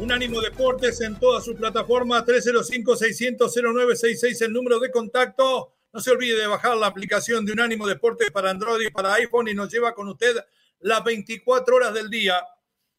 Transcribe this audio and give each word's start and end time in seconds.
Unánimo 0.00 0.42
Deportes 0.42 1.00
en 1.00 1.18
toda 1.18 1.40
su 1.40 1.56
plataforma 1.56 2.22
305-600-0966 2.26 4.44
el 4.44 4.52
número 4.52 4.78
de 4.78 4.90
contacto. 4.90 5.72
No 5.94 6.00
se 6.00 6.10
olvide 6.10 6.38
de 6.38 6.46
bajar 6.46 6.76
la 6.76 6.88
aplicación 6.88 7.46
de 7.46 7.52
Unánimo 7.52 7.86
Deportes 7.86 8.30
para 8.30 8.50
Android 8.50 8.86
y 8.86 8.90
para 8.90 9.14
iPhone 9.14 9.48
y 9.48 9.54
nos 9.54 9.72
lleva 9.72 9.94
con 9.94 10.08
usted 10.08 10.36
las 10.80 11.02
24 11.02 11.74
horas 11.74 11.94
del 11.94 12.10
día. 12.10 12.34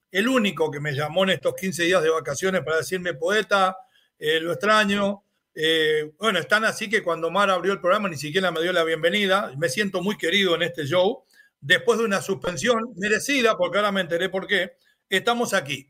El 0.09 0.27
único 0.27 0.71
que 0.71 0.79
me 0.79 0.93
llamó 0.93 1.25
en 1.25 1.29
estos 1.29 1.53
15 1.53 1.83
días 1.83 2.01
de 2.01 2.09
vacaciones 2.09 2.63
para 2.63 2.77
decirme 2.77 3.13
poeta, 3.13 3.77
eh, 4.17 4.39
lo 4.39 4.53
extraño. 4.53 5.21
Eh, 5.53 6.11
bueno, 6.17 6.39
están 6.39 6.65
así 6.65 6.89
que 6.89 7.03
cuando 7.03 7.29
Mar 7.29 7.51
abrió 7.51 7.71
el 7.71 7.79
programa 7.79 8.09
ni 8.09 8.17
siquiera 8.17 8.49
me 8.49 8.63
dio 8.63 8.73
la 8.73 8.83
bienvenida. 8.83 9.53
Me 9.59 9.69
siento 9.69 10.01
muy 10.01 10.17
querido 10.17 10.55
en 10.55 10.63
este 10.63 10.85
show. 10.85 11.23
Después 11.61 11.99
de 11.99 12.05
una 12.05 12.23
suspensión 12.23 12.95
merecida, 12.95 13.55
porque 13.57 13.77
ahora 13.77 13.91
me 13.91 14.01
enteré 14.01 14.29
por 14.29 14.47
qué, 14.47 14.71
estamos 15.07 15.53
aquí. 15.53 15.87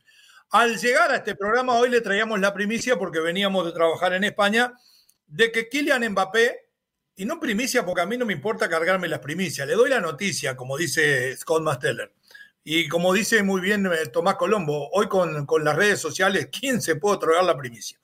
Al 0.52 0.78
llegar 0.78 1.12
a 1.12 1.18
este 1.18 1.36
programa 1.36 1.74
hoy 1.78 1.90
le 1.90 2.02
traíamos 2.02 2.40
la 2.40 2.54
primicia 2.54 2.98
porque 2.98 3.20
veníamos 3.20 3.66
de 3.66 3.72
trabajar 3.72 4.14
en 4.14 4.24
España 4.24 4.74
de 5.28 5.52
que 5.52 5.70
Kylian 5.70 6.10
Mbappé, 6.12 6.66
y 7.18 7.26
no 7.26 7.40
primicia 7.40 7.86
porque 7.86 8.02
a 8.02 8.06
mí 8.06 8.18
no 8.18 8.26
me 8.26 8.34
importa 8.34 8.70
cargarme 8.70 9.08
las 9.08 9.20
primicias, 9.20 9.68
le 9.68 9.74
doy 9.74 9.90
la 9.90 10.02
noticia, 10.02 10.56
como 10.56 10.78
dice 10.78 11.36
Scott 11.38 11.64
Masteller. 11.64 12.14
Y 12.64 12.88
como 12.88 13.14
dice 13.14 13.44
muy 13.44 13.62
bien 13.62 13.86
eh, 13.86 14.08
Tomás 14.12 14.36
Colombo, 14.36 14.90
hoy 14.92 15.08
con, 15.08 15.46
las 15.64 15.76
redes 15.76 16.00
sociales, 16.00 16.50
¿quién 16.52 16.82
se 16.82 16.96
puede 16.96 17.18
otorgar 17.18 17.44
la 17.44 17.58
primicia? 17.58 18.00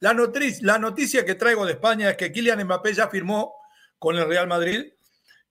La, 0.00 0.14
noticia, 0.14 0.60
la 0.62 0.78
noticia 0.78 1.24
que 1.24 1.34
traigo 1.34 1.66
de 1.66 1.72
España 1.72 2.10
es 2.10 2.16
que 2.16 2.32
Kylian 2.32 2.64
Mbappé 2.64 2.94
ya 2.94 3.08
firmó 3.08 3.54
con 3.98 4.16
el 4.16 4.26
Real 4.26 4.46
Madrid, 4.46 4.92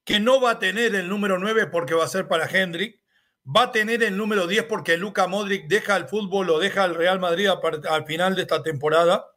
que 0.04 0.20
no 0.20 0.42
va 0.42 0.52
a 0.52 0.60
tener 0.60 0.96
el 0.96 1.08
número 1.08 1.38
9 1.38 1.68
porque 1.68 1.94
va 1.94 2.06
a 2.06 2.10
ser 2.10 2.28
para 2.28 2.48
Hendrik, 2.48 3.00
va 3.48 3.64
a 3.64 3.72
tener 3.72 4.04
el 4.04 4.18
número 4.18 4.48
10 4.48 4.64
porque 4.64 4.98
Luca 4.98 5.28
Modric 5.28 5.68
deja 5.68 5.96
el 5.96 6.08
fútbol 6.08 6.50
o 6.50 6.60
deja 6.60 6.84
el 6.86 6.96
Real 6.96 7.20
Madrid 7.20 7.48
al 7.90 8.06
final 8.06 8.36
de 8.36 8.42
esta 8.42 8.62
temporada, 8.62 9.28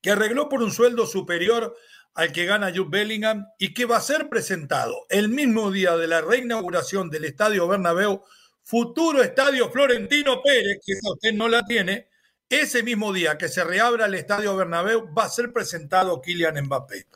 que 0.00 0.10
arregló 0.10 0.48
por 0.48 0.62
un 0.62 0.72
sueldo 0.72 1.06
superior 1.06 1.76
al 2.14 2.32
que 2.32 2.46
gana 2.46 2.72
Jude 2.74 2.88
Bellingham 2.90 3.46
y 3.58 3.72
que 3.74 3.84
va 3.84 3.98
a 3.98 4.00
ser 4.00 4.28
presentado 4.28 5.06
el 5.08 5.28
mismo 5.28 5.70
día 5.70 5.96
de 5.96 6.06
la 6.06 6.20
reinauguración 6.20 7.10
del 7.10 7.24
Estadio 7.24 7.68
Bernabéu, 7.68 8.22
futuro 8.62 9.22
Estadio 9.22 9.70
Florentino 9.70 10.42
Pérez, 10.42 10.78
que 10.84 10.94
usted 11.02 11.32
no 11.32 11.48
la 11.48 11.64
tiene, 11.64 12.08
ese 12.48 12.82
mismo 12.82 13.12
día 13.12 13.38
que 13.38 13.48
se 13.48 13.64
reabra 13.64 14.06
el 14.06 14.14
Estadio 14.14 14.56
Bernabéu 14.56 15.12
va 15.14 15.24
a 15.24 15.30
ser 15.30 15.52
presentado 15.52 16.20
Kylian 16.20 16.64
Mbappé. 16.64 17.06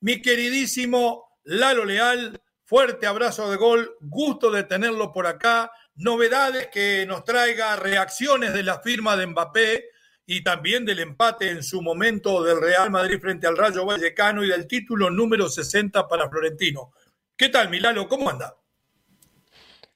Mi 0.00 0.20
queridísimo 0.20 1.38
Lalo 1.44 1.84
Leal, 1.84 2.40
Fuerte 2.70 3.08
abrazo 3.08 3.50
de 3.50 3.56
gol, 3.56 3.96
gusto 3.98 4.48
de 4.52 4.62
tenerlo 4.62 5.12
por 5.12 5.26
acá. 5.26 5.72
Novedades 5.96 6.68
que 6.68 7.04
nos 7.04 7.24
traiga 7.24 7.74
reacciones 7.74 8.54
de 8.54 8.62
la 8.62 8.78
firma 8.78 9.16
de 9.16 9.26
Mbappé 9.26 9.86
y 10.24 10.44
también 10.44 10.84
del 10.84 11.00
empate 11.00 11.50
en 11.50 11.64
su 11.64 11.82
momento 11.82 12.44
del 12.44 12.60
Real 12.60 12.88
Madrid 12.92 13.18
frente 13.20 13.48
al 13.48 13.56
Rayo 13.56 13.84
Vallecano 13.84 14.44
y 14.44 14.50
del 14.50 14.68
título 14.68 15.10
número 15.10 15.48
60 15.48 16.06
para 16.06 16.30
Florentino. 16.30 16.92
¿Qué 17.36 17.48
tal, 17.48 17.70
Milano? 17.70 18.06
¿Cómo 18.06 18.30
anda? 18.30 18.54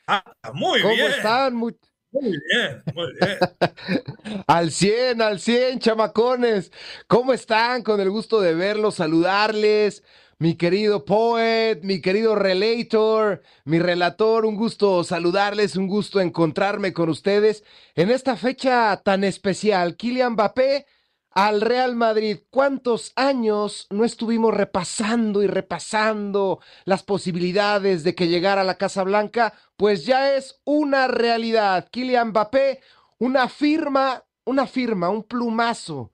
Ah, 0.09 0.25
muy 0.53 0.83
bien. 0.83 0.97
¿Cómo 0.97 1.09
están? 1.11 1.55
Muy... 1.55 1.77
bien, 2.11 2.83
muy 2.93 3.13
bien. 3.21 3.39
al 4.49 4.73
100, 4.73 5.23
al 5.23 5.39
100, 5.39 5.79
chamacones. 5.79 6.73
¿Cómo 7.07 7.33
están? 7.35 7.85
Con 7.85 8.01
el 8.01 8.11
gusto 8.11 8.41
de 8.41 8.53
verlos, 8.57 8.97
saludarles 8.97 10.03
mi 10.45 10.57
querido 10.57 11.07
poet, 11.07 11.81
mi 11.85 12.03
querido 12.03 12.35
relator, 12.35 13.41
mi 13.65 13.79
relator, 13.79 14.45
un 14.45 14.57
gusto 14.57 15.03
saludarles, 15.03 15.75
un 15.75 15.87
gusto 15.87 16.21
encontrarme 16.21 16.93
con 16.93 17.09
ustedes 17.09 17.65
en 17.95 18.11
esta 18.11 18.37
fecha 18.37 19.01
tan 19.03 19.25
especial. 19.25 19.97
Kylian 19.97 20.35
Mbappé 20.35 20.85
al 21.31 21.63
Real 21.63 21.97
Madrid. 21.97 22.41
¿Cuántos 22.51 23.13
años 23.17 23.87
no 23.89 24.05
estuvimos 24.05 24.53
repasando 24.53 25.43
y 25.43 25.47
repasando 25.47 26.61
las 26.85 27.03
posibilidades 27.03 28.05
de 28.05 28.15
que 28.15 28.29
llegara 28.29 28.61
a 28.61 28.65
la 28.65 28.77
Casa 28.77 29.03
Blanca? 29.03 29.55
Pues 29.79 30.05
ya 30.05 30.37
es 30.37 30.61
una 30.65 31.09
realidad. 31.09 31.89
Kylian 31.91 32.29
Mbappé, 32.29 32.83
una 33.17 33.49
firma, 33.49 34.23
una 34.45 34.67
firma, 34.67 35.09
un 35.09 35.23
plumazo. 35.23 36.13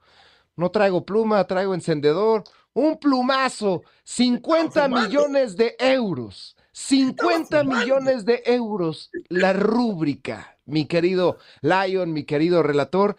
No 0.54 0.70
traigo 0.70 1.04
pluma, 1.04 1.48
traigo 1.48 1.74
encendedor 1.74 2.44
un 2.74 2.98
plumazo, 2.98 3.82
50 4.04 4.88
millones 4.88 5.56
de 5.56 5.76
euros. 5.78 6.56
50 6.72 7.64
millones 7.64 8.24
de 8.24 8.42
euros 8.46 9.10
la 9.28 9.52
rúbrica, 9.52 10.58
mi 10.66 10.86
querido 10.86 11.38
Lion, 11.62 12.12
mi 12.12 12.24
querido 12.24 12.62
relator. 12.62 13.16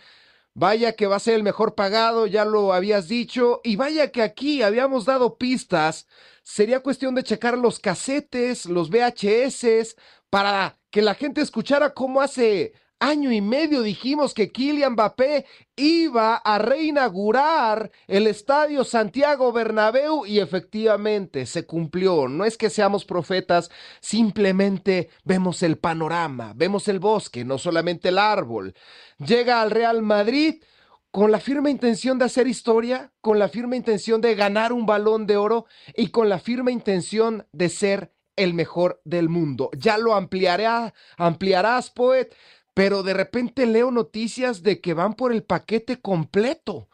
Vaya 0.53 0.93
que 0.93 1.07
va 1.07 1.17
a 1.17 1.19
ser 1.19 1.35
el 1.35 1.43
mejor 1.43 1.75
pagado, 1.75 2.27
ya 2.27 2.43
lo 2.43 2.73
habías 2.73 3.07
dicho, 3.07 3.61
y 3.63 3.75
vaya 3.77 4.11
que 4.11 4.21
aquí 4.21 4.63
habíamos 4.63 5.05
dado 5.05 5.37
pistas. 5.37 6.07
Sería 6.43 6.81
cuestión 6.81 7.15
de 7.15 7.23
checar 7.23 7.57
los 7.57 7.79
casetes, 7.79 8.65
los 8.65 8.89
VHS, 8.89 9.95
para 10.29 10.77
que 10.89 11.01
la 11.01 11.13
gente 11.13 11.41
escuchara 11.41 11.93
cómo 11.93 12.21
hace 12.21 12.73
año 13.01 13.31
y 13.31 13.41
medio 13.41 13.81
dijimos 13.81 14.33
que 14.33 14.51
Kylian 14.51 14.93
Mbappé 14.93 15.45
iba 15.75 16.35
a 16.35 16.59
reinaugurar 16.59 17.91
el 18.07 18.27
estadio 18.27 18.83
Santiago 18.83 19.51
Bernabéu 19.51 20.25
y 20.25 20.39
efectivamente 20.39 21.47
se 21.47 21.65
cumplió. 21.65 22.27
No 22.27 22.45
es 22.45 22.57
que 22.57 22.69
seamos 22.69 23.03
profetas, 23.03 23.71
simplemente 23.99 25.09
vemos 25.23 25.63
el 25.63 25.77
panorama, 25.79 26.53
vemos 26.55 26.87
el 26.87 26.99
bosque, 26.99 27.43
no 27.43 27.57
solamente 27.57 28.09
el 28.09 28.19
árbol. 28.19 28.75
Llega 29.17 29.61
al 29.61 29.71
Real 29.71 30.03
Madrid 30.03 30.61
con 31.09 31.31
la 31.31 31.39
firme 31.39 31.71
intención 31.71 32.19
de 32.19 32.25
hacer 32.25 32.47
historia, 32.47 33.11
con 33.19 33.39
la 33.39 33.49
firme 33.49 33.77
intención 33.77 34.21
de 34.21 34.35
ganar 34.35 34.71
un 34.71 34.85
balón 34.85 35.25
de 35.25 35.37
oro 35.37 35.65
y 35.95 36.07
con 36.07 36.29
la 36.29 36.39
firme 36.39 36.71
intención 36.71 37.47
de 37.51 37.69
ser 37.69 38.13
el 38.35 38.53
mejor 38.53 39.01
del 39.03 39.27
mundo. 39.27 39.69
Ya 39.77 39.97
lo 39.97 40.15
ampliará, 40.15 40.93
ampliarás, 41.17 41.89
poet 41.89 42.33
pero 42.73 43.03
de 43.03 43.13
repente 43.13 43.65
leo 43.65 43.91
noticias 43.91 44.63
de 44.63 44.81
que 44.81 44.93
van 44.93 45.13
por 45.13 45.33
el 45.33 45.43
paquete 45.43 45.99
completo. 46.01 46.89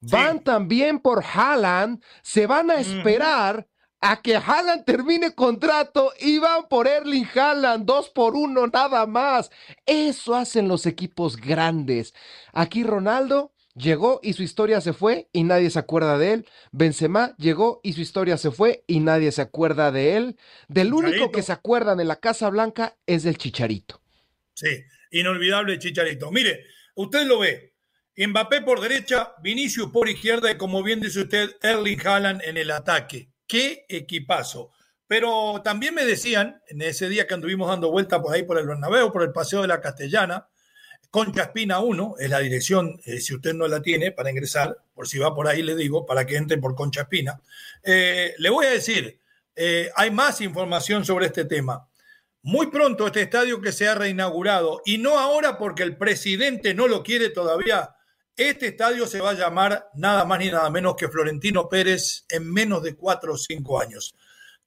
Van 0.00 0.44
también 0.44 0.98
por 0.98 1.24
Haaland, 1.24 2.02
se 2.22 2.46
van 2.46 2.70
a 2.70 2.74
esperar 2.74 3.66
a 4.00 4.20
que 4.20 4.36
Haaland 4.36 4.84
termine 4.84 5.34
contrato 5.34 6.12
y 6.20 6.38
van 6.38 6.68
por 6.68 6.86
Erling 6.86 7.26
Haaland, 7.34 7.86
dos 7.86 8.10
por 8.10 8.36
uno 8.36 8.66
nada 8.66 9.06
más. 9.06 9.50
Eso 9.86 10.34
hacen 10.34 10.68
los 10.68 10.84
equipos 10.84 11.38
grandes. 11.38 12.12
Aquí 12.52 12.84
Ronaldo 12.84 13.54
llegó 13.74 14.20
y 14.22 14.34
su 14.34 14.42
historia 14.42 14.82
se 14.82 14.92
fue 14.92 15.30
y 15.32 15.44
nadie 15.44 15.70
se 15.70 15.78
acuerda 15.78 16.18
de 16.18 16.34
él. 16.34 16.46
Benzema 16.70 17.34
llegó 17.38 17.80
y 17.82 17.94
su 17.94 18.02
historia 18.02 18.36
se 18.36 18.50
fue 18.50 18.84
y 18.86 19.00
nadie 19.00 19.32
se 19.32 19.40
acuerda 19.40 19.90
de 19.90 20.16
él. 20.16 20.38
Del 20.68 20.92
único 20.92 21.30
que 21.30 21.42
se 21.42 21.52
acuerdan 21.52 21.98
en 21.98 22.08
la 22.08 22.16
Casa 22.16 22.50
Blanca 22.50 22.98
es 23.06 23.22
del 23.22 23.38
Chicharito. 23.38 24.02
Sí, 24.54 24.84
inolvidable 25.18 25.78
Chicharito. 25.78 26.30
Mire, 26.30 26.64
usted 26.94 27.26
lo 27.26 27.40
ve. 27.40 27.74
Mbappé 28.16 28.62
por 28.62 28.80
derecha, 28.80 29.34
Vinicius 29.42 29.90
por 29.90 30.08
izquierda 30.08 30.50
y 30.50 30.56
como 30.56 30.82
bien 30.82 31.00
dice 31.00 31.22
usted, 31.22 31.56
Erling 31.62 32.06
Haaland 32.06 32.42
en 32.44 32.56
el 32.56 32.70
ataque. 32.70 33.30
¡Qué 33.46 33.84
equipazo! 33.88 34.70
Pero 35.06 35.60
también 35.62 35.94
me 35.94 36.04
decían, 36.04 36.62
en 36.68 36.82
ese 36.82 37.08
día 37.08 37.26
que 37.26 37.34
anduvimos 37.34 37.68
dando 37.68 37.90
vuelta 37.90 38.22
por 38.22 38.34
ahí 38.34 38.44
por 38.44 38.58
el 38.58 38.66
Bernabéu, 38.66 39.12
por 39.12 39.22
el 39.22 39.32
Paseo 39.32 39.62
de 39.62 39.68
la 39.68 39.80
Castellana, 39.80 40.48
Concha 41.10 41.42
Espina 41.42 41.78
1 41.78 42.16
es 42.18 42.30
la 42.30 42.40
dirección, 42.40 43.00
eh, 43.04 43.20
si 43.20 43.34
usted 43.34 43.54
no 43.54 43.68
la 43.68 43.80
tiene, 43.80 44.10
para 44.10 44.30
ingresar, 44.30 44.76
por 44.94 45.06
si 45.06 45.18
va 45.18 45.34
por 45.34 45.46
ahí 45.46 45.62
le 45.62 45.76
digo, 45.76 46.04
para 46.06 46.26
que 46.26 46.36
entre 46.36 46.58
por 46.58 46.74
Concha 46.74 47.02
Espina. 47.02 47.40
Eh, 47.82 48.34
le 48.38 48.50
voy 48.50 48.66
a 48.66 48.70
decir, 48.70 49.20
eh, 49.54 49.90
hay 49.94 50.10
más 50.10 50.40
información 50.40 51.04
sobre 51.04 51.26
este 51.26 51.44
tema. 51.44 51.88
Muy 52.46 52.66
pronto 52.66 53.06
este 53.06 53.22
estadio 53.22 53.62
que 53.62 53.72
se 53.72 53.88
ha 53.88 53.94
reinaugurado, 53.94 54.82
y 54.84 54.98
no 54.98 55.18
ahora 55.18 55.56
porque 55.56 55.82
el 55.82 55.96
presidente 55.96 56.74
no 56.74 56.86
lo 56.88 57.02
quiere 57.02 57.30
todavía, 57.30 57.96
este 58.36 58.66
estadio 58.66 59.06
se 59.06 59.22
va 59.22 59.30
a 59.30 59.34
llamar 59.34 59.88
nada 59.94 60.26
más 60.26 60.40
ni 60.40 60.50
nada 60.50 60.68
menos 60.68 60.94
que 60.94 61.08
Florentino 61.08 61.70
Pérez 61.70 62.26
en 62.28 62.52
menos 62.52 62.82
de 62.82 62.96
cuatro 62.96 63.32
o 63.32 63.38
cinco 63.38 63.80
años. 63.80 64.14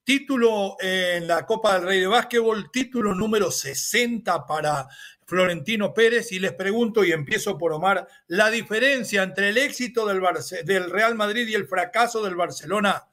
Título 0.04 0.76
en 0.80 1.28
la 1.28 1.46
Copa 1.46 1.76
del 1.76 1.88
Rey 1.88 2.00
de 2.00 2.08
Básquetbol, 2.08 2.72
título 2.72 3.14
número 3.14 3.52
60 3.52 4.48
para 4.48 4.88
Florentino 5.28 5.94
Pérez. 5.94 6.32
Y 6.32 6.40
les 6.40 6.54
pregunto, 6.54 7.04
y 7.04 7.12
empiezo 7.12 7.60
por 7.60 7.74
Omar, 7.74 8.08
la 8.26 8.50
diferencia 8.50 9.22
entre 9.22 9.50
el 9.50 9.58
éxito 9.60 10.08
del, 10.08 10.20
del 10.66 10.90
Real 10.90 11.14
Madrid 11.14 11.48
y 11.48 11.54
el 11.54 11.68
fracaso 11.68 12.24
del 12.24 12.36
Barcelona 12.36 13.06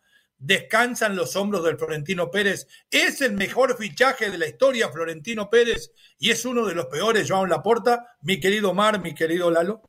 descansan 0.44 1.16
los 1.16 1.36
hombros 1.36 1.64
del 1.64 1.78
Florentino 1.78 2.30
Pérez. 2.30 2.68
Es 2.90 3.20
el 3.22 3.32
mejor 3.32 3.76
fichaje 3.78 4.30
de 4.30 4.38
la 4.38 4.46
historia, 4.46 4.90
Florentino 4.90 5.48
Pérez, 5.48 5.90
y 6.18 6.30
es 6.30 6.44
uno 6.44 6.66
de 6.66 6.74
los 6.74 6.86
peores, 6.86 7.30
Joan 7.30 7.48
Laporta. 7.48 8.06
Mi 8.20 8.38
querido 8.38 8.70
Omar, 8.70 9.00
mi 9.00 9.14
querido 9.14 9.50
Lalo. 9.50 9.82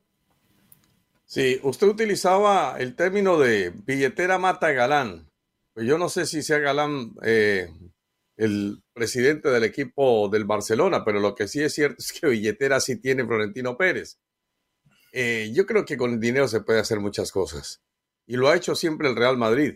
Sí, 1.26 1.60
usted 1.62 1.88
utilizaba 1.88 2.76
el 2.78 2.94
término 2.94 3.38
de 3.38 3.70
billetera 3.70 4.38
mata 4.38 4.72
galán. 4.72 5.30
Yo 5.74 5.98
no 5.98 6.08
sé 6.08 6.24
si 6.24 6.42
sea 6.42 6.58
galán 6.58 7.14
eh, 7.22 7.68
el 8.36 8.82
presidente 8.94 9.50
del 9.50 9.64
equipo 9.64 10.28
del 10.30 10.44
Barcelona, 10.44 11.04
pero 11.04 11.20
lo 11.20 11.34
que 11.34 11.48
sí 11.48 11.62
es 11.62 11.74
cierto 11.74 11.96
es 11.98 12.12
que 12.12 12.28
billetera 12.28 12.80
sí 12.80 12.96
tiene 12.96 13.26
Florentino 13.26 13.76
Pérez. 13.76 14.18
Eh, 15.12 15.50
yo 15.52 15.66
creo 15.66 15.84
que 15.84 15.98
con 15.98 16.12
el 16.12 16.20
dinero 16.20 16.48
se 16.48 16.62
puede 16.62 16.80
hacer 16.80 17.00
muchas 17.00 17.30
cosas. 17.30 17.82
Y 18.26 18.36
lo 18.36 18.48
ha 18.48 18.56
hecho 18.56 18.74
siempre 18.74 19.08
el 19.08 19.16
Real 19.16 19.36
Madrid. 19.36 19.74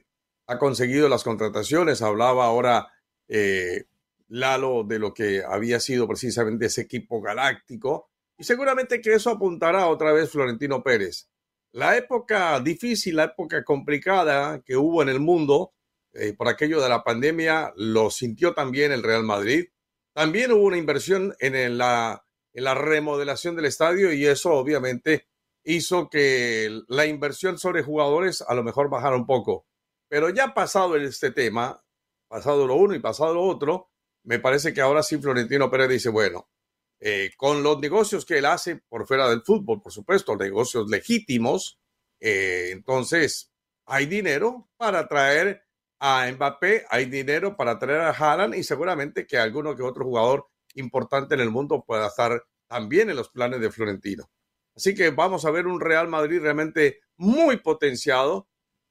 Ha 0.51 0.59
conseguido 0.59 1.09
las 1.09 1.23
contrataciones. 1.23 2.03
Hablaba 2.03 2.45
ahora 2.45 2.89
eh, 3.29 3.85
Lalo 4.27 4.83
de 4.83 4.99
lo 4.99 5.15
que 5.15 5.45
había 5.45 5.79
sido 5.79 6.09
precisamente 6.09 6.67
ese 6.67 6.81
equipo 6.81 7.21
galáctico. 7.21 8.11
Y 8.37 8.43
seguramente 8.43 9.01
que 9.01 9.13
eso 9.13 9.31
apuntará 9.31 9.87
otra 9.87 10.13
vez 10.13 10.29
Florentino 10.29 10.83
Pérez. 10.83 11.29
La 11.71 11.97
época 11.97 12.59
difícil, 12.59 13.15
la 13.15 13.25
época 13.25 13.63
complicada 13.63 14.61
que 14.63 14.77
hubo 14.77 15.03
en 15.03 15.09
el 15.09 15.21
mundo 15.21 15.73
eh, 16.15 16.33
por 16.33 16.49
aquello 16.49 16.81
de 16.83 16.89
la 16.89 17.05
pandemia, 17.05 17.73
lo 17.77 18.11
sintió 18.11 18.53
también 18.53 18.91
el 18.91 19.05
Real 19.05 19.23
Madrid. 19.23 19.67
También 20.13 20.51
hubo 20.51 20.65
una 20.65 20.79
inversión 20.79 21.33
en 21.39 21.79
la, 21.79 22.25
en 22.53 22.65
la 22.65 22.75
remodelación 22.75 23.55
del 23.55 23.67
estadio 23.67 24.13
y 24.13 24.27
eso 24.27 24.53
obviamente 24.53 25.29
hizo 25.63 26.11
que 26.11 26.83
la 26.89 27.07
inversión 27.07 27.57
sobre 27.57 27.85
jugadores 27.85 28.43
a 28.43 28.55
lo 28.55 28.65
mejor 28.65 28.91
bajara 28.91 29.15
un 29.15 29.27
poco. 29.27 29.67
Pero 30.11 30.29
ya 30.29 30.53
pasado 30.53 30.97
este 30.97 31.31
tema, 31.31 31.81
pasado 32.27 32.67
lo 32.67 32.75
uno 32.75 32.97
y 32.97 32.99
pasado 32.99 33.33
lo 33.33 33.45
otro, 33.45 33.93
me 34.25 34.41
parece 34.41 34.75
que 34.75 34.81
ahora 34.81 35.05
sí 35.05 35.19
Florentino 35.19 35.71
Pérez 35.71 35.89
dice, 35.89 36.09
bueno, 36.09 36.51
eh, 36.99 37.31
con 37.37 37.63
los 37.63 37.79
negocios 37.79 38.27
que 38.27 38.39
él 38.39 38.47
hace 38.47 38.77
por 38.89 39.07
fuera 39.07 39.31
del 39.31 39.43
fútbol, 39.43 39.81
por 39.81 39.93
supuesto, 39.93 40.35
negocios 40.35 40.91
legítimos, 40.91 41.79
eh, 42.19 42.71
entonces 42.73 43.53
hay 43.87 44.07
dinero 44.07 44.69
para 44.77 45.07
traer 45.07 45.63
a 46.01 46.29
Mbappé, 46.29 46.87
hay 46.91 47.05
dinero 47.05 47.57
para 47.57 47.79
traer 47.79 48.01
a 48.01 48.11
Haaland 48.11 48.57
y 48.57 48.65
seguramente 48.65 49.29
que 49.29 49.39
alguno 49.39 49.77
que 49.77 49.85
otro 49.85 50.05
jugador 50.05 50.49
importante 50.75 51.37
en 51.37 51.41
el 51.41 51.51
mundo 51.51 51.85
pueda 51.87 52.09
estar 52.09 52.43
también 52.67 53.11
en 53.11 53.17
los 53.17 53.29
planes 53.31 53.61
de 53.61 53.71
Florentino. 53.71 54.29
Así 54.75 54.93
que 54.93 55.11
vamos 55.11 55.45
a 55.45 55.53
ver 55.53 55.69
un 55.69 55.81
Real 55.81 56.09
Madrid 56.09 56.41
realmente 56.41 57.01
muy 57.17 57.59
potenciado 57.59 58.50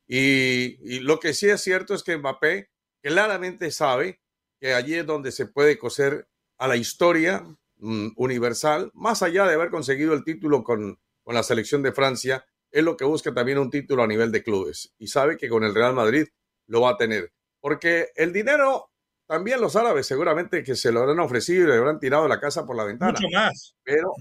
y, 0.10 0.96
y 0.96 1.00
lo 1.00 1.22
que 1.22 1.34
sí 1.34 1.48
es 1.48 1.62
cierto 1.62 1.94
es 1.94 2.04
que 2.04 2.18
Mbappé 2.18 2.70
claramente 3.02 3.72
sabe 3.72 4.20
que 4.60 4.74
allí 4.74 4.96
es 4.96 5.06
donde 5.06 5.32
se 5.32 5.46
puede 5.46 5.78
coser 5.78 6.28
a 6.58 6.68
la 6.68 6.76
historia 6.76 7.46
Mm, 7.82 8.10
universal, 8.18 8.92
más 8.94 9.24
allá 9.24 9.48
de 9.48 9.54
haber 9.54 9.70
conseguido 9.70 10.14
el 10.14 10.26
título 10.26 10.66
con, 10.66 11.00
con 11.24 11.34
la 11.34 11.44
selección 11.44 11.82
de 11.82 11.94
Francia, 11.94 12.46
es 12.72 12.84
lo 12.84 12.98
que 12.98 13.06
busca 13.06 13.34
también 13.34 13.58
un 13.58 13.70
título 13.70 14.04
a 14.04 14.08
nivel 14.08 14.34
de 14.34 14.44
clubes 14.44 14.94
y 14.98 15.08
sabe 15.08 15.38
que 15.38 15.48
con 15.48 15.64
el 15.64 15.74
Real 15.74 15.94
Madrid 15.94 16.28
lo 16.68 16.82
va 16.82 16.92
a 16.92 16.98
tener. 16.98 17.32
Porque 17.62 18.10
el 18.16 18.34
dinero, 18.34 18.92
también 19.26 19.62
los 19.62 19.78
árabes 19.78 20.08
seguramente 20.08 20.62
que 20.62 20.76
se 20.76 20.92
lo 20.92 21.00
habrán 21.00 21.20
ofrecido 21.20 21.64
y 21.64 21.68
le 21.68 21.78
habrán 21.78 22.02
tirado 22.02 22.28
la 22.28 22.40
casa 22.42 22.66
por 22.66 22.76
la 22.76 22.84
ventana. 22.84 23.14
Mucho 23.14 23.28
más. 23.34 23.78
Pero, 23.84 24.14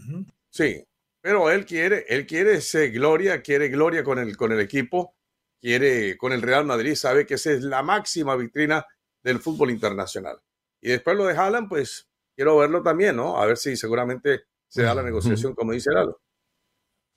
sí, 0.48 0.84
pero 1.20 1.50
él 1.50 1.66
quiere, 1.66 2.04
él 2.08 2.26
quiere 2.26 2.54
ese 2.54 2.90
gloria, 2.90 3.42
quiere 3.42 3.68
gloria 3.70 4.04
con 4.04 4.20
el, 4.20 4.36
con 4.36 4.52
el 4.52 4.60
equipo, 4.60 5.16
quiere 5.60 6.16
con 6.16 6.32
el 6.32 6.42
Real 6.42 6.64
Madrid, 6.64 6.94
sabe 6.94 7.26
que 7.26 7.34
esa 7.34 7.52
es 7.52 7.62
la 7.62 7.82
máxima 7.82 8.36
vitrina 8.36 8.86
del 9.22 9.40
fútbol 9.40 9.70
internacional. 9.70 10.38
Y 10.80 10.90
después 10.90 11.16
lo 11.16 11.26
de 11.26 11.36
Haaland, 11.36 11.68
pues 11.68 12.08
quiero 12.34 12.56
verlo 12.56 12.82
también, 12.82 13.16
¿no? 13.16 13.40
A 13.40 13.46
ver 13.46 13.56
si 13.56 13.76
seguramente 13.76 14.44
se 14.68 14.82
da 14.82 14.94
la 14.94 15.02
negociación, 15.02 15.54
como 15.54 15.72
dice 15.72 15.90
Lalo. 15.92 16.20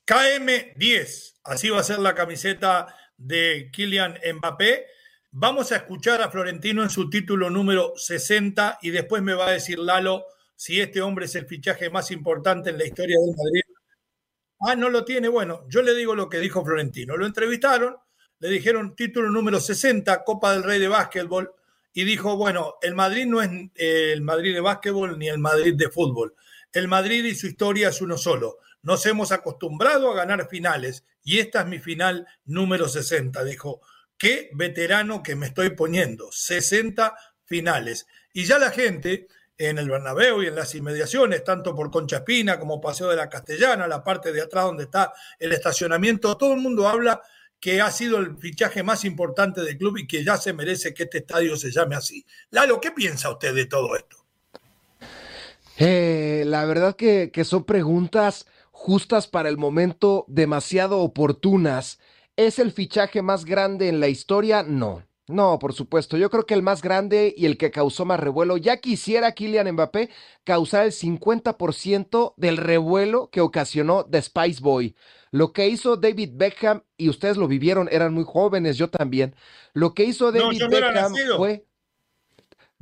KM10, 0.08 1.40
así 1.44 1.70
va 1.70 1.80
a 1.80 1.84
ser 1.84 2.00
la 2.00 2.16
camiseta 2.16 2.96
de 3.18 3.70
Kylian 3.72 4.18
Mbappé. 4.36 4.88
Vamos 5.32 5.72
a 5.72 5.78
escuchar 5.78 6.22
a 6.22 6.30
Florentino 6.30 6.84
en 6.84 6.90
su 6.90 7.10
título 7.10 7.50
número 7.50 7.94
60 7.96 8.80
y 8.82 8.90
después 8.90 9.22
me 9.22 9.34
va 9.34 9.48
a 9.48 9.52
decir 9.52 9.80
Lalo 9.80 10.26
si 10.56 10.82
este 10.82 11.02
hombre 11.02 11.26
es 11.26 11.36
el 11.36 11.46
fichaje 11.46 11.90
más 11.90 12.12
importante 12.12 12.72
en 12.72 12.78
la 12.78 12.86
historia 12.86 13.16
del 13.20 13.36
Madrid. 13.36 13.62
Ah, 14.60 14.76
no 14.76 14.90
lo 14.90 15.06
tiene. 15.06 15.28
Bueno, 15.28 15.66
yo 15.68 15.82
le 15.82 15.96
digo 15.96 16.14
lo 16.14 16.30
que 16.30 16.40
dijo 16.40 16.64
Florentino. 16.64 17.18
Lo 17.18 17.26
entrevistaron, 17.26 17.96
le 18.42 18.50
dijeron 18.50 18.96
título 18.96 19.30
número 19.30 19.60
60, 19.60 20.24
Copa 20.24 20.52
del 20.52 20.64
Rey 20.64 20.80
de 20.80 20.88
Básquetbol, 20.88 21.54
y 21.94 22.04
dijo, 22.04 22.36
bueno, 22.38 22.76
el 22.82 22.96
Madrid 22.96 23.28
no 23.28 23.42
es 23.42 23.50
eh, 23.76 24.12
el 24.14 24.22
Madrid 24.22 24.54
de 24.54 24.62
básquetbol 24.62 25.20
ni 25.20 25.28
el 25.28 25.38
Madrid 25.38 25.76
de 25.76 25.90
fútbol. 25.90 26.36
El 26.74 26.88
Madrid 26.88 27.24
y 27.26 27.36
su 27.36 27.48
historia 27.48 27.90
es 27.90 28.02
uno 28.02 28.18
solo. 28.18 28.58
Nos 28.82 29.06
hemos 29.06 29.32
acostumbrado 29.32 30.10
a 30.10 30.16
ganar 30.16 30.48
finales 30.50 31.04
y 31.24 31.40
esta 31.40 31.62
es 31.62 31.68
mi 31.68 31.80
final 31.80 32.26
número 32.46 32.88
60. 32.88 33.44
Dijo, 33.44 33.82
qué 34.18 34.50
veterano 34.54 35.22
que 35.22 35.36
me 35.36 35.48
estoy 35.48 35.72
poniendo. 35.72 36.32
60 36.32 37.14
finales. 37.46 38.08
Y 38.34 38.46
ya 38.46 38.58
la 38.58 38.72
gente 38.72 39.28
en 39.58 39.78
el 39.78 39.90
Bernabéu 39.90 40.42
y 40.42 40.48
en 40.48 40.56
las 40.56 40.74
inmediaciones, 40.74 41.44
tanto 41.44 41.76
por 41.76 41.92
Concha 41.92 42.18
Espina 42.18 42.58
como 42.58 42.82
Paseo 42.82 43.10
de 43.10 43.18
la 43.18 43.30
Castellana, 43.30 43.88
la 43.88 44.04
parte 44.04 44.32
de 44.32 44.42
atrás 44.42 44.66
donde 44.66 44.86
está 44.86 45.14
el 45.38 45.52
estacionamiento, 45.52 46.36
todo 46.38 46.54
el 46.54 46.62
mundo 46.62 46.88
habla 46.88 47.22
que 47.62 47.80
ha 47.80 47.92
sido 47.92 48.18
el 48.18 48.36
fichaje 48.38 48.82
más 48.82 49.06
importante 49.06 49.62
del 49.62 49.78
club 49.78 50.00
y 50.00 50.08
que 50.08 50.26
ya 50.26 50.36
se 50.36 50.52
merece 50.52 50.96
que 50.96 51.04
este 51.04 51.20
estadio 51.20 51.56
se 51.56 51.72
llame 51.72 51.96
así. 51.96 52.26
Lalo, 52.50 52.82
¿qué 52.82 52.92
piensa 52.92 53.30
usted 53.30 53.54
de 53.54 53.68
todo 53.68 53.96
esto? 53.96 54.18
Eh, 55.78 56.44
la 56.48 56.66
verdad 56.66 56.96
que, 56.96 57.30
que 57.32 57.46
son 57.46 57.64
preguntas 57.64 58.48
justas 58.72 59.28
para 59.28 59.48
el 59.48 59.58
momento, 59.58 60.26
demasiado 60.28 61.00
oportunas. 61.00 62.00
¿Es 62.36 62.58
el 62.58 62.72
fichaje 62.72 63.22
más 63.22 63.46
grande 63.46 63.90
en 63.90 64.00
la 64.00 64.08
historia? 64.08 64.64
No. 64.64 65.04
No, 65.32 65.60
por 65.60 65.74
supuesto. 65.74 66.18
Yo 66.18 66.30
creo 66.30 66.46
que 66.46 66.54
el 66.54 66.62
más 66.62 66.82
grande 66.82 67.34
y 67.36 67.46
el 67.46 67.58
que 67.58 67.72
causó 67.72 68.06
más 68.06 68.20
revuelo, 68.20 68.58
ya 68.58 68.78
quisiera 68.78 69.32
Kylian 69.32 69.72
Mbappé 69.72 70.10
causar 70.44 70.86
el 70.86 70.92
50% 70.92 72.34
del 72.38 72.58
revuelo 72.58 73.30
que 73.30 73.42
ocasionó 73.42 74.06
The 74.06 74.22
Spice 74.22 74.62
Boy. 74.62 74.96
Lo 75.32 75.54
que 75.54 75.68
hizo 75.68 75.96
David 75.96 76.32
Beckham, 76.34 76.84
y 76.98 77.10
ustedes 77.10 77.38
lo 77.38 77.48
vivieron, 77.48 77.88
eran 77.92 78.14
muy 78.14 78.26
jóvenes, 78.26 78.78
yo 78.78 78.90
también. 78.90 79.36
Lo 79.74 79.94
que 79.94 80.04
hizo 80.04 80.32
David 80.32 80.62
Beckham 80.70 81.14
fue. 81.38 81.66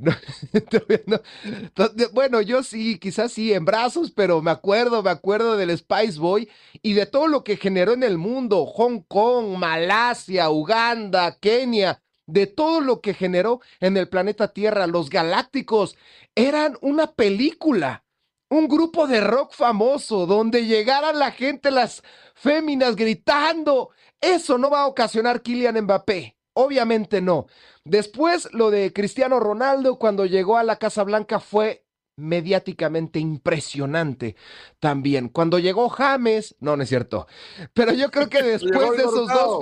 bueno, 2.12 2.40
yo 2.40 2.62
sí, 2.62 2.98
quizás 2.98 3.32
sí, 3.32 3.52
en 3.52 3.64
brazos, 3.64 4.10
pero 4.10 4.42
me 4.42 4.50
acuerdo, 4.50 5.02
me 5.02 5.10
acuerdo 5.10 5.56
del 5.56 5.76
Spice 5.76 6.18
Boy 6.18 6.48
y 6.82 6.94
de 6.94 7.06
todo 7.06 7.28
lo 7.28 7.44
que 7.44 7.56
generó 7.56 7.92
en 7.92 8.02
el 8.02 8.18
mundo, 8.18 8.66
Hong 8.66 9.02
Kong, 9.06 9.58
Malasia, 9.58 10.50
Uganda, 10.50 11.36
Kenia, 11.38 12.02
de 12.32 12.46
todo 12.46 12.80
lo 12.80 13.00
que 13.00 13.14
generó 13.14 13.60
en 13.80 13.96
el 13.96 14.08
planeta 14.08 14.52
Tierra, 14.52 14.86
los 14.86 15.10
galácticos, 15.10 15.96
eran 16.34 16.76
una 16.80 17.12
película 17.12 18.04
un 18.50 18.66
grupo 18.66 19.06
de 19.06 19.20
rock 19.20 19.54
famoso 19.54 20.26
donde 20.26 20.66
llegaran 20.66 21.18
la 21.18 21.30
gente, 21.30 21.70
las 21.70 22.02
féminas 22.34 22.96
gritando. 22.96 23.90
Eso 24.20 24.58
no 24.58 24.70
va 24.70 24.82
a 24.82 24.86
ocasionar 24.86 25.40
Kylian 25.40 25.80
Mbappé. 25.82 26.36
Obviamente 26.54 27.20
no. 27.20 27.46
Después 27.84 28.52
lo 28.52 28.70
de 28.70 28.92
Cristiano 28.92 29.38
Ronaldo 29.38 29.98
cuando 29.98 30.26
llegó 30.26 30.58
a 30.58 30.64
la 30.64 30.76
Casa 30.76 31.04
Blanca 31.04 31.38
fue 31.38 31.86
mediáticamente 32.16 33.20
impresionante 33.20 34.36
también. 34.80 35.28
Cuando 35.28 35.58
llegó 35.60 35.88
James, 35.88 36.56
no, 36.58 36.76
no 36.76 36.82
es 36.82 36.88
cierto. 36.88 37.28
Pero 37.72 37.92
yo 37.92 38.10
creo 38.10 38.28
que 38.28 38.42
después 38.42 38.90
de 38.96 39.04
esos 39.04 39.28
dos 39.28 39.60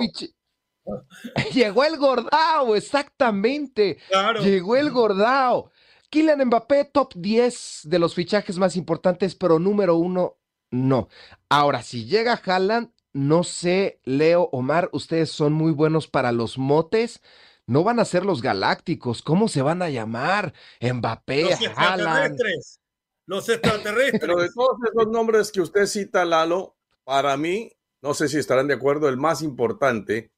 Llegó 1.53 1.83
el 1.83 1.97
Gordao, 1.97 2.75
exactamente. 2.75 3.97
Llegó 4.41 4.75
el 4.75 4.91
Gordao. 4.91 5.71
Kylian 6.09 6.45
Mbappé, 6.47 6.85
top 6.85 7.13
10 7.15 7.81
de 7.83 7.99
los 7.99 8.15
fichajes 8.15 8.57
más 8.57 8.75
importantes, 8.75 9.35
pero 9.35 9.59
número 9.59 9.95
uno, 9.95 10.37
no. 10.71 11.07
Ahora, 11.49 11.83
si 11.83 12.05
llega 12.05 12.41
Haaland, 12.43 12.91
no 13.13 13.43
sé, 13.43 13.99
Leo, 14.05 14.49
Omar, 14.51 14.89
ustedes 14.91 15.29
son 15.29 15.53
muy 15.53 15.71
buenos 15.71 16.07
para 16.07 16.31
los 16.31 16.57
motes. 16.57 17.21
no 17.65 17.83
van 17.83 17.99
a 17.99 18.05
ser 18.05 18.25
los 18.25 18.41
galácticos. 18.41 19.21
¿Cómo 19.21 19.47
se 19.47 19.61
van 19.61 19.83
a 19.83 19.89
llamar? 19.89 20.53
Mbappé, 20.81 21.43
los 21.43 21.61
extraterrestres. 21.61 22.79
Los 23.27 23.47
extraterrestres. 23.47 24.19
Pero 24.19 24.37
de 24.37 24.49
todos 24.51 24.77
esos 24.91 25.11
nombres 25.11 25.51
que 25.51 25.61
usted 25.61 25.85
cita, 25.85 26.25
Lalo, 26.25 26.75
para 27.03 27.37
mí, 27.37 27.71
no 28.01 28.15
sé 28.15 28.27
si 28.27 28.39
estarán 28.39 28.67
de 28.67 28.73
acuerdo, 28.73 29.07
el 29.07 29.17
más 29.17 29.43
importante 29.43 30.31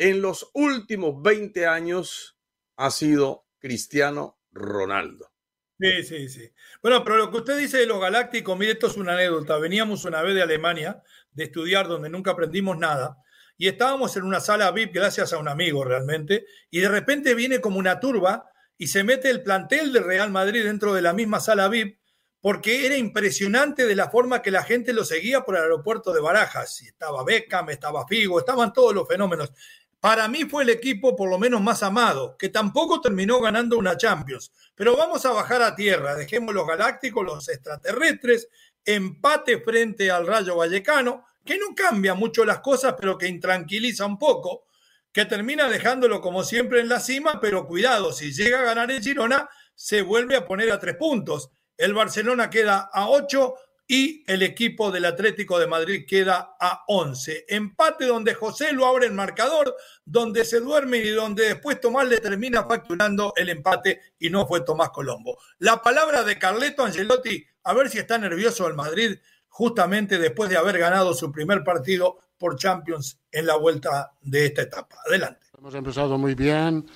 en 0.00 0.22
los 0.22 0.50
últimos 0.54 1.20
20 1.22 1.66
años 1.66 2.38
ha 2.76 2.90
sido 2.90 3.46
Cristiano 3.58 4.40
Ronaldo. 4.50 5.30
Sí, 5.78 6.02
sí, 6.04 6.28
sí. 6.30 6.50
Bueno, 6.82 7.04
pero 7.04 7.18
lo 7.18 7.30
que 7.30 7.36
usted 7.36 7.58
dice 7.58 7.76
de 7.76 7.86
los 7.86 8.00
galácticos, 8.00 8.58
mire, 8.58 8.72
esto 8.72 8.86
es 8.86 8.96
una 8.96 9.12
anécdota. 9.12 9.58
Veníamos 9.58 10.06
una 10.06 10.22
vez 10.22 10.34
de 10.34 10.42
Alemania 10.42 11.02
de 11.32 11.44
estudiar 11.44 11.86
donde 11.86 12.08
nunca 12.08 12.30
aprendimos 12.30 12.78
nada 12.78 13.18
y 13.58 13.68
estábamos 13.68 14.16
en 14.16 14.22
una 14.22 14.40
sala 14.40 14.70
VIP 14.70 14.94
gracias 14.94 15.34
a 15.34 15.38
un 15.38 15.48
amigo 15.48 15.84
realmente 15.84 16.46
y 16.70 16.80
de 16.80 16.88
repente 16.88 17.34
viene 17.34 17.60
como 17.60 17.78
una 17.78 18.00
turba 18.00 18.50
y 18.78 18.86
se 18.86 19.04
mete 19.04 19.28
el 19.28 19.42
plantel 19.42 19.92
de 19.92 20.00
Real 20.00 20.30
Madrid 20.30 20.64
dentro 20.64 20.94
de 20.94 21.02
la 21.02 21.12
misma 21.12 21.40
sala 21.40 21.68
VIP 21.68 22.00
porque 22.40 22.86
era 22.86 22.96
impresionante 22.96 23.86
de 23.86 23.94
la 23.94 24.10
forma 24.10 24.40
que 24.40 24.50
la 24.50 24.62
gente 24.62 24.92
lo 24.92 25.04
seguía 25.04 25.42
por 25.42 25.56
el 25.56 25.62
aeropuerto 25.62 26.12
de 26.12 26.20
Barajas. 26.20 26.80
Estaba 26.80 27.22
Beckham, 27.22 27.68
estaba 27.68 28.06
Figo, 28.06 28.38
estaban 28.38 28.72
todos 28.72 28.94
los 28.94 29.06
fenómenos. 29.06 29.52
Para 30.00 30.28
mí 30.28 30.44
fue 30.44 30.62
el 30.62 30.70
equipo 30.70 31.14
por 31.14 31.28
lo 31.28 31.38
menos 31.38 31.60
más 31.60 31.82
amado, 31.82 32.36
que 32.38 32.48
tampoco 32.48 33.02
terminó 33.02 33.38
ganando 33.40 33.76
una 33.76 33.98
Champions. 33.98 34.50
Pero 34.74 34.96
vamos 34.96 35.26
a 35.26 35.32
bajar 35.32 35.60
a 35.60 35.76
tierra, 35.76 36.14
dejemos 36.14 36.54
los 36.54 36.66
galácticos, 36.66 37.24
los 37.24 37.48
extraterrestres, 37.50 38.48
empate 38.84 39.60
frente 39.60 40.10
al 40.10 40.26
Rayo 40.26 40.56
Vallecano, 40.56 41.26
que 41.44 41.58
no 41.58 41.74
cambia 41.74 42.14
mucho 42.14 42.46
las 42.46 42.60
cosas, 42.60 42.94
pero 42.98 43.18
que 43.18 43.28
intranquiliza 43.28 44.06
un 44.06 44.18
poco, 44.18 44.64
que 45.12 45.26
termina 45.26 45.68
dejándolo 45.68 46.22
como 46.22 46.44
siempre 46.44 46.80
en 46.80 46.88
la 46.88 47.00
cima, 47.00 47.38
pero 47.40 47.66
cuidado, 47.66 48.12
si 48.12 48.32
llega 48.32 48.60
a 48.60 48.64
ganar 48.64 48.90
el 48.90 49.02
Girona, 49.02 49.50
se 49.74 50.00
vuelve 50.00 50.36
a 50.36 50.46
poner 50.46 50.70
a 50.72 50.78
tres 50.78 50.96
puntos. 50.96 51.50
El 51.76 51.92
Barcelona 51.92 52.48
queda 52.48 52.88
a 52.92 53.08
ocho, 53.08 53.54
y 53.90 54.22
el 54.28 54.42
equipo 54.42 54.92
del 54.92 55.04
Atlético 55.04 55.58
de 55.58 55.66
Madrid 55.66 56.04
queda 56.06 56.54
a 56.60 56.84
11. 56.86 57.46
Empate 57.48 58.06
donde 58.06 58.34
José 58.34 58.72
lo 58.72 58.86
abre 58.86 59.06
el 59.06 59.12
marcador, 59.14 59.74
donde 60.04 60.44
se 60.44 60.60
duerme 60.60 60.98
y 60.98 61.10
donde 61.10 61.48
después 61.48 61.80
Tomás 61.80 62.06
le 62.06 62.18
termina 62.18 62.62
facturando 62.66 63.32
el 63.34 63.48
empate 63.48 64.00
y 64.20 64.30
no 64.30 64.46
fue 64.46 64.60
Tomás 64.60 64.90
Colombo. 64.90 65.38
La 65.58 65.82
palabra 65.82 66.22
de 66.22 66.38
Carleto 66.38 66.84
Angelotti, 66.84 67.44
a 67.64 67.74
ver 67.74 67.90
si 67.90 67.98
está 67.98 68.16
nervioso 68.16 68.68
el 68.68 68.74
Madrid 68.74 69.18
justamente 69.48 70.20
después 70.20 70.48
de 70.50 70.56
haber 70.56 70.78
ganado 70.78 71.12
su 71.12 71.32
primer 71.32 71.64
partido 71.64 72.18
por 72.38 72.54
Champions 72.54 73.18
en 73.32 73.44
la 73.44 73.56
vuelta 73.56 74.12
de 74.22 74.46
esta 74.46 74.62
etapa. 74.62 74.98
Adelante. 75.04 75.48
Hemos 75.58 75.74
empezado 75.74 76.16
muy 76.16 76.36
bien. 76.36 76.88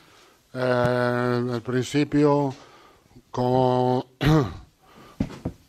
Eh, 0.53 0.59
al 0.61 1.61
principio 1.61 2.55
con. 3.33 4.05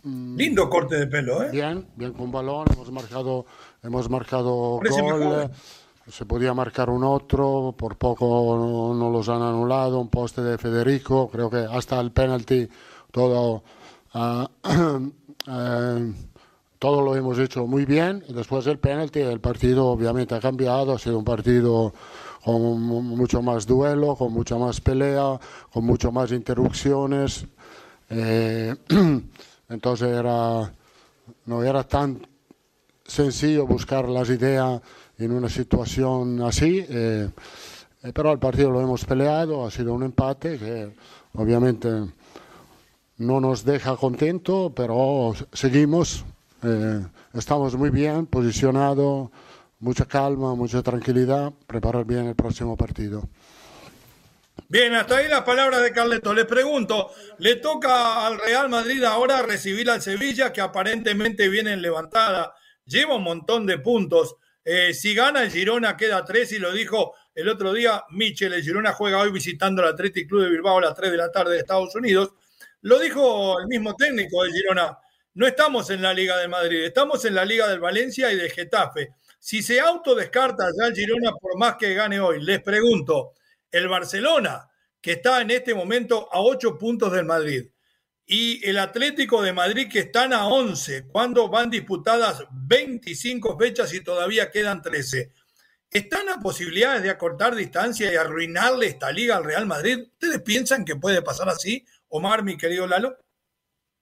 Lindo 0.06 0.70
corte 0.70 0.98
de 0.98 1.08
pelo, 1.08 1.42
¿eh? 1.44 1.50
Bien, 1.52 1.84
bien 1.96 2.14
con 2.14 2.32
balón, 2.32 2.68
hemos 2.72 2.92
marcado, 2.92 3.46
hemos 3.82 4.08
marcado 4.08 4.80
gol. 4.80 5.52
Se 6.08 6.26
podía 6.26 6.54
marcar 6.54 6.92
un 6.92 7.04
otro, 7.04 7.74
por 7.76 7.98
poco 7.98 8.94
no, 8.96 9.10
los 9.10 9.28
han 9.30 9.42
anulado, 9.42 10.00
un 10.00 10.10
poste 10.10 10.44
de 10.44 10.60
Federico, 10.60 11.28
creo 11.32 11.50
que 11.50 11.58
hasta 11.58 12.00
el 12.00 12.12
penalti 12.12 12.70
todo, 13.10 13.64
ah, 14.14 14.48
eh, 15.48 16.14
todo 16.78 17.02
lo 17.02 17.16
hemos 17.16 17.40
hecho 17.40 17.66
muy 17.66 17.86
bien. 17.86 18.24
Después 18.30 18.66
del 18.66 18.78
penalti, 18.78 19.22
el 19.22 19.40
partido 19.40 19.88
obviamente 19.88 20.36
ha 20.36 20.40
cambiado, 20.40 20.94
ha 20.94 21.00
sido 21.00 21.18
un 21.18 21.26
partido 21.26 21.92
con 22.44 22.80
mucho 22.80 23.42
más 23.42 23.66
duelo, 23.66 24.16
con 24.16 24.32
mucha 24.32 24.60
más 24.60 24.80
pelea, 24.80 25.40
con 25.74 25.84
mucho 25.84 26.12
más 26.12 26.32
interrupciones. 26.32 27.48
Eh, 28.12 28.76
Entonces 29.70 30.08
era, 30.10 30.72
no 31.46 31.64
era 31.64 31.84
tan 31.84 32.26
sencillo 33.06 33.68
buscar 33.68 34.08
las 34.10 34.30
ideas 34.30 34.82
en 35.18 35.32
una 35.32 35.50
situación 35.50 36.42
así, 36.42 36.86
eh, 36.88 37.30
eh, 38.04 38.12
pero 38.14 38.30
al 38.30 38.40
partido 38.40 38.72
lo 38.72 38.82
hemos 38.82 39.06
peleado, 39.06 39.66
ha 39.66 39.72
sido 39.72 39.94
un 39.94 40.04
empate 40.04 40.58
que 40.58 40.94
obviamente 41.34 41.90
no 43.18 43.40
nos 43.40 43.64
deja 43.64 43.96
contento, 43.96 44.74
pero 44.76 45.34
seguimos, 45.54 46.26
eh, 46.64 47.06
estamos 47.34 47.76
muy 47.76 47.90
bien 47.90 48.26
posicionados, 48.26 49.30
mucha 49.80 50.06
calma, 50.06 50.56
mucha 50.56 50.82
tranquilidad, 50.84 51.54
preparar 51.68 52.06
bien 52.06 52.26
el 52.26 52.36
próximo 52.36 52.76
partido. 52.76 53.24
Bien, 54.68 54.94
hasta 54.96 55.18
ahí 55.18 55.28
las 55.28 55.44
palabras 55.44 55.82
de 55.84 55.92
Carleto. 55.92 56.34
Les 56.34 56.46
pregunto, 56.46 57.12
¿le 57.38 57.56
toca 57.56 58.26
al 58.26 58.40
Real 58.40 58.68
Madrid 58.70 59.04
ahora 59.04 59.42
recibir 59.42 59.90
al 59.90 60.02
Sevilla, 60.02 60.52
que 60.52 60.62
aparentemente 60.62 61.50
viene 61.50 61.74
en 61.74 61.82
levantada? 61.82 62.56
Lleva 62.86 63.16
un 63.16 63.24
montón 63.24 63.66
de 63.66 63.78
puntos. 63.78 64.36
Eh, 64.64 64.94
si 64.94 65.14
gana 65.14 65.44
el 65.44 65.52
Girona, 65.52 65.96
queda 65.96 66.26
tres, 66.26 66.52
y 66.52 66.60
lo 66.60 66.72
dijo 66.72 67.14
el 67.36 67.48
otro 67.50 67.74
día 67.74 68.04
Michel. 68.10 68.54
El 68.54 68.64
Girona 68.64 68.94
juega 68.94 69.20
hoy 69.20 69.32
visitando 69.32 69.84
el 69.84 69.90
Athletic 69.90 70.28
Club 70.28 70.44
de 70.44 70.50
Bilbao 70.50 70.80
a 70.80 70.82
las 70.82 70.96
3 70.96 71.12
de 71.12 71.18
la 71.18 71.32
tarde 71.32 71.54
de 71.54 71.60
Estados 71.60 71.94
Unidos. 71.96 72.34
Lo 72.82 72.98
dijo 73.00 73.60
el 73.60 73.68
mismo 73.68 73.96
técnico 73.96 74.44
del 74.44 74.54
Girona. 74.54 74.98
No 75.36 75.46
estamos 75.46 75.90
en 75.90 76.02
la 76.02 76.14
Liga 76.14 76.38
de 76.38 76.48
Madrid, 76.48 76.84
estamos 76.84 77.26
en 77.26 77.36
la 77.36 77.46
Liga 77.46 77.68
del 77.68 77.80
Valencia 77.80 78.32
y 78.32 78.38
de 78.38 78.50
Getafe. 78.50 79.10
Si 79.38 79.62
se 79.62 79.80
autodescarta 79.80 80.66
ya 80.80 80.88
el 80.88 80.96
Girona, 80.96 81.34
por 81.34 81.58
más 81.58 81.76
que 81.76 81.94
gane 81.94 82.20
hoy, 82.20 82.42
les 82.42 82.62
pregunto, 82.62 83.34
el 83.78 83.88
Barcelona, 83.90 84.70
que 85.02 85.14
está 85.14 85.42
en 85.42 85.52
este 85.52 85.76
momento 85.76 86.30
a 86.32 86.40
8 86.42 86.78
puntos 86.78 87.12
del 87.12 87.26
Madrid, 87.26 87.70
y 88.26 88.66
el 88.68 88.80
Atlético 88.80 89.42
de 89.42 89.54
Madrid, 89.54 89.88
que 89.92 90.00
están 90.00 90.34
a 90.34 90.48
11, 90.48 91.08
cuando 91.08 91.48
van 91.50 91.70
disputadas 91.70 92.44
25 92.52 93.58
fechas 93.58 93.94
y 93.94 94.02
todavía 94.02 94.50
quedan 94.50 94.82
13. 94.82 95.32
¿Están 95.92 96.30
a 96.30 96.40
posibilidades 96.40 97.04
de 97.04 97.10
acortar 97.10 97.54
distancia 97.54 98.12
y 98.12 98.16
arruinarle 98.16 98.88
esta 98.88 99.12
liga 99.12 99.36
al 99.36 99.44
Real 99.44 99.66
Madrid? 99.68 100.08
¿Ustedes 100.14 100.42
piensan 100.42 100.86
que 100.86 100.96
puede 100.96 101.22
pasar 101.22 101.50
así, 101.50 101.86
Omar, 102.08 102.44
mi 102.44 102.58
querido 102.58 102.88
Lalo? 102.88 103.18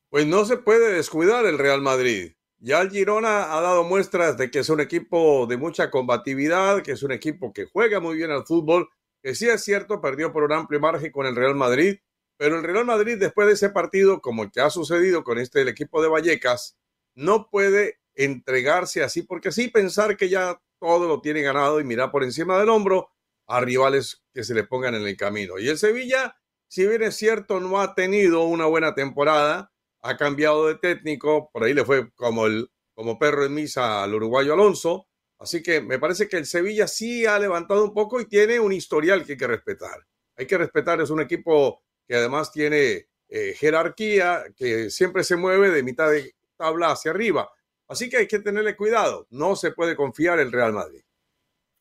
Pues 0.09 0.25
no 0.25 0.45
se 0.45 0.57
puede 0.57 0.93
descuidar 0.93 1.45
el 1.45 1.57
Real 1.57 1.81
Madrid. 1.81 2.33
Ya 2.59 2.79
el 2.79 2.91
Girona 2.91 3.53
ha 3.53 3.61
dado 3.61 3.83
muestras 3.83 4.37
de 4.37 4.49
que 4.49 4.59
es 4.59 4.69
un 4.69 4.79
equipo 4.79 5.47
de 5.47 5.57
mucha 5.57 5.91
combatividad, 5.91 6.81
que 6.81 6.93
es 6.93 7.03
un 7.03 7.11
equipo 7.11 7.51
que 7.51 7.65
juega 7.65 7.99
muy 7.99 8.15
bien 8.15 8.31
al 8.31 8.45
fútbol 8.45 8.89
que 9.23 9.35
sí 9.35 9.47
es 9.49 9.63
cierto, 9.63 10.01
perdió 10.01 10.33
por 10.33 10.43
un 10.43 10.51
amplio 10.51 10.81
margen 10.81 11.11
con 11.11 11.25
el 11.25 11.35
Real 11.35 11.55
Madrid, 11.55 11.97
pero 12.37 12.57
el 12.57 12.63
Real 12.63 12.85
Madrid 12.85 13.17
después 13.17 13.47
de 13.47 13.53
ese 13.53 13.69
partido, 13.69 14.19
como 14.19 14.51
que 14.51 14.59
ha 14.59 14.69
sucedido 14.69 15.23
con 15.23 15.39
este 15.39 15.61
el 15.61 15.69
equipo 15.69 16.01
de 16.01 16.09
Vallecas, 16.09 16.77
no 17.15 17.49
puede 17.49 17.99
entregarse 18.15 19.01
así, 19.01 19.21
porque 19.21 19.51
sí 19.51 19.69
pensar 19.69 20.17
que 20.17 20.29
ya 20.29 20.61
todo 20.79 21.07
lo 21.07 21.21
tiene 21.21 21.41
ganado 21.41 21.79
y 21.79 21.85
mirar 21.85 22.11
por 22.11 22.23
encima 22.23 22.59
del 22.59 22.69
hombro 22.69 23.09
a 23.47 23.61
rivales 23.61 24.23
que 24.33 24.43
se 24.43 24.53
le 24.53 24.65
pongan 24.65 24.95
en 24.95 25.07
el 25.07 25.15
camino. 25.15 25.57
Y 25.57 25.69
el 25.69 25.77
Sevilla, 25.77 26.35
si 26.67 26.85
bien 26.85 27.03
es 27.03 27.15
cierto, 27.15 27.61
no 27.61 27.79
ha 27.79 27.95
tenido 27.95 28.43
una 28.43 28.65
buena 28.65 28.93
temporada, 28.93 29.71
ha 30.01 30.17
cambiado 30.17 30.67
de 30.67 30.75
técnico, 30.75 31.49
por 31.53 31.63
ahí 31.63 31.73
le 31.73 31.85
fue 31.85 32.11
como 32.13 32.45
el 32.45 32.69
como 32.93 33.17
perro 33.17 33.45
en 33.45 33.53
misa 33.53 34.03
al 34.03 34.13
uruguayo 34.13 34.53
Alonso, 34.53 35.07
Así 35.39 35.61
que 35.61 35.81
me 35.81 35.99
parece 35.99 36.27
que 36.27 36.37
el 36.37 36.45
Sevilla 36.45 36.87
sí 36.87 37.25
ha 37.25 37.37
levantado 37.39 37.83
un 37.83 37.93
poco 37.93 38.21
y 38.21 38.25
tiene 38.25 38.59
un 38.59 38.71
historial 38.71 39.25
que 39.25 39.33
hay 39.33 39.37
que 39.37 39.47
respetar. 39.47 40.05
Hay 40.35 40.47
que 40.47 40.57
respetar, 40.57 41.01
es 41.01 41.09
un 41.09 41.21
equipo 41.21 41.83
que 42.07 42.15
además 42.15 42.51
tiene 42.51 43.07
eh, 43.29 43.53
jerarquía, 43.57 44.43
que 44.55 44.89
siempre 44.89 45.23
se 45.23 45.35
mueve 45.35 45.69
de 45.71 45.83
mitad 45.83 46.09
de 46.09 46.35
tabla 46.55 46.91
hacia 46.91 47.11
arriba. 47.11 47.49
Así 47.87 48.09
que 48.09 48.17
hay 48.17 48.27
que 48.27 48.39
tenerle 48.39 48.75
cuidado. 48.75 49.27
No 49.29 49.55
se 49.55 49.71
puede 49.71 49.95
confiar 49.95 50.39
en 50.39 50.47
el 50.47 50.53
Real 50.53 50.73
Madrid. 50.73 51.01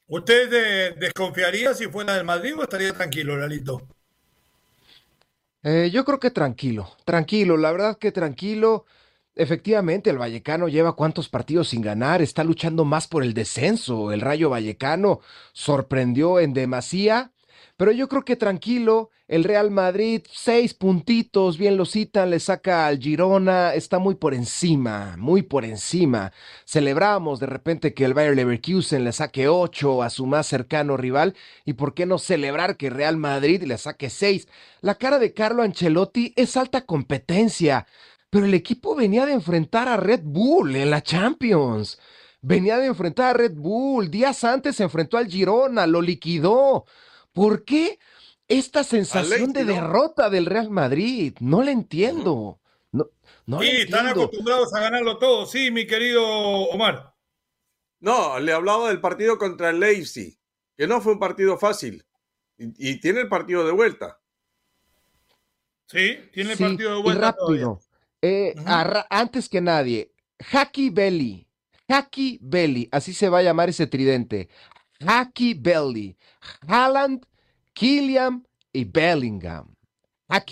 ¿Usted 0.09 0.53
eh, 0.53 0.95
desconfiaría 0.99 1.73
si 1.75 1.87
fuera 1.87 2.15
del 2.15 2.25
Madrid 2.25 2.55
o 2.59 2.63
estaría 2.63 2.93
tranquilo, 2.93 3.37
Lalito? 3.37 3.83
Eh, 5.63 5.91
yo 5.93 6.05
creo 6.05 6.19
que 6.19 6.31
tranquilo, 6.31 6.91
tranquilo, 7.05 7.57
la 7.57 7.71
verdad 7.71 7.99
que 7.99 8.11
tranquilo. 8.13 8.85
Efectivamente, 9.35 10.11
el 10.11 10.19
Vallecano 10.19 10.69
lleva 10.69 10.95
cuántos 10.95 11.31
partidos 11.31 11.71
sin 11.71 11.81
ganar, 11.81 12.21
está 12.21 12.45
luchando 12.45 12.85
más 12.85 13.09
por 13.09 13.23
el 13.23 13.33
descenso. 13.33 14.13
El 14.13 14.21
Rayo 14.21 14.51
Vallecano 14.51 15.21
sorprendió 15.53 16.39
en 16.39 16.53
demasía, 16.53 17.33
pero 17.79 17.93
yo 17.93 18.09
creo 18.09 18.27
que 18.27 18.37
tranquilo, 18.37 19.09
el 19.29 19.45
Real 19.45 19.71
Madrid, 19.71 20.21
seis 20.31 20.75
puntitos, 20.75 21.57
bien 21.57 21.79
lo 21.79 21.87
citan, 21.87 22.29
le 22.29 22.41
saca 22.41 22.87
al 22.87 22.99
Girona, 22.99 23.73
está 23.73 23.99
muy 23.99 24.17
por 24.17 24.35
encima, 24.35 25.17
muy 25.17 25.41
por 25.41 25.65
encima. 25.65 26.33
Celebramos 26.67 27.41
de 27.41 27.47
repente 27.47 27.95
que 27.95 28.05
el 28.05 28.13
Bayer 28.13 28.37
Leverkusen 28.37 29.05
le 29.05 29.13
saque 29.13 29.49
ocho 29.49 30.03
a 30.03 30.11
su 30.11 30.27
más 30.27 30.47
cercano 30.47 30.99
rival, 30.99 31.35
y 31.65 31.73
por 31.73 31.95
qué 31.95 32.05
no 32.05 32.19
celebrar 32.19 32.77
que 32.77 32.91
Real 32.91 33.17
Madrid 33.17 33.63
le 33.63 33.79
saque 33.79 34.11
seis. 34.11 34.47
La 34.83 34.97
cara 34.97 35.19
de 35.19 35.33
Carlo 35.33 35.63
Ancelotti 35.63 36.35
es 36.37 36.59
alta 36.59 36.85
competencia 36.85 37.87
pero 38.33 38.47
el 38.47 38.55
equipo 38.55 38.95
venía 38.95 39.27
de 39.27 39.35
enfrentar 39.35 39.89
a 39.89 39.99
Red 39.99 40.23
Bull 40.25 40.75
en 40.75 40.89
la 40.89 41.03
Champions. 41.03 41.99
Venía 42.41 42.79
de 42.79 42.87
enfrentar 42.87 43.27
a 43.27 43.39
Red 43.39 43.53
Bull. 43.53 44.11
Días 44.11 44.43
antes 44.43 44.77
se 44.77 44.85
enfrentó 44.85 45.19
al 45.19 45.27
Girona, 45.27 45.87
lo 45.87 46.01
liquidó. 46.01 46.87
¿Por 47.35 47.63
qué 47.67 47.99
esta 48.49 48.85
sensación 48.85 49.53
de 49.53 49.67
derrota 49.67 50.31
del 50.31 50.47
Real 50.47 50.71
Madrid. 50.71 51.35
No 51.41 51.63
la 51.63 51.73
entiendo. 51.73 52.59
No, 52.91 53.11
no 53.45 53.61
sí, 53.61 53.69
están 53.69 54.09
acostumbrados 54.09 54.75
a 54.75 54.81
ganarlo 54.81 55.19
todo, 55.19 55.45
sí, 55.45 55.71
mi 55.71 55.87
querido 55.87 56.25
Omar. 56.25 57.15
No, 58.01 58.41
le 58.41 58.53
hablaba 58.53 58.89
del 58.89 59.01
partido 59.01 59.37
contra 59.37 59.69
el 59.69 59.81
Leipzig, 59.81 60.39
que 60.75 60.87
no 60.87 61.03
fue 61.03 61.13
un 61.13 61.19
partido 61.19 61.59
fácil. 61.59 62.05
Y, 62.57 62.99
tiene 62.99 63.21
el 63.21 63.29
partido 63.29 63.67
de 63.67 63.73
vuelta. 63.73 64.21
Sí, 65.87 66.19
tiene 66.33 66.53
el 66.53 66.59
partido 66.59 66.97
de 66.97 67.03
vuelta. 67.03 67.35
rápido. 67.39 67.81
Eh, 68.23 68.55
antes 69.11 69.49
que 69.49 69.61
nadie, 69.61 70.13
Haki 70.53 70.91
Belly. 70.91 71.49
Haki 71.89 72.39
Belly, 72.41 72.89
así 72.93 73.13
se 73.13 73.29
va 73.29 73.39
a 73.39 73.43
llamar 73.43 73.69
ese 73.69 73.87
tridente. 73.87 74.49
Haki 75.07 75.55
Belly. 75.55 76.17
Haaland, 76.67 77.27
Killiam 77.75 78.45
y 78.73 78.85
Bellingham. 78.85 79.75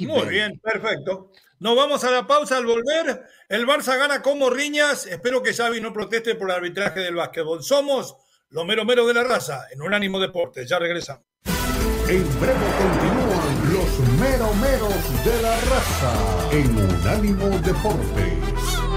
Muy 0.01 0.29
bien, 0.29 0.61
perfecto. 0.63 1.33
Nos 1.59 1.77
vamos 1.77 2.05
a 2.05 2.11
la 2.11 2.27
pausa 2.27 2.57
al 2.57 2.67
volver. 2.67 3.23
El 3.49 3.67
Barça 3.67 3.97
gana 3.97 4.21
como 4.21 4.51
riñas. 4.51 5.07
Espero 5.07 5.43
que 5.43 5.55
Xavi 5.55 5.81
no 5.81 5.93
proteste 5.93 6.35
por 6.35 6.51
el 6.51 6.57
arbitraje 6.57 7.01
del 7.01 7.15
básquetbol. 7.15 7.63
Somos 7.63 8.17
los 8.51 8.67
mero 8.67 8.85
mero 8.85 9.07
de 9.07 9.15
la 9.15 9.25
raza 9.25 9.67
en 9.73 9.81
un 9.81 9.95
ánimo 9.95 10.19
Deportes. 10.21 10.69
Ya 10.69 10.79
regresamos. 10.79 11.25
En 12.09 12.41
breve 12.41 12.67
continúan 12.79 13.60
los 13.71 14.01
mero 14.19 14.53
meros 14.55 15.25
de 15.25 15.43
la 15.43 15.55
raza 15.61 16.13
en 16.51 16.77
Unánimo 16.77 17.47
Deportes. 17.61 18.90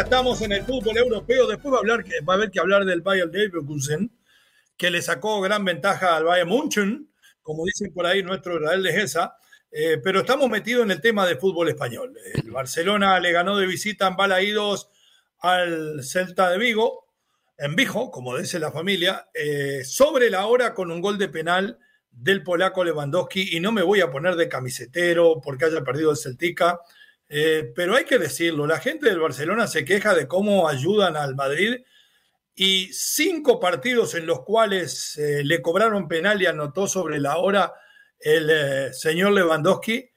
Estamos 0.00 0.40
en 0.40 0.52
el 0.52 0.64
fútbol 0.64 0.96
europeo. 0.96 1.46
Después 1.46 1.72
va 1.72 1.76
a, 1.76 1.80
hablar, 1.80 2.04
va 2.28 2.34
a 2.34 2.36
haber 2.36 2.50
que 2.50 2.60
hablar 2.60 2.84
del 2.84 3.02
Bayern 3.02 3.30
Leverkusen, 3.30 4.10
que 4.76 4.90
le 4.90 5.02
sacó 5.02 5.40
gran 5.40 5.64
ventaja 5.64 6.16
al 6.16 6.24
Bayern 6.24 6.48
München, 6.48 7.12
como 7.42 7.64
dicen 7.64 7.92
por 7.92 8.06
ahí 8.06 8.22
nuestro 8.22 8.56
Israel 8.56 8.82
de 8.82 8.92
Gesa. 8.92 9.36
Eh, 9.70 9.98
pero 10.02 10.20
estamos 10.20 10.50
metidos 10.50 10.84
en 10.84 10.90
el 10.90 11.00
tema 11.00 11.26
de 11.26 11.36
fútbol 11.36 11.68
español. 11.68 12.14
El 12.34 12.50
Barcelona 12.50 13.18
le 13.20 13.32
ganó 13.32 13.56
de 13.56 13.66
visita 13.66 14.06
en 14.06 14.16
Balaídos 14.16 14.90
al 15.38 16.02
Celta 16.02 16.50
de 16.50 16.58
Vigo, 16.58 17.06
en 17.58 17.74
Vigo, 17.74 18.10
como 18.10 18.36
dice 18.36 18.58
la 18.58 18.70
familia, 18.70 19.28
eh, 19.34 19.82
sobre 19.84 20.30
la 20.30 20.46
hora 20.46 20.74
con 20.74 20.90
un 20.90 21.00
gol 21.00 21.18
de 21.18 21.28
penal 21.28 21.78
del 22.10 22.42
polaco 22.42 22.84
Lewandowski. 22.84 23.56
Y 23.56 23.60
no 23.60 23.72
me 23.72 23.82
voy 23.82 24.00
a 24.00 24.10
poner 24.10 24.36
de 24.36 24.48
camisetero 24.48 25.40
porque 25.42 25.66
haya 25.66 25.82
perdido 25.82 26.10
el 26.10 26.16
Celtica 26.16 26.80
eh, 27.34 27.72
pero 27.74 27.96
hay 27.96 28.04
que 28.04 28.18
decirlo, 28.18 28.66
la 28.66 28.78
gente 28.78 29.08
del 29.08 29.18
Barcelona 29.18 29.66
se 29.66 29.86
queja 29.86 30.14
de 30.14 30.28
cómo 30.28 30.68
ayudan 30.68 31.16
al 31.16 31.34
Madrid 31.34 31.76
y 32.54 32.92
cinco 32.92 33.58
partidos 33.58 34.14
en 34.14 34.26
los 34.26 34.42
cuales 34.42 35.16
eh, 35.16 35.42
le 35.42 35.62
cobraron 35.62 36.08
penal 36.08 36.42
y 36.42 36.46
anotó 36.46 36.86
sobre 36.86 37.18
la 37.18 37.38
hora 37.38 37.72
el 38.18 38.50
eh, 38.50 38.92
señor 38.92 39.32
Lewandowski, 39.32 40.10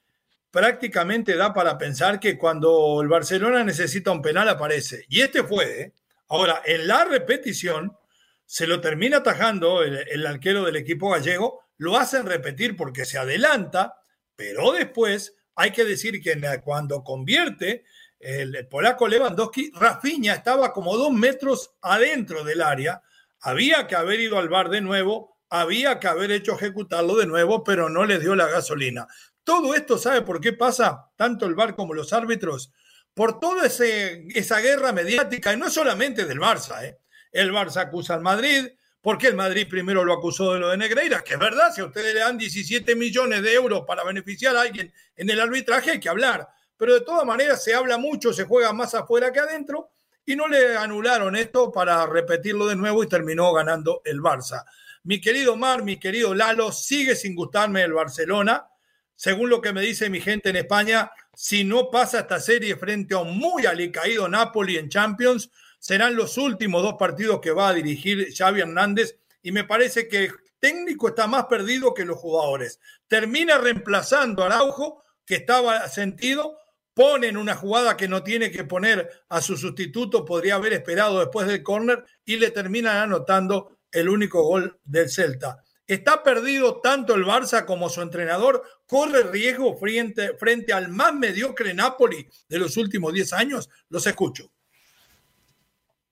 prácticamente 0.50 1.36
da 1.36 1.54
para 1.54 1.78
pensar 1.78 2.20
que 2.20 2.36
cuando 2.36 3.00
el 3.00 3.08
Barcelona 3.08 3.64
necesita 3.64 4.10
un 4.10 4.20
penal 4.20 4.50
aparece. 4.50 5.06
Y 5.08 5.22
este 5.22 5.42
fue. 5.42 5.94
Ahora, 6.28 6.60
en 6.66 6.86
la 6.86 7.06
repetición, 7.06 7.96
se 8.44 8.66
lo 8.66 8.82
termina 8.82 9.18
atajando 9.18 9.82
el, 9.82 10.06
el 10.06 10.26
arquero 10.26 10.64
del 10.64 10.76
equipo 10.76 11.08
gallego, 11.08 11.62
lo 11.78 11.96
hacen 11.96 12.26
repetir 12.26 12.76
porque 12.76 13.06
se 13.06 13.16
adelanta, 13.16 13.94
pero 14.36 14.72
después 14.72 15.32
hay 15.56 15.72
que 15.72 15.84
decir 15.84 16.22
que 16.22 16.38
cuando 16.62 17.02
convierte 17.02 17.84
el, 18.20 18.66
polaco 18.68 19.08
Lewandowski, 19.08 19.72
Rafinha 19.74 20.34
estaba 20.34 20.72
como 20.72 20.96
dos 20.96 21.10
metros 21.12 21.74
adentro 21.80 22.44
del 22.44 22.62
área. 22.62 23.02
Había 23.40 23.86
que 23.86 23.96
haber 23.96 24.20
ido 24.20 24.38
al 24.38 24.48
bar 24.48 24.68
de 24.68 24.82
nuevo, 24.82 25.38
había 25.48 25.98
que 25.98 26.08
haber 26.08 26.30
hecho 26.30 26.54
ejecutarlo 26.54 27.16
de 27.16 27.26
nuevo, 27.26 27.64
pero 27.64 27.88
no 27.88 28.04
le 28.04 28.18
dio 28.18 28.36
la 28.36 28.48
gasolina. 28.48 29.06
Todo 29.44 29.74
esto, 29.74 29.96
¿sabe 29.96 30.22
por 30.22 30.40
qué 30.40 30.52
pasa? 30.52 31.10
Tanto 31.16 31.46
el 31.46 31.54
bar 31.54 31.74
como 31.74 31.94
los 31.94 32.12
árbitros. 32.12 32.72
Por 33.14 33.40
toda 33.40 33.66
esa 33.66 34.60
guerra 34.60 34.92
mediática, 34.92 35.54
y 35.54 35.56
no 35.56 35.70
solamente 35.70 36.26
del 36.26 36.38
Barça. 36.38 36.84
¿eh? 36.84 36.98
El 37.32 37.50
Barça 37.50 37.78
acusa 37.78 38.14
al 38.14 38.20
Madrid, 38.20 38.68
porque 39.00 39.28
el 39.28 39.36
Madrid 39.36 39.68
primero 39.68 40.04
lo 40.04 40.14
acusó 40.14 40.52
de 40.52 40.60
lo 40.60 40.68
de 40.68 40.76
Negreira, 40.76 41.22
que 41.22 41.34
es 41.34 41.40
verdad, 41.40 41.72
si 41.74 41.80
a 41.80 41.84
ustedes 41.84 42.14
le 42.14 42.20
dan 42.20 42.36
17 42.36 42.96
millones 42.96 43.42
de 43.42 43.54
euros 43.54 43.84
para 43.86 44.04
beneficiar 44.04 44.56
a 44.56 44.62
alguien 44.62 44.92
en 45.16 45.30
el 45.30 45.40
arbitraje, 45.40 45.92
hay 45.92 46.00
que 46.00 46.08
hablar. 46.08 46.48
Pero 46.76 46.94
de 46.94 47.00
todas 47.02 47.24
maneras 47.24 47.62
se 47.62 47.74
habla 47.74 47.98
mucho, 47.98 48.32
se 48.32 48.44
juega 48.44 48.72
más 48.72 48.94
afuera 48.94 49.32
que 49.32 49.40
adentro, 49.40 49.90
y 50.24 50.34
no 50.34 50.48
le 50.48 50.76
anularon 50.76 51.36
esto 51.36 51.70
para 51.70 52.04
repetirlo 52.04 52.66
de 52.66 52.74
nuevo 52.74 53.04
y 53.04 53.08
terminó 53.08 53.52
ganando 53.52 54.02
el 54.04 54.20
Barça. 54.20 54.64
Mi 55.04 55.20
querido 55.20 55.56
Mar, 55.56 55.84
mi 55.84 56.00
querido 56.00 56.34
Lalo, 56.34 56.72
sigue 56.72 57.14
sin 57.14 57.36
gustarme 57.36 57.82
el 57.82 57.92
Barcelona. 57.92 58.66
Según 59.14 59.48
lo 59.48 59.60
que 59.60 59.72
me 59.72 59.80
dice 59.80 60.10
mi 60.10 60.20
gente 60.20 60.50
en 60.50 60.56
España, 60.56 61.12
si 61.32 61.62
no 61.62 61.90
pasa 61.90 62.20
esta 62.20 62.40
serie 62.40 62.74
frente 62.74 63.14
a 63.14 63.18
un 63.18 63.38
muy 63.38 63.66
alicaído 63.66 64.28
Napoli 64.28 64.78
en 64.78 64.88
Champions, 64.88 65.48
serán 65.86 66.16
los 66.16 66.36
últimos 66.36 66.82
dos 66.82 66.96
partidos 66.98 67.40
que 67.40 67.52
va 67.52 67.68
a 67.68 67.72
dirigir 67.72 68.34
Xavi 68.36 68.62
Hernández 68.62 69.20
y 69.40 69.52
me 69.52 69.62
parece 69.62 70.08
que 70.08 70.24
el 70.24 70.32
técnico 70.58 71.06
está 71.06 71.28
más 71.28 71.44
perdido 71.44 71.94
que 71.94 72.04
los 72.04 72.18
jugadores. 72.18 72.80
Termina 73.06 73.56
reemplazando 73.58 74.42
a 74.42 74.46
Araujo, 74.46 75.04
que 75.24 75.36
estaba 75.36 75.86
sentido, 75.88 76.58
pone 76.92 77.28
en 77.28 77.36
una 77.36 77.54
jugada 77.54 77.96
que 77.96 78.08
no 78.08 78.24
tiene 78.24 78.50
que 78.50 78.64
poner 78.64 79.08
a 79.28 79.40
su 79.40 79.56
sustituto, 79.56 80.24
podría 80.24 80.56
haber 80.56 80.72
esperado 80.72 81.20
después 81.20 81.46
del 81.46 81.62
córner 81.62 82.04
y 82.24 82.34
le 82.38 82.50
terminan 82.50 82.96
anotando 82.96 83.78
el 83.92 84.08
único 84.08 84.42
gol 84.42 84.80
del 84.82 85.08
Celta. 85.08 85.62
Está 85.86 86.24
perdido 86.24 86.80
tanto 86.80 87.14
el 87.14 87.24
Barça 87.24 87.64
como 87.64 87.90
su 87.90 88.02
entrenador, 88.02 88.64
corre 88.88 89.22
riesgo 89.22 89.76
frente, 89.76 90.36
frente 90.36 90.72
al 90.72 90.88
más 90.88 91.14
mediocre 91.14 91.72
Napoli 91.74 92.28
de 92.48 92.58
los 92.58 92.76
últimos 92.76 93.12
10 93.12 93.32
años. 93.34 93.70
Los 93.88 94.04
escucho. 94.08 94.50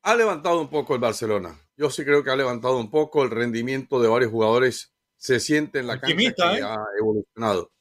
Ha 0.06 0.14
levantado 0.16 0.60
un 0.60 0.68
poco 0.68 0.94
el 0.94 1.00
Barcelona. 1.00 1.58
Yo 1.78 1.88
sí 1.88 2.04
creo 2.04 2.22
que 2.22 2.30
ha 2.30 2.36
levantado 2.36 2.78
un 2.78 2.90
poco 2.90 3.24
el 3.24 3.30
rendimiento 3.30 4.00
de 4.02 4.08
varios 4.08 4.30
jugadores. 4.30 4.92
Se 5.16 5.40
siente 5.40 5.78
en 5.78 5.86
la 5.86 5.98
cancha 5.98 6.16
que 6.16 6.58
¿eh? 6.58 6.62
ha 6.62 6.84
evolucionado. 6.98 7.72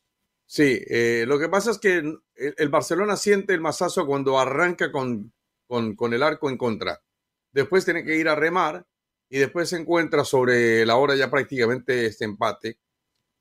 Sí, 0.45 0.81
eh, 0.87 1.25
lo 1.27 1.37
que 1.37 1.49
pasa 1.49 1.71
es 1.71 1.79
que 1.79 2.01
el, 2.35 2.69
Barcelona 2.69 3.17
siente 3.17 3.53
el 3.53 3.59
masazo 3.59 4.05
cuando 4.05 4.39
arranca 4.39 4.89
con, 4.89 5.33
con, 5.67 6.13
el 6.13 6.23
arco 6.23 6.49
en 6.49 6.57
contra. 6.57 7.01
Después 7.51 7.83
tiene 7.83 8.05
que 8.05 8.15
ir 8.15 8.29
a 8.29 8.35
remar 8.35 8.85
y 9.29 9.39
después 9.39 9.67
se 9.67 9.77
encuentra 9.77 10.23
sobre 10.23 10.85
la 10.85 10.95
hora 10.95 11.15
ya 11.15 11.29
prácticamente 11.29 12.05
este 12.05 12.23
empate 12.23 12.79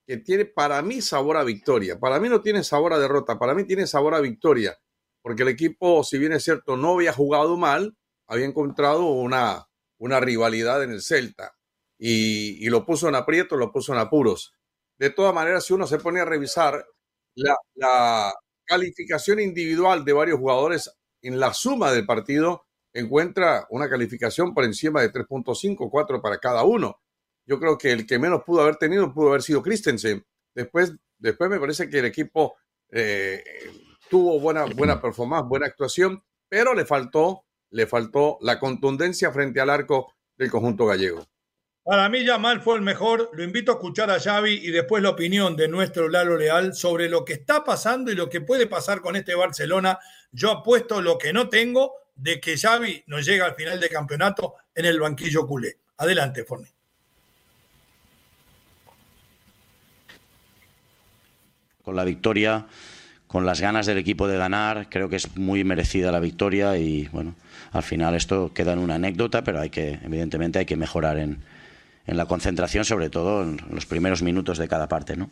que 0.05 0.17
tiene 0.17 0.45
para 0.45 0.83
mí 0.83 1.01
sabor 1.01 1.37
a 1.37 1.45
victoria. 1.45 2.01
Para 2.01 2.19
mí 2.19 2.29
no 2.29 2.43
tiene 2.43 2.65
sabor 2.65 2.95
a 2.95 2.99
derrota, 2.99 3.39
para 3.39 3.55
mí 3.55 3.63
tiene 3.65 3.87
sabor 3.87 4.17
a 4.17 4.21
victoria, 4.21 4.77
porque 5.23 5.43
el 5.43 5.51
equipo, 5.51 6.03
si 6.03 6.19
bien 6.19 6.33
es 6.33 6.43
cierto, 6.43 6.77
no 6.77 6.95
había 6.95 7.13
jugado 7.13 7.57
mal, 7.57 7.97
había 8.33 8.47
encontrado 8.47 9.05
una, 9.11 9.69
una 9.99 10.19
rivalidad 10.19 10.83
en 10.83 10.91
el 10.91 11.03
Celta 11.03 11.55
y, 11.99 12.67
lo 12.71 12.87
puso 12.87 13.07
en 13.07 13.15
aprieto, 13.15 13.59
lo 13.59 13.71
puso 13.71 13.93
en 13.93 13.99
apuros. 13.99 14.55
De 14.99 15.11
todas 15.11 15.35
maneras, 15.35 15.67
si 15.67 15.75
uno 15.75 15.87
se 15.87 15.99
pone 15.99 16.21
a 16.21 16.25
revisar 16.25 16.83
la, 17.35 18.33
calificación 18.65 19.39
individual 19.39 20.03
de 20.05 20.15
varios 20.15 20.39
jugadores 20.39 20.91
en 21.21 21.39
la 21.39 21.53
suma 21.53 21.93
del 21.93 22.07
partido, 22.07 22.65
encuentra 22.95 23.67
una 23.69 23.91
calificación 23.91 24.55
por 24.55 24.65
encima 24.65 25.03
de 25.03 25.13
3.5, 25.13 25.91
4 25.91 26.23
para 26.23 26.39
cada 26.39 26.63
uno. 26.63 27.03
Yo 27.45 27.61
creo 27.61 27.77
que 27.77 27.93
el 27.93 28.07
que 28.07 28.19
menos 28.19 28.45
pudo 28.45 28.63
haber 28.63 28.77
tenido 28.77 29.13
pudo 29.13 29.29
haber 29.29 29.43
sido 29.43 29.63
Christensen. 29.63 30.25
Después, 30.55 30.95
después 31.19 31.51
me 31.51 31.61
parece 31.61 31.91
que 31.91 31.99
el 31.99 32.07
equipo 32.07 32.55
eh, 32.89 33.45
tuvo 34.09 34.41
buena, 34.41 34.65
buena 34.65 35.03
performance, 35.03 35.47
buena 35.47 35.67
actuación, 35.67 36.25
pero 36.49 36.73
le 36.73 36.87
faltó, 36.87 37.45
le 37.73 37.87
faltó 37.87 38.39
la 38.41 38.61
contundencia 38.61 39.33
frente 39.33 39.61
al 39.61 39.71
arco 39.71 40.15
del 40.37 40.51
conjunto 40.51 40.87
gallego. 40.87 41.27
Para 41.85 42.09
mí 42.09 42.25
Yamal 42.25 42.61
fue 42.61 42.77
el 42.77 42.83
mejor. 42.83 43.31
Lo 43.33 43.43
invito 43.43 43.73
a 43.73 43.75
escuchar 43.75 44.09
a 44.11 44.21
Xavi 44.21 44.53
y 44.63 44.71
después 44.71 45.03
la 45.03 45.11
opinión 45.11 45.57
de 45.57 45.67
nuestro 45.67 46.09
Lalo 46.09 46.37
Leal 46.37 46.75
sobre 46.75 47.09
lo 47.09 47.25
que 47.25 47.33
está 47.33 47.65
pasando 47.65 48.13
y 48.13 48.15
lo 48.15 48.29
que 48.29 48.41
puede 48.41 48.69
pasar 48.69 49.01
con 49.01 49.17
este 49.17 49.35
Barcelona. 49.35 49.99
Yo 50.31 50.53
apuesto 50.53 51.03
lo 51.03 51.19
que 51.19 51.33
no 51.33 51.49
tengo 51.49 51.95
de 52.15 52.41
que 52.41 52.57
Xavi 52.57 53.03
nos 53.07 53.27
llega 53.27 53.47
al 53.47 53.57
final 53.57 53.81
de 53.81 53.89
campeonato 53.89 54.55
en 54.75 54.85
el 54.85 55.01
banquillo 55.01 55.47
culé. 55.47 55.79
Adelante, 55.97 56.45
Forni. 56.45 56.69
Con 61.83 61.97
la 61.97 62.05
victoria, 62.05 62.67
con 63.27 63.45
las 63.45 63.61
ganas 63.61 63.87
del 63.87 63.99
equipo 63.99 64.29
de 64.29 64.37
ganar, 64.37 64.89
creo 64.89 65.09
que 65.09 65.17
es 65.17 65.37
muy 65.37 65.65
merecida 65.65 66.13
la 66.13 66.21
victoria 66.21 66.77
y 66.77 67.09
bueno, 67.09 67.35
al 67.73 67.83
final 67.83 68.15
esto 68.15 68.53
queda 68.55 68.73
en 68.75 68.79
una 68.79 68.97
anécdota, 68.97 69.43
pero 69.43 69.61
hay 69.61 69.71
que, 69.71 69.99
evidentemente, 70.05 70.59
hay 70.59 70.67
que 70.67 70.77
mejorar 70.77 71.19
en, 71.19 71.39
en 72.07 72.17
la 72.17 72.27
concentración, 72.27 72.85
sobre 72.85 73.11
todo 73.11 73.43
en 73.43 73.61
los 73.71 73.87
primeros 73.87 74.23
minutos 74.23 74.59
de 74.59 74.69
cada 74.69 74.89
parte, 74.89 75.17
¿no? 75.17 75.31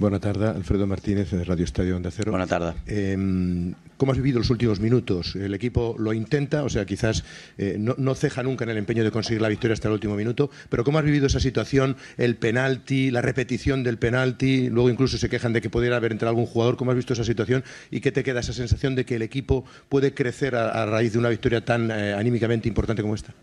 Buenas 0.00 0.22
tardes, 0.22 0.48
Alfredo 0.48 0.86
Martínez 0.86 1.30
de 1.30 1.44
Radio 1.44 1.62
Estadio 1.62 1.94
Onda 1.94 2.10
Cero. 2.10 2.32
Buenas 2.32 2.48
tardes. 2.48 2.74
Em, 2.86 3.74
¿Cómo 3.98 4.12
has 4.12 4.16
vivido 4.16 4.38
los 4.38 4.48
últimos 4.48 4.80
minutos? 4.80 5.36
El 5.36 5.52
equipo 5.52 5.94
lo 5.98 6.14
intenta, 6.14 6.64
o 6.64 6.70
sea, 6.70 6.86
quizás 6.86 7.22
eh, 7.58 7.76
no, 7.78 8.14
ceja 8.14 8.42
nunca 8.42 8.64
en 8.64 8.70
el 8.70 8.78
empeño 8.78 9.04
de 9.04 9.10
conseguir 9.10 9.42
la 9.42 9.50
victoria 9.50 9.74
hasta 9.74 9.88
el 9.88 9.92
último 9.92 10.16
minuto, 10.16 10.50
pero 10.70 10.84
¿cómo 10.84 10.98
has 10.98 11.04
vivido 11.04 11.26
esa 11.26 11.38
situación? 11.38 11.98
El 12.16 12.36
penalti, 12.36 13.10
la 13.10 13.20
repetición 13.20 13.82
del 13.82 13.98
penalti, 13.98 14.70
luego 14.70 14.88
incluso 14.88 15.18
se 15.18 15.28
quejan 15.28 15.52
de 15.52 15.60
que 15.60 15.68
pudiera 15.68 15.96
haber 15.96 16.12
entrado 16.12 16.30
algún 16.30 16.46
jugador. 16.46 16.78
¿Cómo 16.78 16.92
has 16.92 16.96
visto 16.96 17.12
esa 17.12 17.24
situación 17.24 17.62
y 17.90 18.00
qué 18.00 18.10
te 18.10 18.24
queda 18.24 18.40
esa 18.40 18.54
sensación 18.54 18.94
de 18.94 19.04
que 19.04 19.16
el 19.16 19.22
equipo 19.22 19.66
puede 19.90 20.14
crecer 20.14 20.56
a, 20.56 20.86
raíz 20.86 21.12
de 21.12 21.18
una 21.18 21.28
victoria 21.28 21.62
tan 21.62 21.90
eh, 21.90 22.14
anímicamente 22.14 22.68
importante 22.68 23.02
como 23.02 23.14
esta? 23.14 23.34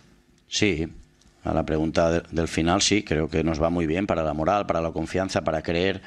Sí, 0.47 0.87
a 1.43 1.53
la 1.53 1.63
pregunta 1.63 2.23
del 2.31 2.47
final, 2.47 2.81
sí, 2.81 3.03
creo 3.03 3.29
que 3.29 3.43
nos 3.43 3.61
va 3.61 3.69
muy 3.69 3.85
bien 3.85 4.07
para 4.07 4.23
la 4.23 4.33
moral, 4.33 4.65
para 4.65 4.81
la 4.81 4.91
confianza, 4.91 5.43
para 5.43 5.61
creer. 5.61 6.01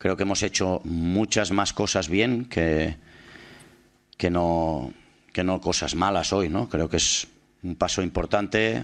Creo 0.00 0.16
que 0.16 0.22
hemos 0.22 0.42
hecho 0.42 0.80
muchas 0.84 1.52
más 1.52 1.74
cosas 1.74 2.08
bien 2.08 2.46
que, 2.46 2.96
no, 4.30 4.94
cosas 5.60 5.94
malas 5.94 6.32
hoy, 6.32 6.48
¿no? 6.48 6.70
Creo 6.70 6.88
que 6.88 6.96
es 6.96 7.28
un 7.62 7.76
paso 7.76 8.00
importante, 8.00 8.78
eh, 8.78 8.82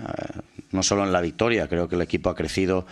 no 0.73 0.83
solo 0.83 1.05
en 1.05 1.13
la 1.15 1.23
victoria, 1.23 1.69
creo 1.69 1.89
que 1.89 1.95
el 1.95 2.03
equipo 2.03 2.29
ha 2.29 2.35
crecido 2.35 2.87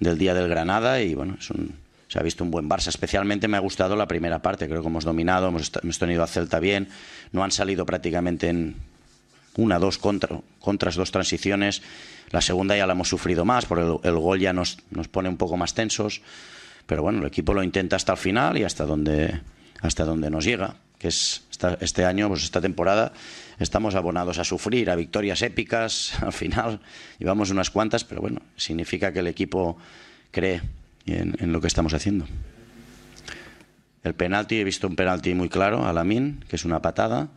del 0.00 0.16
día 0.16 0.32
del 0.32 0.48
Granada 0.48 1.02
y 1.02 1.14
bueno, 1.14 1.36
es 1.38 1.50
un, 1.50 1.74
se 2.08 2.18
ha 2.18 2.22
visto 2.22 2.42
un 2.42 2.50
buen 2.50 2.70
Barça. 2.70 2.88
Especialmente 2.88 3.48
me 3.48 3.58
ha 3.58 3.60
gustado 3.60 3.96
la 3.96 4.08
primera 4.08 4.40
parte, 4.40 4.66
creo 4.66 4.80
que 4.80 4.88
hemos 4.88 5.04
dominado, 5.04 5.48
hemos, 5.48 5.70
hemos 5.82 5.98
tenido 5.98 6.22
a 6.22 6.26
Celta 6.26 6.60
bien, 6.60 6.88
no 7.32 7.44
han 7.44 7.50
salido 7.50 7.84
prácticamente 7.84 8.48
en 8.48 8.76
una, 9.58 9.78
dos 9.78 9.98
contra, 9.98 10.40
contras, 10.58 10.94
dos 10.96 11.10
transiciones 11.10 11.82
la 12.30 12.40
segunda 12.40 12.76
ya 12.76 12.86
la 12.86 12.92
hemos 12.92 13.08
sufrido 13.08 13.44
más, 13.44 13.66
porque 13.66 14.08
el, 14.08 14.16
gol 14.16 14.38
ya 14.38 14.52
nos, 14.52 14.78
nos, 14.90 15.08
pone 15.08 15.28
un 15.28 15.36
poco 15.36 15.56
más 15.56 15.74
tensos. 15.74 16.20
Pero 16.88 17.02
bueno, 17.02 17.20
el 17.20 17.26
equipo 17.26 17.52
lo 17.52 17.62
intenta 17.62 17.96
hasta 17.96 18.12
el 18.12 18.18
final 18.18 18.56
y 18.56 18.64
hasta 18.64 18.86
donde, 18.86 19.42
hasta 19.82 20.06
donde 20.06 20.30
nos 20.30 20.46
llega. 20.46 20.76
Que 20.98 21.08
es 21.08 21.44
este 21.80 22.06
año, 22.06 22.28
pues 22.28 22.42
esta 22.42 22.62
temporada, 22.62 23.12
estamos 23.58 23.94
abonados 23.94 24.38
a 24.38 24.44
sufrir, 24.44 24.88
a 24.88 24.96
victorias 24.96 25.42
épicas. 25.42 26.14
Al 26.22 26.32
final 26.32 26.80
llevamos 27.18 27.50
unas 27.50 27.68
cuantas, 27.68 28.04
pero 28.04 28.22
bueno, 28.22 28.40
significa 28.56 29.12
que 29.12 29.18
el 29.18 29.26
equipo 29.26 29.76
cree 30.30 30.62
en, 31.04 31.36
en 31.38 31.52
lo 31.52 31.60
que 31.60 31.66
estamos 31.66 31.92
haciendo. 31.92 32.24
El 34.02 34.14
penalti, 34.14 34.58
he 34.58 34.64
visto 34.64 34.88
un 34.88 34.96
penalti 34.96 35.34
muy 35.34 35.50
claro 35.50 35.86
a 35.86 35.92
Lamin, 35.92 36.42
que 36.48 36.56
es 36.56 36.64
una 36.64 36.80
patada 36.80 37.28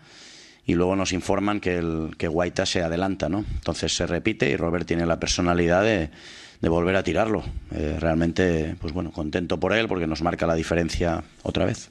y 0.65 0.75
luego 0.75 0.95
nos 0.95 1.11
informan 1.11 1.59
que, 1.59 1.77
el, 1.77 2.11
que 2.17 2.29
Guaita 2.29 2.65
se 2.65 2.81
adelanta, 2.81 3.27
¿no? 3.27 3.43
Entonces 3.55 3.93
se 3.93 4.07
repite 4.07 4.49
y 4.49 4.55
Robert 4.55 4.87
tiene 4.87 5.05
la 5.05 5.19
personalidad 5.19 5.83
de, 5.83 6.09
de 6.61 6.69
volver 6.69 6.95
a 6.95 7.03
tirarlo. 7.03 7.43
Eh, 7.71 7.97
realmente, 7.99 8.75
pues 8.79 8.93
bueno, 8.93 9.11
contento 9.11 9.59
por 9.59 9.73
él 9.73 9.87
porque 9.87 10.07
nos 10.07 10.21
marca 10.21 10.47
la 10.47 10.55
diferencia 10.55 11.23
otra 11.43 11.65
vez. 11.65 11.89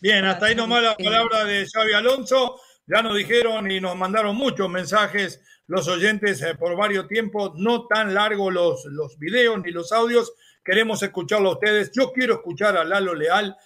Bien, 0.00 0.24
hasta 0.24 0.46
ahí 0.46 0.54
nomás 0.54 0.82
la 0.82 0.96
palabra 0.96 1.44
de 1.44 1.66
Xavi 1.66 1.92
Alonso. 1.92 2.60
Ya 2.86 3.02
nos 3.02 3.16
dijeron 3.16 3.70
y 3.70 3.80
nos 3.80 3.96
mandaron 3.96 4.36
muchos 4.36 4.68
mensajes 4.68 5.40
los 5.66 5.88
oyentes 5.88 6.42
eh, 6.42 6.54
por 6.54 6.76
varios 6.76 7.08
tiempos, 7.08 7.52
no 7.56 7.86
tan 7.86 8.12
largos 8.12 8.52
los, 8.52 8.84
los 8.86 9.18
videos 9.18 9.62
ni 9.64 9.72
los 9.72 9.92
audios. 9.92 10.32
Queremos 10.62 11.02
escucharlo 11.02 11.50
a 11.50 11.52
ustedes. 11.54 11.90
Yo 11.92 12.12
quiero 12.12 12.34
escuchar 12.34 12.76
a 12.76 12.84
Lalo 12.84 13.14
Leal 13.14 13.56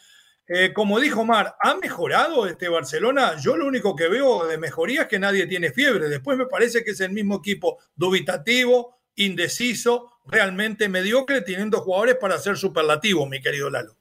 eh, 0.50 0.72
como 0.72 0.98
dijo 0.98 1.26
Mar, 1.26 1.56
¿ha 1.60 1.74
mejorado 1.74 2.46
este 2.46 2.68
Barcelona? 2.68 3.36
Yo 3.38 3.54
lo 3.54 3.66
único 3.66 3.94
que 3.94 4.08
veo 4.08 4.46
de 4.46 4.56
mejoría 4.56 5.02
es 5.02 5.08
que 5.08 5.18
nadie 5.18 5.46
tiene 5.46 5.72
fiebre. 5.72 6.08
Después 6.08 6.38
me 6.38 6.46
parece 6.46 6.82
que 6.82 6.92
es 6.92 7.00
el 7.00 7.12
mismo 7.12 7.36
equipo 7.36 7.78
dubitativo, 7.94 8.97
indeciso, 9.18 10.12
realmente 10.26 10.88
mediocre, 10.88 11.42
teniendo 11.42 11.80
jugadores 11.80 12.16
para 12.20 12.38
ser 12.38 12.56
superlativo, 12.56 13.26
mi 13.26 13.40
querido 13.40 13.70
Lalo. 13.70 13.96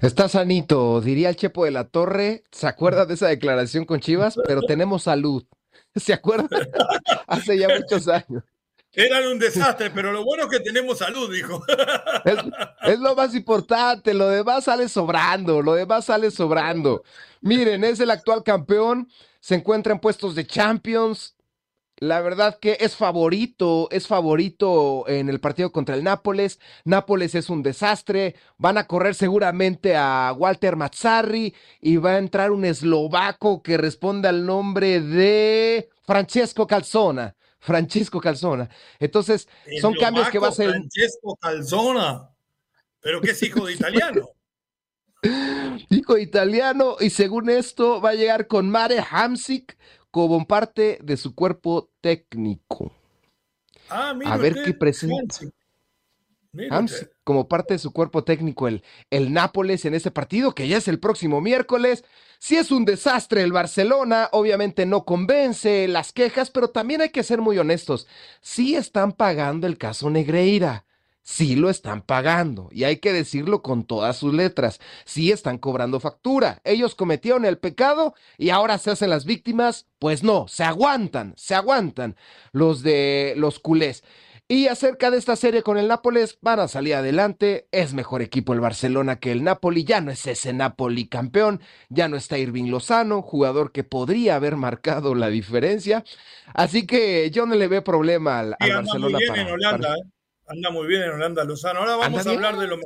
Está 0.00 0.28
sanito, 0.28 1.00
diría 1.00 1.28
el 1.28 1.36
Chepo 1.36 1.64
de 1.64 1.70
la 1.70 1.84
Torre. 1.84 2.42
¿Se 2.50 2.66
acuerda 2.66 3.06
de 3.06 3.14
esa 3.14 3.28
declaración 3.28 3.84
con 3.84 4.00
Chivas? 4.00 4.36
Pero 4.46 4.62
tenemos 4.62 5.04
salud. 5.04 5.44
¿Se 5.94 6.12
acuerda? 6.12 6.48
Hace 7.26 7.58
ya 7.58 7.68
muchos 7.68 8.08
años. 8.08 8.42
Eran 8.94 9.26
un 9.26 9.38
desastre, 9.38 9.90
pero 9.90 10.12
lo 10.12 10.22
bueno 10.22 10.44
es 10.44 10.50
que 10.50 10.60
tenemos 10.60 10.98
salud, 10.98 11.32
dijo. 11.32 11.64
Es, 12.84 12.98
lo 12.98 13.14
más 13.14 13.34
importante, 13.34 14.12
lo 14.12 14.28
demás 14.28 14.64
sale 14.64 14.88
sobrando, 14.88 15.62
lo 15.62 15.74
demás 15.74 16.06
sale 16.06 16.30
sobrando. 16.30 17.02
Miren, 17.40 17.84
es 17.84 18.00
el 18.00 18.10
actual 18.10 18.42
campeón, 18.42 19.08
se 19.40 19.54
encuentra 19.54 19.92
en 19.92 20.00
puestos 20.00 20.34
de 20.34 20.46
Champions. 20.46 21.36
La 22.02 22.20
verdad 22.20 22.58
que 22.58 22.78
es 22.80 22.96
favorito, 22.96 23.86
es 23.92 24.08
favorito 24.08 25.04
en 25.06 25.28
el 25.28 25.38
partido 25.38 25.70
contra 25.70 25.94
el 25.94 26.02
Nápoles. 26.02 26.58
Nápoles 26.84 27.36
es 27.36 27.48
un 27.48 27.62
desastre. 27.62 28.34
Van 28.58 28.76
a 28.76 28.88
correr 28.88 29.14
seguramente 29.14 29.94
a 29.94 30.34
Walter 30.36 30.74
Mazzarri 30.74 31.54
y 31.80 31.98
va 31.98 32.14
a 32.14 32.18
entrar 32.18 32.50
un 32.50 32.64
eslovaco 32.64 33.62
que 33.62 33.76
responde 33.76 34.26
al 34.26 34.44
nombre 34.44 35.00
de 35.00 35.90
Francesco 36.02 36.66
Calzona. 36.66 37.36
Francesco 37.60 38.20
Calzona. 38.20 38.68
Entonces, 38.98 39.46
son 39.80 39.94
cambios 39.94 40.28
que 40.28 40.40
va 40.40 40.48
a 40.48 40.52
ser. 40.52 40.70
Francesco 40.70 41.36
Calzona. 41.40 42.30
Pero 43.00 43.20
que 43.20 43.30
es 43.30 43.40
hijo 43.44 43.64
de 43.64 43.74
italiano. 43.74 44.28
hijo 45.88 46.14
de 46.14 46.22
italiano, 46.22 46.96
y 46.98 47.10
según 47.10 47.48
esto, 47.48 48.00
va 48.00 48.10
a 48.10 48.14
llegar 48.14 48.48
con 48.48 48.68
Mare 48.68 49.04
Hamsik 49.08 49.76
como 50.12 50.46
parte 50.46 50.98
de 51.02 51.16
su 51.16 51.34
cuerpo 51.34 51.90
técnico. 52.00 52.92
Ah, 53.88 54.14
mira 54.14 54.32
a 54.32 54.36
ver 54.36 54.62
qué 54.62 54.74
presenta. 54.74 55.38
Como 57.24 57.48
parte 57.48 57.74
de 57.74 57.78
su 57.78 57.92
cuerpo 57.92 58.22
técnico 58.22 58.68
el, 58.68 58.84
el 59.10 59.32
Nápoles 59.32 59.86
en 59.86 59.94
ese 59.94 60.10
partido, 60.10 60.54
que 60.54 60.68
ya 60.68 60.76
es 60.76 60.86
el 60.86 61.00
próximo 61.00 61.40
miércoles. 61.40 62.04
Si 62.38 62.56
es 62.56 62.70
un 62.70 62.84
desastre 62.84 63.42
el 63.42 63.52
Barcelona, 63.52 64.28
obviamente 64.32 64.84
no 64.84 65.06
convence 65.06 65.88
las 65.88 66.12
quejas, 66.12 66.50
pero 66.50 66.68
también 66.68 67.00
hay 67.00 67.08
que 67.08 67.22
ser 67.22 67.40
muy 67.40 67.58
honestos. 67.58 68.06
Sí 68.42 68.76
están 68.76 69.12
pagando 69.12 69.66
el 69.66 69.78
caso 69.78 70.10
Negreira. 70.10 70.84
Sí 71.22 71.54
lo 71.54 71.70
están 71.70 72.02
pagando, 72.02 72.68
y 72.72 72.82
hay 72.82 72.96
que 72.96 73.12
decirlo 73.12 73.62
con 73.62 73.84
todas 73.84 74.16
sus 74.16 74.34
letras. 74.34 74.80
Sí 75.04 75.30
están 75.30 75.58
cobrando 75.58 76.00
factura. 76.00 76.60
Ellos 76.64 76.96
cometieron 76.96 77.44
el 77.44 77.58
pecado 77.58 78.14
y 78.38 78.50
ahora 78.50 78.76
se 78.78 78.90
hacen 78.90 79.10
las 79.10 79.24
víctimas. 79.24 79.86
Pues 80.00 80.24
no, 80.24 80.48
se 80.48 80.64
aguantan, 80.64 81.34
se 81.36 81.54
aguantan 81.54 82.16
los 82.52 82.82
de 82.82 83.34
los 83.36 83.60
culés. 83.60 84.02
Y 84.48 84.66
acerca 84.66 85.10
de 85.10 85.16
esta 85.16 85.36
serie 85.36 85.62
con 85.62 85.78
el 85.78 85.88
Nápoles, 85.88 86.38
van 86.42 86.60
a 86.60 86.68
salir 86.68 86.96
adelante. 86.96 87.68
Es 87.70 87.94
mejor 87.94 88.20
equipo 88.20 88.52
el 88.52 88.60
Barcelona 88.60 89.18
que 89.18 89.32
el 89.32 89.44
Napoli. 89.44 89.84
Ya 89.84 90.00
no 90.00 90.10
es 90.10 90.26
ese 90.26 90.52
Napoli 90.52 91.06
campeón. 91.06 91.60
Ya 91.88 92.08
no 92.08 92.16
está 92.16 92.36
Irving 92.36 92.68
Lozano, 92.68 93.22
jugador 93.22 93.72
que 93.72 93.84
podría 93.84 94.36
haber 94.36 94.56
marcado 94.56 95.14
la 95.14 95.28
diferencia. 95.28 96.04
Así 96.52 96.84
que 96.84 97.30
yo 97.30 97.46
no 97.46 97.54
le 97.54 97.68
veo 97.68 97.82
problema 97.82 98.40
al, 98.40 98.56
Barcelona. 98.60 99.18
Muy 99.18 99.24
bien 99.24 99.46
en 99.46 99.52
Holanda, 99.52 99.96
¿eh? 99.96 100.21
Anda 100.52 100.70
muy 100.70 100.86
bien 100.86 101.02
en 101.02 101.10
Holanda 101.10 101.44
Lozano. 101.44 101.80
Ahora 101.80 101.96
vamos 101.96 102.26
a 102.26 102.30
hablar 102.30 102.58
de 102.58 102.66
lo 102.66 102.78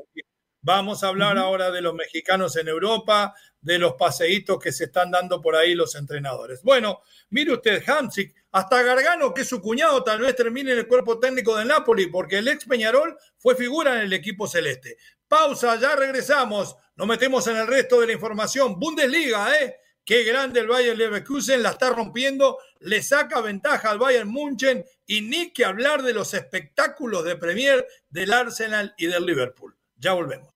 Vamos 0.63 1.05
a 1.05 1.09
hablar 1.09 1.39
ahora 1.39 1.71
de 1.71 1.81
los 1.81 1.95
mexicanos 1.95 2.57
en 2.57 2.67
Europa, 2.67 3.35
de 3.61 3.79
los 3.79 3.95
paseitos 3.95 4.59
que 4.59 4.73
se 4.73 4.85
están 4.85 5.13
dando 5.13 5.41
por 5.41 5.55
ahí 5.55 5.75
los 5.77 5.95
entrenadores. 5.95 6.63
Bueno, 6.63 7.03
mire 7.31 7.53
usted, 7.53 7.85
Hamsik, 7.89 8.35
hasta 8.51 8.83
Gargano, 8.83 9.33
que 9.33 9.43
es 9.43 9.49
su 9.49 9.61
cuñado, 9.61 10.03
tal 10.03 10.21
vez 10.21 10.35
termine 10.35 10.73
en 10.73 10.79
el 10.79 10.89
cuerpo 10.89 11.21
técnico 11.21 11.57
del 11.57 11.69
Napoli, 11.69 12.07
porque 12.07 12.39
el 12.39 12.49
ex 12.49 12.65
Peñarol 12.65 13.17
fue 13.37 13.55
figura 13.55 13.95
en 13.95 14.07
el 14.07 14.13
equipo 14.13 14.49
celeste. 14.49 14.97
Pausa, 15.29 15.77
ya 15.77 15.95
regresamos. 15.95 16.77
Nos 16.97 17.07
metemos 17.07 17.47
en 17.47 17.59
el 17.59 17.67
resto 17.67 18.01
de 18.01 18.09
la 18.09 18.13
información. 18.15 18.79
Bundesliga, 18.79 19.57
¿eh? 19.61 19.77
Qué 20.07 20.23
grande 20.23 20.61
el 20.61 20.69
Bayern 20.69 20.97
Leverkusen, 20.97 21.65
la 21.65 21.71
está 21.71 21.91
rompiendo, 21.91 22.59
le 22.79 23.03
saca 23.03 23.41
ventaja 23.41 23.91
al 23.91 23.99
Bayern 23.99 24.29
München 24.29 24.85
y 25.05 25.23
ni 25.23 25.51
que 25.51 25.65
hablar 25.65 26.05
de 26.05 26.15
los 26.15 26.33
espectáculos 26.33 27.25
de 27.25 27.35
Premier 27.35 27.85
del 28.09 28.33
Arsenal 28.33 28.95
y 28.97 29.07
del 29.07 29.27
Liverpool. 29.27 29.77
Ya 29.97 30.13
volvemos. 30.13 30.49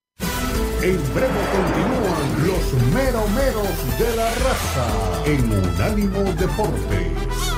En 0.83 1.15
breve 1.15 1.41
continúan 1.53 2.47
los 2.47 2.73
meromeros 2.95 3.99
de 3.99 4.17
la 4.17 4.33
raza 4.37 5.25
en 5.27 5.53
Unánimo 5.53 6.33
Deportes. 6.35 7.50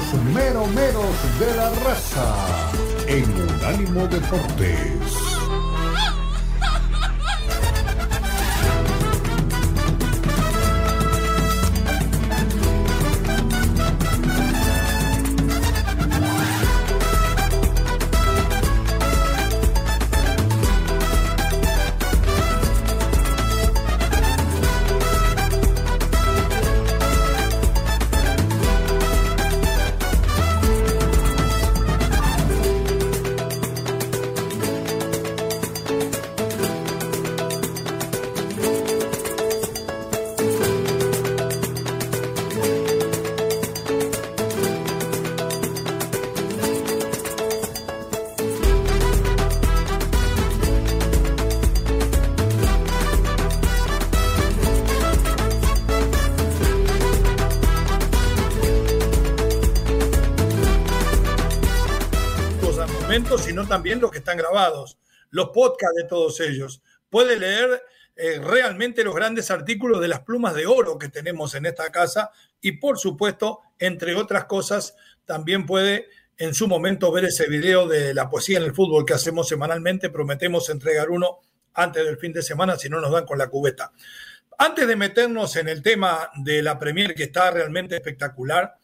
Los 0.00 0.22
meromeros 0.34 1.38
de 1.38 1.56
la 1.56 1.68
raza 1.84 2.72
en 3.06 3.24
Unánimo 3.32 4.06
Deportes. 4.06 5.29
También 63.70 64.00
los 64.00 64.10
que 64.10 64.18
están 64.18 64.36
grabados, 64.36 64.98
los 65.30 65.50
podcasts 65.50 65.96
de 65.96 66.08
todos 66.08 66.40
ellos. 66.40 66.82
Puede 67.08 67.38
leer 67.38 67.82
eh, 68.16 68.40
realmente 68.42 69.04
los 69.04 69.14
grandes 69.14 69.48
artículos 69.52 70.00
de 70.00 70.08
las 70.08 70.20
plumas 70.20 70.54
de 70.54 70.66
oro 70.66 70.98
que 70.98 71.08
tenemos 71.08 71.54
en 71.54 71.66
esta 71.66 71.90
casa 71.92 72.32
y 72.60 72.72
por 72.72 72.98
supuesto, 72.98 73.60
entre 73.78 74.16
otras 74.16 74.46
cosas, 74.46 74.96
también 75.24 75.66
puede 75.66 76.08
en 76.36 76.52
su 76.52 76.66
momento 76.66 77.12
ver 77.12 77.26
ese 77.26 77.46
video 77.46 77.86
de 77.86 78.12
la 78.12 78.28
poesía 78.28 78.58
en 78.58 78.64
el 78.64 78.74
fútbol 78.74 79.06
que 79.06 79.14
hacemos 79.14 79.46
semanalmente. 79.46 80.10
Prometemos 80.10 80.68
entregar 80.68 81.08
uno 81.08 81.38
antes 81.74 82.04
del 82.04 82.18
fin 82.18 82.32
de 82.32 82.42
semana 82.42 82.76
si 82.76 82.88
no 82.88 83.00
nos 83.00 83.12
dan 83.12 83.24
con 83.24 83.38
la 83.38 83.48
cubeta. 83.48 83.92
Antes 84.58 84.88
de 84.88 84.96
meternos 84.96 85.54
en 85.54 85.68
el 85.68 85.80
tema 85.80 86.28
de 86.34 86.60
la 86.60 86.76
Premier 86.76 87.14
que 87.14 87.22
está 87.22 87.52
realmente 87.52 87.94
espectacular, 87.94 88.74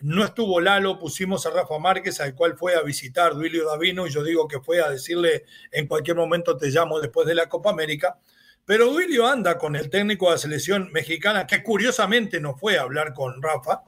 no 0.00 0.24
estuvo 0.24 0.60
Lalo, 0.60 0.98
pusimos 0.98 1.46
a 1.46 1.50
Rafa 1.50 1.78
Márquez, 1.78 2.20
al 2.20 2.34
cual 2.34 2.56
fue 2.56 2.74
a 2.74 2.82
visitar 2.82 3.34
Duilio 3.34 3.66
Davino, 3.66 4.06
y 4.06 4.10
yo 4.10 4.22
digo 4.22 4.46
que 4.46 4.60
fue 4.60 4.82
a 4.82 4.90
decirle 4.90 5.44
en 5.72 5.86
cualquier 5.86 6.16
momento 6.16 6.56
te 6.56 6.68
llamo 6.68 7.00
después 7.00 7.26
de 7.26 7.34
la 7.34 7.48
Copa 7.48 7.70
América. 7.70 8.18
Pero 8.64 8.86
Duilio 8.86 9.26
anda 9.26 9.58
con 9.58 9.76
el 9.76 9.88
técnico 9.88 10.26
de 10.26 10.32
la 10.32 10.38
selección 10.38 10.90
mexicana, 10.92 11.46
que 11.46 11.62
curiosamente 11.62 12.40
no 12.40 12.56
fue 12.56 12.78
a 12.78 12.82
hablar 12.82 13.14
con 13.14 13.40
Rafa, 13.40 13.84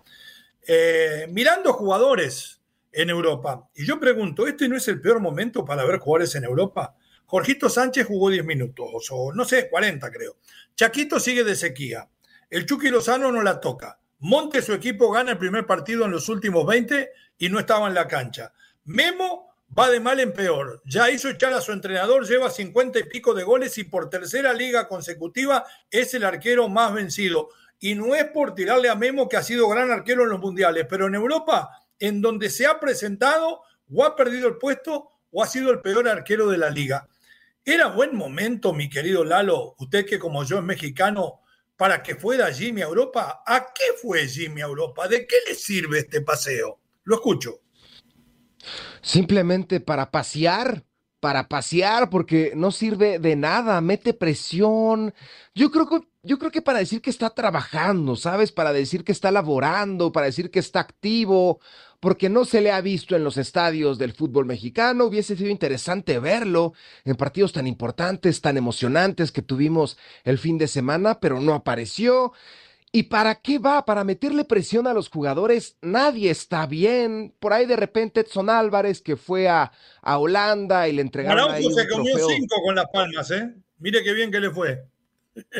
eh, 0.67 1.27
mirando 1.31 1.73
jugadores 1.73 2.61
en 2.93 3.11
Europa. 3.11 3.69
Y 3.75 3.85
yo 3.85 4.01
pregunto, 4.01 4.47
¿este 4.47 4.69
no 4.69 4.77
es 4.77 4.89
el 4.89 5.01
peor 5.01 5.21
momento 5.21 5.65
para 5.65 5.85
ver 5.85 5.99
jugadores 5.99 6.35
en 6.37 6.45
Europa? 6.45 6.97
Jorgito 7.27 7.69
Sánchez 7.69 8.07
jugó 8.07 8.31
10 8.31 8.45
minutos, 8.45 9.09
o 9.11 9.33
no 9.35 9.45
sé, 9.45 9.69
40 9.69 10.11
creo. 10.11 10.37
Chaquito 10.75 11.21
sigue 11.21 11.45
de 11.45 11.57
sequía. 11.57 12.09
El 12.49 12.65
Chucky 12.65 12.89
Lozano 12.89 13.31
no 13.31 13.43
la 13.43 13.61
toca. 13.61 13.99
Monte, 14.21 14.63
su 14.63 14.73
equipo, 14.73 15.11
gana 15.11 15.33
el 15.33 15.39
primer 15.39 15.67
partido 15.67 16.05
en 16.05 16.11
los 16.11 16.29
últimos 16.29 16.67
20 16.67 17.11
y 17.39 17.49
no 17.49 17.61
estaba 17.61 17.87
en 17.87 17.95
la 17.95 18.09
cancha. 18.09 18.53
Memo 18.85 19.55
va 19.79 19.91
de 19.91 20.01
mal 20.01 20.19
en 20.19 20.33
peor. 20.33 20.83
Ya 20.85 21.11
hizo 21.11 21.29
echar 21.29 21.53
a 21.53 21.61
su 21.61 21.73
entrenador, 21.73 22.27
lleva 22.27 22.51
50 22.51 22.99
y 22.99 23.05
pico 23.05 23.35
de 23.35 23.45
goles 23.45 23.79
y 23.79 23.85
por 23.85 24.11
tercera 24.11 24.53
liga 24.53 24.89
consecutiva 24.89 25.65
es 25.91 26.15
el 26.15 26.25
arquero 26.25 26.69
más 26.69 26.93
vencido. 26.93 27.51
Y 27.79 27.95
no 27.95 28.15
es 28.17 28.25
por 28.25 28.55
tirarle 28.55 28.89
a 28.89 28.97
Memo 28.97 29.29
que 29.29 29.37
ha 29.37 29.43
sido 29.43 29.69
gran 29.69 29.91
arquero 29.91 30.25
en 30.25 30.31
los 30.31 30.41
mundiales, 30.41 30.87
pero 30.91 31.07
en 31.07 31.15
Europa, 31.15 31.71
en 32.01 32.21
donde 32.21 32.51
se 32.51 32.67
ha 32.67 32.81
presentado, 32.81 33.63
o 33.95 34.05
ha 34.05 34.17
perdido 34.17 34.49
el 34.49 34.57
puesto 34.57 35.13
o 35.31 35.43
ha 35.43 35.47
sido 35.47 35.71
el 35.71 35.81
peor 35.81 36.09
arquero 36.09 36.49
de 36.49 36.59
la 36.59 36.71
liga. 36.71 37.09
Era 37.65 37.89
buen 37.89 38.17
momento, 38.17 38.73
mi 38.73 38.89
querido 38.89 39.25
Lalo, 39.25 39.75
usted 39.79 40.07
que 40.07 40.19
como 40.19 40.45
yo 40.45 40.59
es 40.59 40.65
mexicano, 40.65 41.41
para 41.79 42.03
que 42.03 42.17
fuera 42.17 42.53
Jimmy 42.53 42.83
a 42.83 42.87
Europa. 42.87 43.43
¿A 43.47 43.73
qué 43.73 43.97
fue 44.03 44.27
Jimmy 44.27 44.61
a 44.61 44.67
Europa? 44.67 45.07
¿De 45.09 45.27
qué 45.27 45.37
le 45.47 45.55
sirve 45.55 46.01
este 46.01 46.21
paseo? 46.21 46.81
Lo 47.05 47.15
escucho. 47.15 47.61
Simplemente 49.01 49.79
para 49.79 50.11
pasear, 50.11 50.85
para 51.21 51.49
pasear, 51.49 52.11
porque 52.11 52.53
no 52.57 52.73
sirve 52.73 53.21
de 53.21 53.37
nada, 53.37 53.81
mete 53.81 54.13
presión. 54.13 55.15
Yo 55.55 55.71
creo 55.71 55.89
que, 55.89 56.01
yo 56.25 56.39
creo 56.41 56.51
que 56.51 56.63
para 56.63 56.81
decir 56.81 57.01
que 57.01 57.11
está 57.11 57.31
trabajando, 57.31 58.17
¿sabes? 58.17 58.51
Para 58.51 58.73
decir 58.73 59.05
que 59.05 59.13
está 59.13 59.31
laborando, 59.31 60.11
para 60.11 60.27
decir 60.27 60.51
que 60.51 60.59
está 60.59 60.81
activo, 60.81 61.61
porque 62.01 62.29
no 62.29 62.45
se 62.45 62.61
le 62.61 62.71
ha 62.71 62.81
visto 62.81 63.17
en 63.17 63.25
los 63.25 63.37
estadios 63.37 63.99
del 63.99 64.13
fútbol 64.13 64.47
mexicano. 64.47 65.07
Hubiese 65.07 65.37
sido 65.37 65.51
interesante 65.51 66.19
verlo 66.19 66.73
en 67.05 67.17
partidos 67.17 67.53
tan 67.53 67.67
importantes, 67.67 68.41
tan 68.41 68.57
emocionantes 68.57 69.33
que 69.33 69.43
tuvimos 69.43 69.99
el 70.25 70.39
fin 70.39 70.59
de 70.59 70.69
semana, 70.69 71.21
pero 71.21 71.41
no 71.41 71.55
apareció. 71.55 72.33
¿Y 72.91 73.05
para 73.05 73.35
qué 73.37 73.59
va? 73.59 73.85
Para 73.85 74.05
meterle 74.05 74.45
presión 74.45 74.87
a 74.87 74.95
los 74.95 75.11
jugadores. 75.11 75.77
Nadie 75.83 76.31
está 76.31 76.67
bien. 76.67 77.35
Por 77.39 77.53
ahí 77.53 77.67
de 77.67 77.77
repente 77.77 78.21
Edson 78.21 78.49
Álvarez, 78.49 79.03
que 79.03 79.17
fue 79.17 79.49
a, 79.49 79.73
Holanda 80.03 80.89
y 80.89 80.93
le 80.93 81.03
entregaron. 81.03 81.51
Araujo 81.51 81.71
se 81.71 81.89
comió 81.89 82.17
cinco 82.29 82.57
con 82.65 82.75
las 82.75 82.87
palmas, 82.93 83.31
¿eh? 83.31 83.55
Mire 83.79 84.03
qué 84.03 84.15
bien 84.15 84.31
que 84.31 84.41
le 84.41 84.51
fue. 84.51 84.85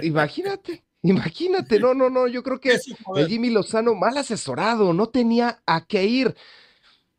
Imagínate. 0.03 0.85
Imagínate, 1.03 1.79
no, 1.79 1.95
no, 1.95 2.11
no, 2.11 2.27
yo 2.27 2.43
creo 2.43 2.61
que 2.61 2.79
el 3.17 3.29
Jimmy 3.29 3.51
Lozano 3.51 3.95
mal 3.95 4.17
asesorado, 4.17 4.93
no 4.93 5.09
tenía 5.09 5.63
a 5.67 5.87
qué 5.87 6.05
ir. 6.05 6.35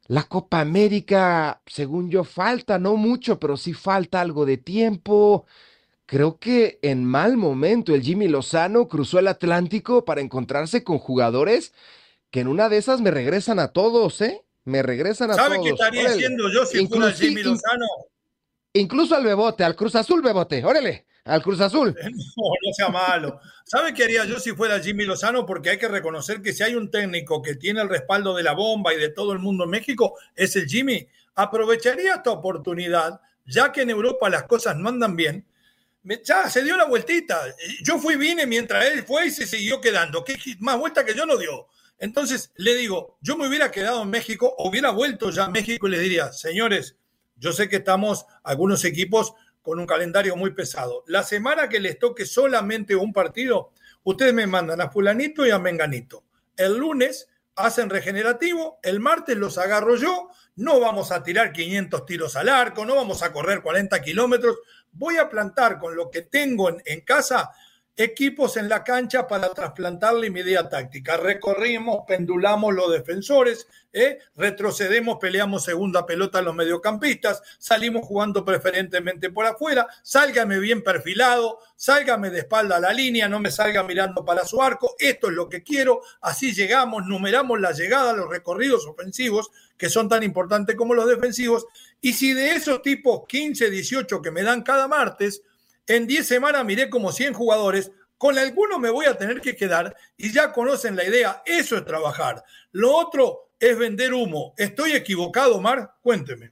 La 0.07 0.23
Copa 0.23 0.59
América, 0.59 1.61
según 1.67 2.09
yo, 2.09 2.23
falta, 2.23 2.79
no 2.79 2.95
mucho, 2.95 3.39
pero 3.39 3.57
sí 3.57 3.73
falta 3.73 4.19
algo 4.19 4.45
de 4.45 4.57
tiempo. 4.57 5.45
Creo 6.07 6.39
que 6.39 6.79
en 6.81 7.05
mal 7.05 7.37
momento 7.37 7.93
el 7.93 8.01
Jimmy 8.01 8.27
Lozano 8.27 8.87
cruzó 8.87 9.19
el 9.19 9.27
Atlántico 9.27 10.05
para 10.05 10.21
encontrarse 10.21 10.83
con 10.83 10.97
jugadores 10.97 11.73
que 12.31 12.39
en 12.39 12.47
una 12.47 12.69
de 12.69 12.77
esas 12.77 13.01
me 13.01 13.11
regresan 13.11 13.59
a 13.59 13.67
todos, 13.67 14.19
¿eh? 14.21 14.43
Me 14.65 14.81
regresan 14.81 15.31
a 15.31 15.35
todos. 15.35 15.47
¿Sabe 15.47 15.63
qué 15.63 15.69
estaría 15.69 16.09
haciendo 16.09 16.51
yo 16.51 16.65
si 16.65 16.87
fuera 16.87 17.11
Jimmy 17.11 17.43
Lozano? 17.43 17.85
Incluso 18.73 19.15
al 19.15 19.23
Bebote, 19.23 19.63
al 19.63 19.75
Cruz 19.75 19.95
Azul 19.95 20.21
Bebote, 20.23 20.65
órale 20.65 21.05
al 21.29 21.41
Cruz 21.41 21.61
Azul. 21.61 21.95
No, 22.39 22.43
no 22.65 22.73
sea 22.73 22.89
malo. 22.89 23.39
¿Sabe 23.65 23.93
qué 23.93 24.05
haría 24.05 24.25
yo 24.25 24.39
si 24.39 24.51
fuera 24.51 24.79
Jimmy 24.79 25.05
Lozano? 25.05 25.45
Porque 25.45 25.69
hay 25.69 25.77
que 25.77 25.87
reconocer 25.87 26.41
que 26.41 26.53
si 26.53 26.63
hay 26.63 26.75
un 26.75 26.89
técnico 26.89 27.41
que 27.41 27.55
tiene 27.55 27.81
el 27.81 27.89
respaldo 27.89 28.35
de 28.35 28.43
la 28.43 28.53
bomba 28.53 28.93
y 28.93 28.97
de 28.97 29.09
todo 29.09 29.33
el 29.33 29.39
mundo 29.39 29.65
en 29.65 29.69
México, 29.69 30.17
es 30.35 30.55
el 30.55 30.67
Jimmy. 30.67 31.07
Aprovecharía 31.35 32.15
esta 32.15 32.31
oportunidad, 32.31 33.19
ya 33.45 33.71
que 33.71 33.81
en 33.81 33.89
Europa 33.89 34.29
las 34.29 34.43
cosas 34.43 34.75
no 34.75 34.89
andan 34.89 35.15
bien. 35.15 35.45
Ya 36.23 36.49
se 36.49 36.63
dio 36.63 36.77
la 36.77 36.85
vueltita. 36.85 37.41
Yo 37.83 37.99
fui, 37.99 38.15
vine 38.15 38.45
mientras 38.45 38.85
él 38.85 39.03
fue 39.03 39.27
y 39.27 39.31
se 39.31 39.45
siguió 39.45 39.81
quedando. 39.81 40.23
¿Qué 40.23 40.37
más 40.59 40.77
vuelta 40.77 41.05
que 41.05 41.13
yo 41.13 41.25
no 41.25 41.37
dio? 41.37 41.67
Entonces 41.99 42.51
le 42.55 42.75
digo, 42.75 43.17
yo 43.21 43.37
me 43.37 43.47
hubiera 43.47 43.71
quedado 43.71 44.01
en 44.03 44.09
México, 44.09 44.55
hubiera 44.57 44.91
vuelto 44.91 45.29
ya 45.29 45.45
a 45.45 45.49
México 45.49 45.87
y 45.87 45.91
le 45.91 45.99
diría, 45.99 46.31
señores, 46.31 46.95
yo 47.35 47.51
sé 47.51 47.69
que 47.69 47.77
estamos 47.77 48.25
algunos 48.43 48.83
equipos 48.85 49.33
con 49.61 49.79
un 49.79 49.85
calendario 49.85 50.35
muy 50.35 50.51
pesado. 50.51 51.03
La 51.07 51.23
semana 51.23 51.69
que 51.69 51.79
les 51.79 51.99
toque 51.99 52.25
solamente 52.25 52.95
un 52.95 53.13
partido, 53.13 53.71
ustedes 54.03 54.33
me 54.33 54.47
mandan 54.47 54.81
a 54.81 54.89
fulanito 54.89 55.45
y 55.45 55.51
a 55.51 55.59
menganito. 55.59 56.23
El 56.55 56.77
lunes 56.77 57.27
hacen 57.55 57.89
regenerativo, 57.89 58.79
el 58.83 58.99
martes 58.99 59.35
los 59.37 59.57
agarro 59.57 59.95
yo, 59.95 60.29
no 60.55 60.79
vamos 60.79 61.11
a 61.11 61.23
tirar 61.23 61.51
500 61.51 62.05
tiros 62.05 62.35
al 62.35 62.49
arco, 62.49 62.85
no 62.85 62.95
vamos 62.95 63.21
a 63.21 63.33
correr 63.33 63.61
40 63.61 64.01
kilómetros, 64.01 64.59
voy 64.91 65.17
a 65.17 65.29
plantar 65.29 65.77
con 65.77 65.95
lo 65.95 66.09
que 66.09 66.21
tengo 66.21 66.69
en, 66.69 67.01
casa 67.01 67.51
equipos 67.99 68.55
en 68.55 68.69
la 68.69 68.81
cancha 68.81 69.27
para 69.27 69.49
trasplantarle 69.49 70.29
mi 70.29 70.39
idea 70.39 70.69
táctica. 70.69 71.17
Recorrimos, 71.17 72.05
pendulamos 72.07 72.73
los 72.73 72.89
defensores, 72.89 73.67
¿eh? 73.91 74.19
retrocedemos, 74.37 75.17
peleamos 75.19 75.65
segunda 75.65 76.05
pelota 76.05 76.39
a 76.39 76.41
los 76.41 76.55
mediocampistas, 76.55 77.43
salimos 77.57 78.05
jugando 78.05 78.45
preferentemente 78.45 79.29
por 79.29 79.45
afuera, 79.45 79.85
sálgame 80.01 80.59
bien 80.59 80.81
perfilado, 80.81 81.59
sálgame 81.75 82.29
de 82.29 82.39
espalda 82.39 82.77
a 82.77 82.79
la 82.79 82.93
línea, 82.93 83.27
no 83.27 83.41
me 83.41 83.51
salga 83.51 83.83
mirando 83.83 84.23
para 84.23 84.45
su 84.45 84.61
arco, 84.61 84.95
esto 84.97 85.27
es 85.27 85.33
lo 85.33 85.49
que 85.49 85.61
quiero, 85.61 86.01
así 86.21 86.53
llegamos, 86.53 87.05
numeramos 87.05 87.59
la 87.59 87.73
llegada, 87.73 88.13
los 88.13 88.29
recorridos 88.29 88.87
ofensivos, 88.87 89.51
que 89.77 89.89
son 89.89 90.07
tan 90.07 90.23
importantes 90.23 90.77
como 90.77 90.93
los 90.93 91.07
defensivos, 91.07 91.65
y 91.99 92.13
si 92.13 92.31
de 92.31 92.51
esos 92.51 92.81
tipos 92.81 93.23
15, 93.27 93.69
18 93.69 94.21
que 94.21 94.31
me 94.31 94.43
dan 94.43 94.61
cada 94.61 94.87
martes, 94.87 95.41
en 95.89 96.07
10 96.07 96.25
semanas 96.25 96.63
miré 96.65 96.89
como 96.89 97.11
100 97.11 97.33
jugadores, 97.33 97.91
con 98.17 98.37
algunos 98.37 98.79
me 98.79 98.91
voy 98.91 99.07
a 99.07 99.17
tener 99.17 99.41
que 99.41 99.55
quedar 99.55 99.95
y 100.17 100.31
ya 100.31 100.51
conocen 100.51 100.95
la 100.95 101.03
idea, 101.03 101.41
eso 101.45 101.77
es 101.77 101.85
trabajar. 101.85 102.43
Lo 102.71 102.95
otro 102.95 103.49
es 103.59 103.77
vender 103.77 104.13
humo. 104.13 104.53
¿Estoy 104.57 104.91
equivocado, 104.91 105.59
Mar? 105.59 105.95
Cuénteme. 106.01 106.51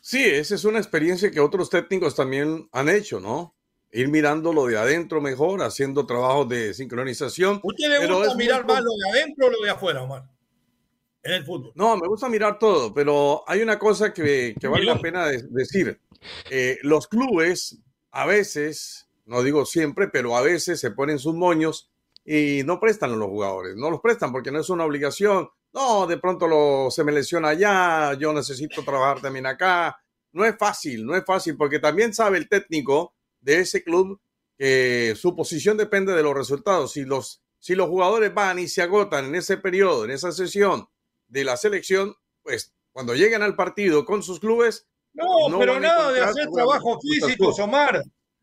Sí, 0.00 0.22
esa 0.24 0.54
es 0.54 0.64
una 0.64 0.78
experiencia 0.78 1.30
que 1.30 1.40
otros 1.40 1.70
técnicos 1.70 2.14
también 2.14 2.68
han 2.72 2.90
hecho, 2.90 3.18
¿no? 3.18 3.54
Ir 3.92 4.08
mirando 4.08 4.52
lo 4.52 4.66
de 4.66 4.76
adentro 4.76 5.22
mejor, 5.22 5.62
haciendo 5.62 6.04
trabajos 6.04 6.48
de 6.50 6.74
sincronización. 6.74 7.60
¿Usted 7.62 7.88
le 7.88 8.06
gusta 8.06 8.34
mirar 8.34 8.66
más 8.66 8.82
lo 8.82 8.90
de 8.90 9.10
adentro 9.10 9.46
o 9.46 9.50
lo 9.50 9.60
de 9.62 9.70
afuera, 9.70 10.02
Omar? 10.02 10.24
En 11.22 11.32
el 11.32 11.44
fútbol. 11.46 11.72
No, 11.76 11.96
me 11.96 12.08
gusta 12.08 12.28
mirar 12.28 12.58
todo, 12.58 12.92
pero 12.92 13.42
hay 13.46 13.62
una 13.62 13.78
cosa 13.78 14.12
que, 14.12 14.54
vale 14.62 14.84
la 14.84 14.98
pena 14.98 15.28
decir. 15.28 15.98
Eh, 16.50 16.78
los 16.82 17.06
clubes 17.06 17.78
a 18.12 18.26
veces, 18.26 19.08
no 19.24 19.42
digo 19.42 19.64
siempre, 19.64 20.08
pero 20.08 20.36
a 20.36 20.42
veces 20.42 20.78
se 20.78 20.90
ponen 20.90 21.18
sus 21.18 21.34
moños 21.34 21.90
y 22.24 22.62
no 22.64 22.78
prestan 22.78 23.12
a 23.12 23.16
los 23.16 23.28
jugadores. 23.28 23.74
No 23.76 23.90
los 23.90 24.00
prestan 24.00 24.30
porque 24.30 24.52
no 24.52 24.60
es 24.60 24.68
una 24.68 24.84
obligación. 24.84 25.48
No, 25.72 26.06
de 26.06 26.18
pronto 26.18 26.46
lo, 26.46 26.90
se 26.90 27.02
me 27.02 27.12
lesiona 27.12 27.48
allá, 27.48 28.12
yo 28.14 28.32
necesito 28.32 28.84
trabajar 28.84 29.22
también 29.22 29.46
acá. 29.46 29.98
No 30.32 30.44
es 30.44 30.56
fácil, 30.58 31.06
no 31.06 31.16
es 31.16 31.24
fácil 31.24 31.56
porque 31.56 31.78
también 31.78 32.12
sabe 32.12 32.38
el 32.38 32.48
técnico 32.48 33.14
de 33.40 33.60
ese 33.60 33.82
club 33.82 34.20
que 34.58 35.14
su 35.16 35.34
posición 35.34 35.78
depende 35.78 36.12
de 36.12 36.22
los 36.22 36.34
resultados. 36.34 36.92
Si 36.92 37.04
los, 37.04 37.42
si 37.58 37.74
los 37.74 37.88
jugadores 37.88 38.34
van 38.34 38.58
y 38.58 38.68
se 38.68 38.82
agotan 38.82 39.24
en 39.24 39.34
ese 39.36 39.56
periodo, 39.56 40.04
en 40.04 40.10
esa 40.10 40.32
sesión 40.32 40.86
de 41.28 41.44
la 41.44 41.56
selección, 41.56 42.14
pues 42.42 42.74
cuando 42.92 43.14
lleguen 43.14 43.42
al 43.42 43.56
partido 43.56 44.04
con 44.04 44.22
sus 44.22 44.38
clubes, 44.38 44.86
no, 45.14 45.58
pero 45.58 45.78
nada 45.78 46.12
de 46.12 46.20
hacer 46.20 46.48
trabajo 46.50 46.98
físico, 47.00 47.48
Omar. 47.62 48.02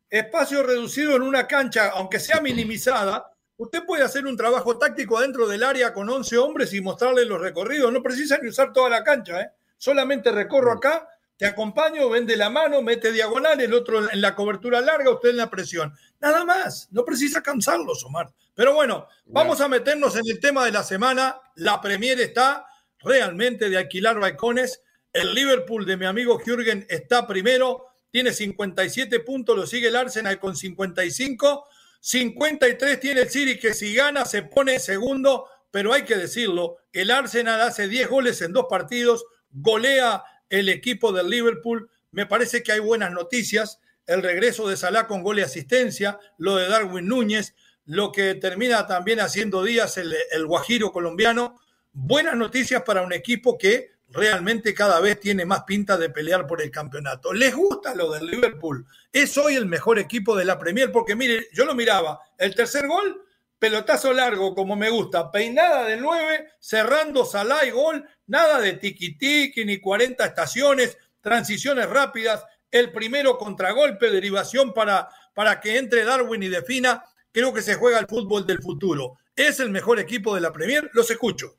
Espacio 0.10 0.63
reducido 0.63 1.15
en 1.15 1.21
una 1.21 1.47
cancha, 1.47 1.91
aunque 1.91 2.19
sea 2.19 2.41
minimizada, 2.41 3.32
usted 3.58 3.86
puede 3.86 4.03
hacer 4.03 4.25
un 4.25 4.36
trabajo 4.36 4.77
táctico 4.77 5.19
dentro 5.19 5.47
del 5.47 5.63
área 5.63 5.93
con 5.93 6.10
11 6.10 6.38
hombres 6.38 6.73
y 6.73 6.82
mostrarle 6.82 7.25
los 7.25 7.39
recorridos. 7.39 7.91
No 7.93 8.01
precisa 8.01 8.39
ni 8.41 8.49
usar 8.49 8.73
toda 8.73 8.89
la 8.89 9.03
cancha, 9.03 9.41
¿eh? 9.41 9.51
Solamente 9.77 10.32
recorro 10.32 10.71
acá, 10.71 11.08
te 11.38 11.45
acompaño, 11.45 12.10
vende 12.10 12.36
la 12.36 12.49
mano, 12.49 12.82
mete 12.82 13.12
diagonal, 13.12 13.62
el 13.62 13.73
otro 13.73 14.12
en 14.12 14.19
la 14.19 14.36
cobertura 14.36 14.82
larga, 14.82 15.12
usted 15.12 15.29
en 15.29 15.38
la 15.38 15.49
presión. 15.49 15.93
Nada 16.19 16.43
más, 16.43 16.89
no 16.91 17.05
precisa 17.05 17.41
cansarlos, 17.41 18.03
Omar. 18.03 18.29
Pero 18.55 18.73
bueno, 18.73 19.08
vamos 19.25 19.62
a 19.62 19.69
meternos 19.69 20.17
en 20.17 20.23
el 20.27 20.41
tema 20.41 20.65
de 20.65 20.71
la 20.73 20.84
semana. 20.84 21.39
La 21.55 21.79
Premier 21.79 22.19
está 22.19 22.65
realmente 22.99 23.69
de 23.69 23.77
alquilar 23.77 24.19
balcones 24.19 24.84
el 25.13 25.34
Liverpool 25.34 25.86
de 25.86 25.98
mi 25.98 26.06
amigo 26.06 26.39
Jürgen 26.39 26.86
está 26.89 27.26
primero, 27.28 27.86
tiene 28.12 28.34
57 28.34 29.19
puntos, 29.22 29.56
lo 29.56 29.67
sigue 29.67 29.88
el 29.88 29.95
Arsenal 29.95 30.39
con 30.39 30.56
55. 30.56 31.65
53 32.02 33.00
tiene 33.00 33.22
el 33.22 33.30
City 33.30 33.60
que 33.60 33.74
si 33.74 33.93
gana 33.93 34.26
se 34.26 34.43
pone 34.43 34.80
segundo, 34.80 35.48
pero 35.72 35.93
hay 35.93 36.04
que 36.04 36.15
decirlo, 36.15 36.78
el 36.93 37.12
Arsenal 37.12 37.62
hace 37.62 37.88
10 37.88 38.10
goles 38.10 38.41
en 38.41 38.54
dos 38.54 38.65
partidos, 38.69 39.26
golea 39.52 40.24
el 40.50 40.69
equipo 40.69 41.12
del 41.12 41.30
Liverpool. 41.30 41.89
Me 42.12 42.26
parece 42.26 42.63
que 42.63 42.72
hay 42.72 42.80
buenas 42.80 43.12
noticias. 43.12 43.80
El 44.08 44.24
regreso 44.24 44.67
de 44.67 44.78
Salah 44.78 45.06
con 45.06 45.22
gol 45.22 45.38
y 45.38 45.43
asistencia, 45.43 46.19
lo 46.38 46.56
de 46.56 46.67
Darwin 46.67 47.08
Núñez, 47.08 47.54
lo 47.86 48.12
que 48.12 48.34
termina 48.36 48.88
también 48.88 49.19
haciendo 49.19 49.63
días 49.63 49.98
el, 49.98 50.15
el 50.32 50.45
Guajiro 50.48 50.91
colombiano. 50.91 51.60
Buenas 51.91 52.36
noticias 52.36 52.82
para 52.84 53.04
un 53.04 53.13
equipo 53.13 53.58
que 53.58 53.98
realmente 54.12 54.74
cada 54.74 55.00
vez 55.00 55.19
tiene 55.19 55.45
más 55.45 55.63
pinta 55.63 55.98
de 55.98 56.10
pelear 56.10 56.48
por 56.48 56.62
el 56.62 56.72
campeonato. 56.72 57.34
¿Les 57.34 57.56
gusta 57.56 57.93
lo 57.95 58.12
del 58.12 58.26
Liverpool? 58.26 58.86
Es 59.12 59.38
hoy 59.38 59.56
el 59.56 59.65
mejor 59.65 60.00
equipo 60.00 60.36
de 60.36 60.45
la 60.45 60.58
Premier 60.58 60.91
porque 60.91 61.15
mire, 61.15 61.48
yo 61.54 61.65
lo 61.65 61.76
miraba, 61.76 62.19
el 62.38 62.56
tercer 62.56 62.88
gol, 62.88 63.24
pelotazo 63.60 64.13
largo 64.13 64.56
como 64.56 64.76
me 64.76 64.89
gusta, 64.89 65.32
peinada 65.32 65.86
de 65.86 65.98
nueve, 65.98 66.50
cerrando 66.60 67.26
Salah 67.26 67.65
y 67.65 67.72
gol, 67.72 68.08
nada 68.28 68.60
de 68.60 68.80
tiki-tiki 68.80 69.65
ni 69.65 69.80
40 69.80 70.26
estaciones, 70.26 70.98
transiciones 71.22 71.89
rápidas, 71.89 72.43
el 72.72 72.91
primero 72.91 73.38
contragolpe, 73.38 74.10
derivación 74.10 74.74
para, 74.74 75.10
para 75.34 75.60
que 75.60 75.78
entre 75.78 76.04
Darwin 76.04 76.43
y 76.43 76.48
defina. 76.48 77.04
Creo 77.32 77.54
que 77.54 77.62
se 77.62 77.76
juega 77.76 78.00
el 78.00 78.08
fútbol 78.08 78.45
del 78.45 78.62
futuro. 78.62 79.17
¿Es 79.36 79.60
el 79.60 79.69
mejor 79.69 80.00
equipo 80.00 80.34
de 80.34 80.41
la 80.41 80.52
Premier? 80.52 80.89
Los 80.93 81.10
escucho. 81.12 81.59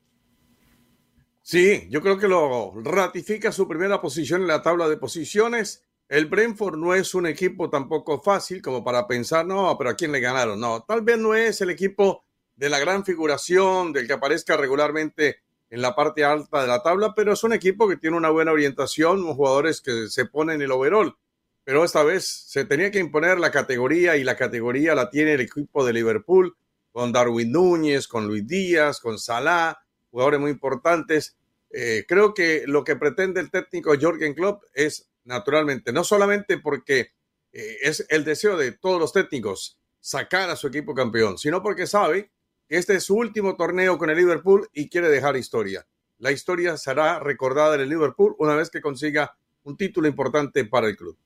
Sí, 1.50 1.88
yo 1.90 2.00
creo 2.00 2.16
que 2.16 2.28
lo 2.28 2.72
ratifica 2.76 3.50
su 3.50 3.66
primera 3.66 4.00
posición 4.00 4.42
en 4.42 4.46
la 4.46 4.62
tabla 4.62 4.88
de 4.88 4.96
posiciones. 4.96 5.84
El 6.08 6.26
Brentford 6.26 6.76
no 6.76 6.94
es 6.94 7.12
un 7.12 7.26
equipo 7.26 7.68
tampoco 7.68 8.20
fácil 8.20 8.62
como 8.62 8.84
para 8.84 9.08
pensar, 9.08 9.44
no, 9.44 9.76
pero 9.76 9.90
¿a 9.90 9.96
quién 9.96 10.12
le 10.12 10.20
ganaron? 10.20 10.60
No, 10.60 10.84
tal 10.84 11.02
vez 11.02 11.18
no 11.18 11.34
es 11.34 11.60
el 11.60 11.70
equipo 11.70 12.22
de 12.54 12.68
la 12.68 12.78
gran 12.78 13.04
figuración, 13.04 13.92
del 13.92 14.06
que 14.06 14.12
aparezca 14.12 14.56
regularmente 14.56 15.40
en 15.70 15.82
la 15.82 15.96
parte 15.96 16.22
alta 16.22 16.62
de 16.62 16.68
la 16.68 16.84
tabla, 16.84 17.14
pero 17.16 17.32
es 17.32 17.42
un 17.42 17.52
equipo 17.52 17.88
que 17.88 17.96
tiene 17.96 18.16
una 18.16 18.30
buena 18.30 18.52
orientación, 18.52 19.24
unos 19.24 19.34
jugadores 19.34 19.80
que 19.80 20.06
se 20.06 20.26
ponen 20.26 20.62
el 20.62 20.70
overall. 20.70 21.16
Pero 21.64 21.82
esta 21.82 22.04
vez 22.04 22.28
se 22.46 22.64
tenía 22.64 22.92
que 22.92 23.00
imponer 23.00 23.40
la 23.40 23.50
categoría 23.50 24.16
y 24.16 24.22
la 24.22 24.36
categoría 24.36 24.94
la 24.94 25.10
tiene 25.10 25.32
el 25.32 25.40
equipo 25.40 25.84
de 25.84 25.94
Liverpool, 25.94 26.56
con 26.92 27.10
Darwin 27.10 27.50
Núñez, 27.50 28.06
con 28.06 28.28
Luis 28.28 28.46
Díaz, 28.46 29.00
con 29.00 29.18
Salah, 29.18 29.80
jugadores 30.12 30.38
muy 30.38 30.52
importantes. 30.52 31.38
Eh, 31.72 32.04
creo 32.06 32.34
que 32.34 32.64
lo 32.66 32.82
que 32.82 32.96
pretende 32.96 33.40
el 33.40 33.50
técnico 33.50 33.94
Jorgen 34.00 34.34
Klopp 34.34 34.64
es 34.74 35.10
naturalmente, 35.24 35.92
no 35.92 36.02
solamente 36.02 36.58
porque 36.58 37.12
eh, 37.52 37.76
es 37.82 38.04
el 38.08 38.24
deseo 38.24 38.56
de 38.56 38.72
todos 38.72 38.98
los 38.98 39.12
técnicos 39.12 39.78
sacar 40.00 40.50
a 40.50 40.56
su 40.56 40.66
equipo 40.66 40.94
campeón, 40.94 41.38
sino 41.38 41.62
porque 41.62 41.86
sabe 41.86 42.32
que 42.68 42.76
este 42.76 42.96
es 42.96 43.04
su 43.04 43.16
último 43.16 43.56
torneo 43.56 43.98
con 43.98 44.10
el 44.10 44.16
Liverpool 44.16 44.68
y 44.72 44.88
quiere 44.88 45.08
dejar 45.08 45.36
historia. 45.36 45.86
La 46.18 46.32
historia 46.32 46.76
será 46.76 47.18
recordada 47.18 47.76
en 47.76 47.82
el 47.82 47.88
Liverpool 47.88 48.34
una 48.38 48.54
vez 48.54 48.70
que 48.70 48.80
consiga 48.80 49.36
un 49.62 49.76
título 49.76 50.08
importante 50.08 50.64
para 50.64 50.88
el 50.88 50.96
club. 50.96 51.16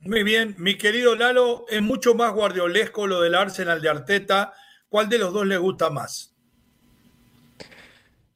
Muy 0.00 0.22
bien, 0.22 0.54
mi 0.58 0.76
querido 0.76 1.16
Lalo, 1.16 1.64
es 1.68 1.82
mucho 1.82 2.14
más 2.14 2.32
guardiolesco 2.32 3.06
lo 3.06 3.20
del 3.20 3.34
Arsenal 3.34 3.80
de 3.80 3.88
Arteta. 3.88 4.52
¿Cuál 4.88 5.08
de 5.08 5.18
los 5.18 5.32
dos 5.32 5.46
le 5.46 5.56
gusta 5.56 5.90
más? 5.90 6.35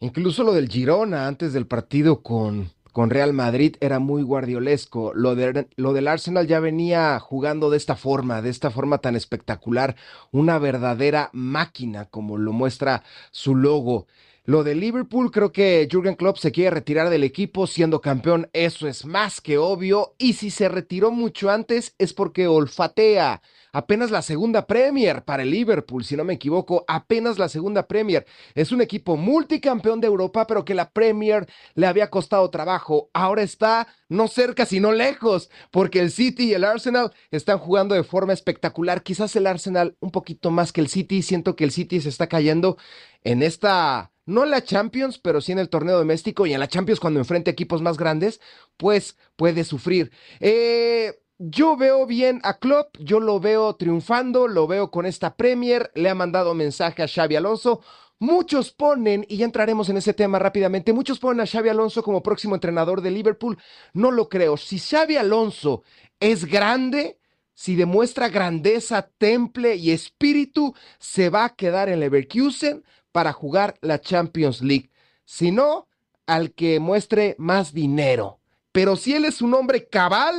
Incluso 0.02 0.44
lo 0.44 0.54
del 0.54 0.70
Girona 0.70 1.26
antes 1.26 1.52
del 1.52 1.66
partido 1.66 2.22
con, 2.22 2.70
con 2.92 3.10
Real 3.10 3.34
Madrid 3.34 3.76
era 3.80 3.98
muy 3.98 4.22
guardiolesco. 4.22 5.12
Lo, 5.14 5.34
de, 5.34 5.68
lo 5.76 5.92
del 5.92 6.08
Arsenal 6.08 6.46
ya 6.46 6.58
venía 6.58 7.18
jugando 7.20 7.68
de 7.68 7.76
esta 7.76 7.96
forma, 7.96 8.40
de 8.40 8.48
esta 8.48 8.70
forma 8.70 8.96
tan 8.98 9.14
espectacular, 9.14 9.96
una 10.30 10.58
verdadera 10.58 11.28
máquina 11.34 12.06
como 12.06 12.38
lo 12.38 12.52
muestra 12.52 13.02
su 13.30 13.54
logo. 13.54 14.06
Lo 14.46 14.64
de 14.64 14.74
Liverpool, 14.74 15.30
creo 15.30 15.52
que 15.52 15.86
Jürgen 15.90 16.14
Klopp 16.14 16.38
se 16.38 16.50
quiere 16.50 16.70
retirar 16.70 17.10
del 17.10 17.22
equipo 17.22 17.66
siendo 17.66 18.00
campeón, 18.00 18.48
eso 18.54 18.88
es 18.88 19.04
más 19.04 19.42
que 19.42 19.58
obvio. 19.58 20.14
Y 20.16 20.32
si 20.32 20.50
se 20.50 20.70
retiró 20.70 21.10
mucho 21.10 21.50
antes 21.50 21.94
es 21.98 22.14
porque 22.14 22.48
olfatea 22.48 23.42
apenas 23.72 24.10
la 24.10 24.22
segunda 24.22 24.66
Premier 24.66 25.24
para 25.24 25.42
el 25.42 25.50
Liverpool, 25.50 26.04
si 26.04 26.16
no 26.16 26.24
me 26.24 26.34
equivoco, 26.34 26.84
apenas 26.88 27.38
la 27.38 27.48
segunda 27.48 27.86
Premier. 27.86 28.26
Es 28.54 28.72
un 28.72 28.80
equipo 28.80 29.16
multicampeón 29.16 30.00
de 30.00 30.06
Europa, 30.06 30.46
pero 30.46 30.64
que 30.64 30.74
la 30.74 30.90
Premier 30.90 31.46
le 31.74 31.86
había 31.86 32.10
costado 32.10 32.50
trabajo. 32.50 33.10
Ahora 33.12 33.42
está 33.42 33.88
no 34.08 34.28
cerca, 34.28 34.66
sino 34.66 34.92
lejos, 34.92 35.50
porque 35.70 36.00
el 36.00 36.10
City 36.10 36.50
y 36.50 36.54
el 36.54 36.64
Arsenal 36.64 37.12
están 37.30 37.58
jugando 37.58 37.94
de 37.94 38.04
forma 38.04 38.32
espectacular. 38.32 39.02
Quizás 39.02 39.34
el 39.36 39.46
Arsenal 39.46 39.96
un 40.00 40.10
poquito 40.10 40.50
más 40.50 40.72
que 40.72 40.80
el 40.80 40.88
City. 40.88 41.22
Siento 41.22 41.56
que 41.56 41.64
el 41.64 41.70
City 41.70 42.00
se 42.00 42.08
está 42.08 42.28
cayendo 42.28 42.76
en 43.22 43.42
esta 43.42 44.12
no 44.26 44.44
en 44.44 44.50
la 44.50 44.62
Champions, 44.62 45.18
pero 45.18 45.40
sí 45.40 45.52
en 45.52 45.58
el 45.58 45.68
torneo 45.68 45.98
doméstico 45.98 46.46
y 46.46 46.52
en 46.52 46.60
la 46.60 46.68
Champions 46.68 47.00
cuando 47.00 47.18
enfrente 47.18 47.50
equipos 47.50 47.82
más 47.82 47.98
grandes, 47.98 48.40
pues 48.76 49.16
puede 49.36 49.64
sufrir. 49.64 50.12
Eh, 50.38 51.20
yo 51.42 51.74
veo 51.74 52.04
bien 52.04 52.38
a 52.44 52.58
Klopp, 52.58 52.98
yo 52.98 53.18
lo 53.18 53.40
veo 53.40 53.74
triunfando, 53.74 54.46
lo 54.46 54.66
veo 54.66 54.90
con 54.90 55.06
esta 55.06 55.36
Premier, 55.36 55.90
le 55.94 56.10
ha 56.10 56.14
mandado 56.14 56.52
mensaje 56.52 57.02
a 57.02 57.08
Xavi 57.08 57.34
Alonso. 57.36 57.80
Muchos 58.18 58.72
ponen, 58.72 59.24
y 59.26 59.38
ya 59.38 59.46
entraremos 59.46 59.88
en 59.88 59.96
ese 59.96 60.12
tema 60.12 60.38
rápidamente, 60.38 60.92
muchos 60.92 61.18
ponen 61.18 61.40
a 61.40 61.46
Xavi 61.46 61.70
Alonso 61.70 62.02
como 62.02 62.22
próximo 62.22 62.56
entrenador 62.56 63.00
de 63.00 63.10
Liverpool. 63.10 63.56
No 63.94 64.10
lo 64.10 64.28
creo. 64.28 64.58
Si 64.58 64.78
Xavi 64.78 65.16
Alonso 65.16 65.82
es 66.20 66.44
grande, 66.44 67.18
si 67.54 67.74
demuestra 67.74 68.28
grandeza, 68.28 69.08
temple 69.16 69.76
y 69.76 69.92
espíritu, 69.92 70.74
se 70.98 71.30
va 71.30 71.46
a 71.46 71.56
quedar 71.56 71.88
en 71.88 72.00
Leverkusen 72.00 72.84
para 73.12 73.32
jugar 73.32 73.76
la 73.80 73.98
Champions 73.98 74.60
League. 74.60 74.90
Si 75.24 75.52
no, 75.52 75.88
al 76.26 76.52
que 76.52 76.80
muestre 76.80 77.34
más 77.38 77.72
dinero. 77.72 78.40
Pero 78.72 78.96
si 78.96 79.14
él 79.14 79.24
es 79.24 79.40
un 79.40 79.54
hombre 79.54 79.88
cabal, 79.88 80.38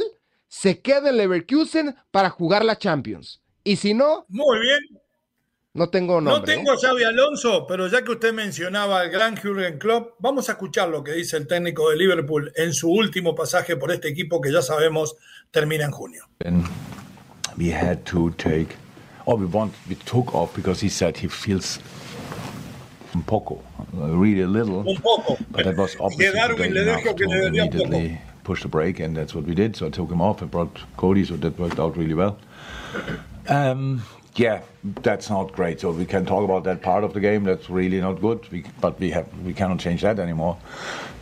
se 0.51 0.81
queda 0.81 1.09
en 1.09 1.17
Leverkusen 1.17 1.95
para 2.11 2.29
jugar 2.29 2.65
la 2.65 2.77
Champions. 2.77 3.41
Y 3.63 3.77
si 3.77 3.93
no. 3.93 4.25
Muy 4.27 4.59
bien. 4.59 5.01
No 5.73 5.87
tengo 5.87 6.19
nombre. 6.19 6.33
No 6.39 6.43
tengo 6.43 6.73
a 6.73 6.77
Xavi 6.77 7.05
Alonso, 7.05 7.65
pero 7.65 7.87
ya 7.87 8.03
que 8.03 8.11
usted 8.11 8.33
mencionaba 8.33 8.99
al 8.99 9.09
gran 9.09 9.37
Jürgen 9.37 9.79
Klopp, 9.79 10.15
vamos 10.19 10.49
a 10.49 10.51
escuchar 10.51 10.89
lo 10.89 11.05
que 11.05 11.13
dice 11.13 11.37
el 11.37 11.47
técnico 11.47 11.89
de 11.89 11.95
Liverpool 11.95 12.51
en 12.57 12.73
su 12.73 12.91
último 12.91 13.33
pasaje 13.33 13.77
por 13.77 13.93
este 13.93 14.09
equipo 14.09 14.41
que 14.41 14.51
ya 14.51 14.61
sabemos 14.61 15.15
termina 15.51 15.85
en 15.85 15.91
junio. 15.91 16.25
We 17.57 17.73
had 17.73 17.99
to 18.11 18.31
take, 18.31 18.75
or 19.25 19.37
we 19.37 19.45
want, 19.45 19.73
we 19.87 19.95
took 19.95 20.35
off 20.35 20.53
because 20.53 20.85
he 20.85 20.89
said 20.89 21.15
he 21.15 21.29
feels 21.29 21.79
un 23.15 23.23
poco, 23.23 23.63
really 23.93 24.41
a 24.41 24.47
little. 24.47 24.83
Un 24.85 24.97
poco. 24.97 25.37
But 25.49 25.63
that 25.63 25.77
was 25.77 25.95
obviously 25.97 26.37
Darwin 26.37 26.73
le 26.73 26.83
dijo 26.83 27.15
que 27.15 27.25
le 27.25 27.47
immediately 27.47 28.19
push 28.51 28.63
the 28.63 28.67
break, 28.67 28.99
and 28.99 29.15
that's 29.15 29.33
what 29.33 29.45
we 29.45 29.55
did. 29.55 29.77
So 29.77 29.87
I 29.87 29.89
took 29.89 30.11
him 30.11 30.21
off 30.21 30.41
and 30.41 30.51
brought 30.51 30.77
Cody, 30.97 31.23
so 31.23 31.37
that 31.37 31.57
worked 31.57 31.79
out 31.79 31.95
really 31.95 32.13
well. 32.13 32.37
Um, 33.47 34.03
yeah, 34.35 34.59
that's 34.83 35.29
not 35.29 35.53
great. 35.53 35.79
So 35.79 35.91
we 35.91 36.05
can 36.05 36.25
talk 36.25 36.43
about 36.43 36.65
that 36.65 36.81
part 36.81 37.05
of 37.05 37.13
the 37.13 37.21
game. 37.21 37.45
That's 37.45 37.69
really 37.69 38.01
not 38.01 38.19
good. 38.19 38.39
We, 38.51 38.65
but 38.81 38.99
we 38.99 39.11
have 39.11 39.27
we 39.45 39.53
cannot 39.53 39.79
change 39.79 40.01
that 40.01 40.19
anymore. 40.19 40.57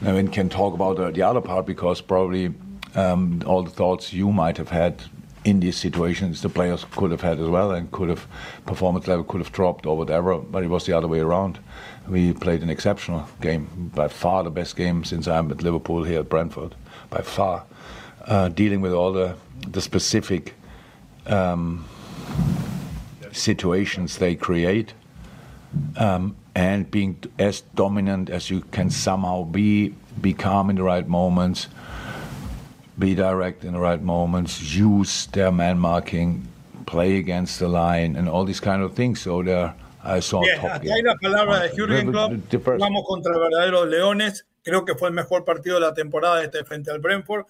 And 0.01 0.15
we 0.15 0.31
can 0.31 0.49
talk 0.49 0.73
about 0.73 0.99
uh, 0.99 1.11
the 1.11 1.21
other 1.21 1.41
part 1.41 1.67
because 1.67 2.01
probably 2.01 2.51
um, 2.95 3.43
all 3.45 3.61
the 3.61 3.75
thoughts 3.81 4.11
you 4.11 4.31
might 4.31 4.57
have 4.57 4.69
had 4.69 5.03
in 5.45 5.59
these 5.59 5.77
situations 5.77 6.41
the 6.41 6.49
players 6.49 6.85
could 6.91 7.11
have 7.11 7.21
had 7.21 7.39
as 7.39 7.47
well 7.47 7.71
and 7.71 7.91
could 7.91 8.09
have 8.09 8.27
performance 8.65 9.07
level 9.07 9.23
could 9.23 9.41
have 9.41 9.51
dropped 9.51 9.85
or 9.85 9.95
whatever. 9.95 10.37
But 10.37 10.63
it 10.63 10.69
was 10.69 10.85
the 10.85 10.97
other 10.97 11.07
way 11.07 11.19
around. 11.19 11.59
We 12.07 12.33
played 12.33 12.63
an 12.63 12.69
exceptional 12.69 13.27
game, 13.39 13.91
by 13.95 14.07
far 14.07 14.43
the 14.43 14.49
best 14.49 14.75
game 14.75 15.03
since 15.03 15.27
I'm 15.27 15.51
at 15.51 15.61
Liverpool 15.61 16.03
here 16.03 16.21
at 16.21 16.29
Brentford, 16.29 16.75
by 17.09 17.21
far. 17.21 17.65
Uh, 18.25 18.49
dealing 18.49 18.81
with 18.81 18.93
all 18.93 19.11
the 19.13 19.35
the 19.67 19.81
specific. 19.81 20.53
Um, 21.25 21.85
situations 23.31 24.17
they 24.17 24.35
create 24.35 24.93
um, 25.97 26.35
and 26.55 26.89
being 26.89 27.17
as 27.37 27.61
dominant 27.75 28.29
as 28.29 28.49
you 28.49 28.61
can 28.71 28.89
somehow 28.89 29.43
be, 29.43 29.93
be 30.21 30.33
calm 30.33 30.69
in 30.69 30.75
the 30.75 30.83
right 30.83 31.07
moments, 31.07 31.67
be 32.97 33.15
direct 33.15 33.63
in 33.63 33.73
the 33.73 33.79
right 33.79 34.01
moments, 34.01 34.73
use 34.73 35.27
their 35.27 35.51
man 35.51 35.79
marking, 35.79 36.47
play 36.85 37.17
against 37.17 37.59
the 37.59 37.67
line, 37.67 38.15
and 38.15 38.27
all 38.27 38.45
these 38.45 38.59
kind 38.59 38.81
of 38.81 38.93
things. 38.93 39.21
So 39.21 39.43
they're 39.43 39.73
I 40.01 40.21
saw 40.21 40.41
Bien, 40.41 40.57
top 40.57 40.81
la 40.81 41.15
palabra 41.21 41.59
de 41.59 41.75
Jürgen 41.75 42.09
Klopp. 42.09 42.79
Vamos 42.79 43.03
contra 43.05 43.37
verdaderos 43.37 43.89
leones. 43.89 44.45
Creo 44.69 44.85
que 44.85 44.93
fue 44.93 45.07
el 45.07 45.15
mejor 45.15 45.43
partido 45.43 45.75
de 45.75 45.81
la 45.81 45.95
temporada 45.95 46.43
este 46.43 46.63
frente 46.63 46.91
al 46.91 46.99
Brentford. 46.99 47.45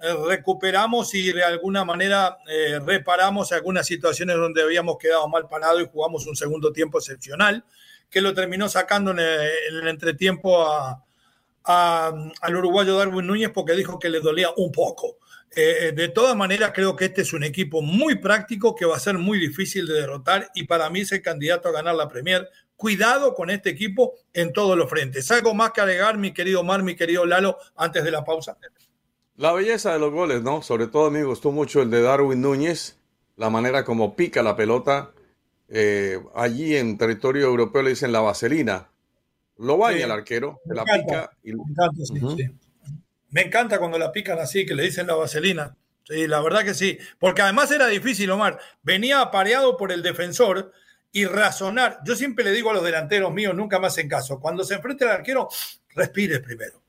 Eh, 0.00 0.12
recuperamos 0.26 1.14
y 1.14 1.32
de 1.32 1.44
alguna 1.44 1.84
manera 1.84 2.38
eh, 2.48 2.80
reparamos 2.84 3.52
algunas 3.52 3.86
situaciones 3.86 4.36
donde 4.36 4.60
habíamos 4.60 4.98
quedado 4.98 5.28
mal 5.28 5.48
parado 5.48 5.80
y 5.80 5.86
jugamos 5.86 6.26
un 6.26 6.34
segundo 6.34 6.72
tiempo 6.72 6.98
excepcional, 6.98 7.64
que 8.10 8.20
lo 8.20 8.34
terminó 8.34 8.68
sacando 8.68 9.12
en 9.12 9.20
el, 9.20 9.86
entretiempo 9.86 10.66
al 11.62 12.56
uruguayo 12.56 12.98
Darwin 12.98 13.26
Núñez 13.26 13.50
porque 13.54 13.74
dijo 13.74 14.00
que 14.00 14.10
le 14.10 14.18
dolía 14.18 14.48
un 14.56 14.72
poco. 14.72 15.18
Eh, 15.56 15.92
de 15.94 16.08
todas 16.08 16.34
maneras, 16.34 16.72
creo 16.74 16.96
que 16.96 17.04
este 17.04 17.22
es 17.22 17.32
un 17.32 17.44
equipo 17.44 17.80
muy 17.80 18.16
práctico 18.16 18.74
que 18.74 18.86
va 18.86 18.96
a 18.96 19.00
ser 19.00 19.16
muy 19.16 19.38
difícil 19.38 19.86
de 19.86 19.94
derrotar 19.94 20.50
y 20.56 20.64
para 20.64 20.90
mí 20.90 21.02
es 21.02 21.12
el 21.12 21.22
candidato 21.22 21.68
a 21.68 21.72
ganar 21.72 21.94
la 21.94 22.08
Premier. 22.08 22.50
Cuidado 22.76 23.34
con 23.34 23.50
este 23.50 23.70
equipo 23.70 24.14
en 24.32 24.52
todos 24.52 24.76
los 24.76 24.90
frentes. 24.90 25.30
¿Algo 25.30 25.54
más 25.54 25.72
que 25.72 25.80
agregar, 25.80 26.18
mi 26.18 26.32
querido 26.32 26.64
Mar, 26.64 26.82
mi 26.82 26.96
querido 26.96 27.24
Lalo, 27.24 27.58
antes 27.76 28.04
de 28.04 28.10
la 28.10 28.24
pausa? 28.24 28.56
La 29.36 29.52
belleza 29.52 29.92
de 29.92 29.98
los 29.98 30.12
goles, 30.12 30.42
¿no? 30.42 30.62
Sobre 30.62 30.86
todo 30.86 31.06
a 31.06 31.10
mí 31.10 31.18
me 31.18 31.24
gustó 31.24 31.50
mucho 31.50 31.82
el 31.82 31.90
de 31.90 32.02
Darwin 32.02 32.40
Núñez, 32.40 32.98
la 33.36 33.50
manera 33.50 33.84
como 33.84 34.14
pica 34.14 34.42
la 34.42 34.56
pelota. 34.56 35.12
Eh, 35.68 36.20
allí 36.34 36.76
en 36.76 36.98
territorio 36.98 37.46
europeo 37.46 37.82
le 37.82 37.90
dicen 37.90 38.12
la 38.12 38.20
vaselina. 38.20 38.90
Lo 39.58 39.78
baña 39.78 40.04
el 40.04 40.10
arquero, 40.10 40.60
me 40.66 40.74
la 40.74 40.84
pica. 40.84 41.30
Y... 41.42 41.52
Me, 41.52 41.62
encanta, 41.62 42.52
me 43.30 43.40
encanta 43.42 43.78
cuando 43.78 43.98
la 43.98 44.12
pican 44.12 44.38
así, 44.38 44.66
que 44.66 44.74
le 44.74 44.82
dicen 44.82 45.06
la 45.06 45.14
vaselina. 45.14 45.76
Sí, 46.04 46.26
la 46.26 46.40
verdad 46.40 46.64
que 46.64 46.74
sí. 46.74 46.98
Porque 47.18 47.42
además 47.42 47.70
era 47.70 47.86
difícil, 47.86 48.30
Omar. 48.30 48.58
Venía 48.82 49.20
apareado 49.20 49.76
por 49.76 49.90
el 49.90 50.02
defensor 50.02 50.72
y 51.14 51.26
razonar. 51.26 52.00
Yo 52.04 52.16
siempre 52.16 52.44
le 52.44 52.50
digo 52.50 52.70
a 52.70 52.74
los 52.74 52.82
delanteros 52.82 53.32
míos, 53.32 53.54
nunca 53.54 53.78
más 53.78 53.96
en 53.98 54.08
caso, 54.08 54.40
cuando 54.40 54.64
se 54.64 54.74
enfrente 54.74 55.04
al 55.04 55.12
arquero, 55.12 55.48
respire 55.94 56.40
primero. 56.40 56.82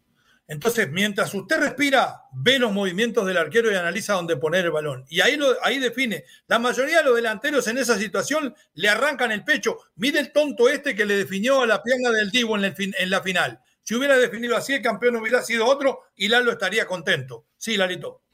Entonces, 0.47 0.91
mientras 0.91 1.34
usted 1.34 1.59
respira, 1.59 2.23
ve 2.34 2.57
los 2.57 2.71
movimientos 2.71 3.26
del 3.26 3.38
arquero 3.38 3.71
y 3.71 3.76
analiza 3.76 4.13
dónde 4.13 4.36
poner 4.36 4.65
el 4.65 4.71
balón. 4.71 5.05
Y 5.09 5.21
ahí, 5.21 5.39
ahí 5.61 5.78
define. 5.78 6.26
La 6.47 6.57
mayoría 6.57 6.97
de 6.97 7.03
los 7.03 7.15
delanteros 7.15 7.67
en 7.67 7.78
esa 7.78 7.97
situación 7.99 8.55
le 8.73 8.89
arrancan 8.89 9.32
el 9.32 9.43
pecho. 9.43 9.78
Mide 9.95 10.19
el 10.19 10.32
tonto 10.32 10.69
este 10.69 10.95
que 10.95 11.05
le 11.05 11.17
definió 11.17 11.61
a 11.61 11.67
la 11.67 11.84
pierna 11.84 12.09
del 12.09 12.32
Divo 12.32 12.57
en, 12.57 12.73
en 12.78 13.09
la 13.09 13.21
final. 13.21 13.59
Si 13.84 13.93
hubiera 13.93 14.17
definido 14.17 14.57
así, 14.57 14.73
el 14.73 14.82
campeón 14.82 15.17
hubiera 15.17 15.43
sido 15.43 15.67
otro 15.67 16.01
y 16.15 16.30
Lalo 16.30 16.51
estaría 16.51 16.88
contento. 16.88 17.45
Sí, 17.57 17.78
Lalito. 17.78 18.24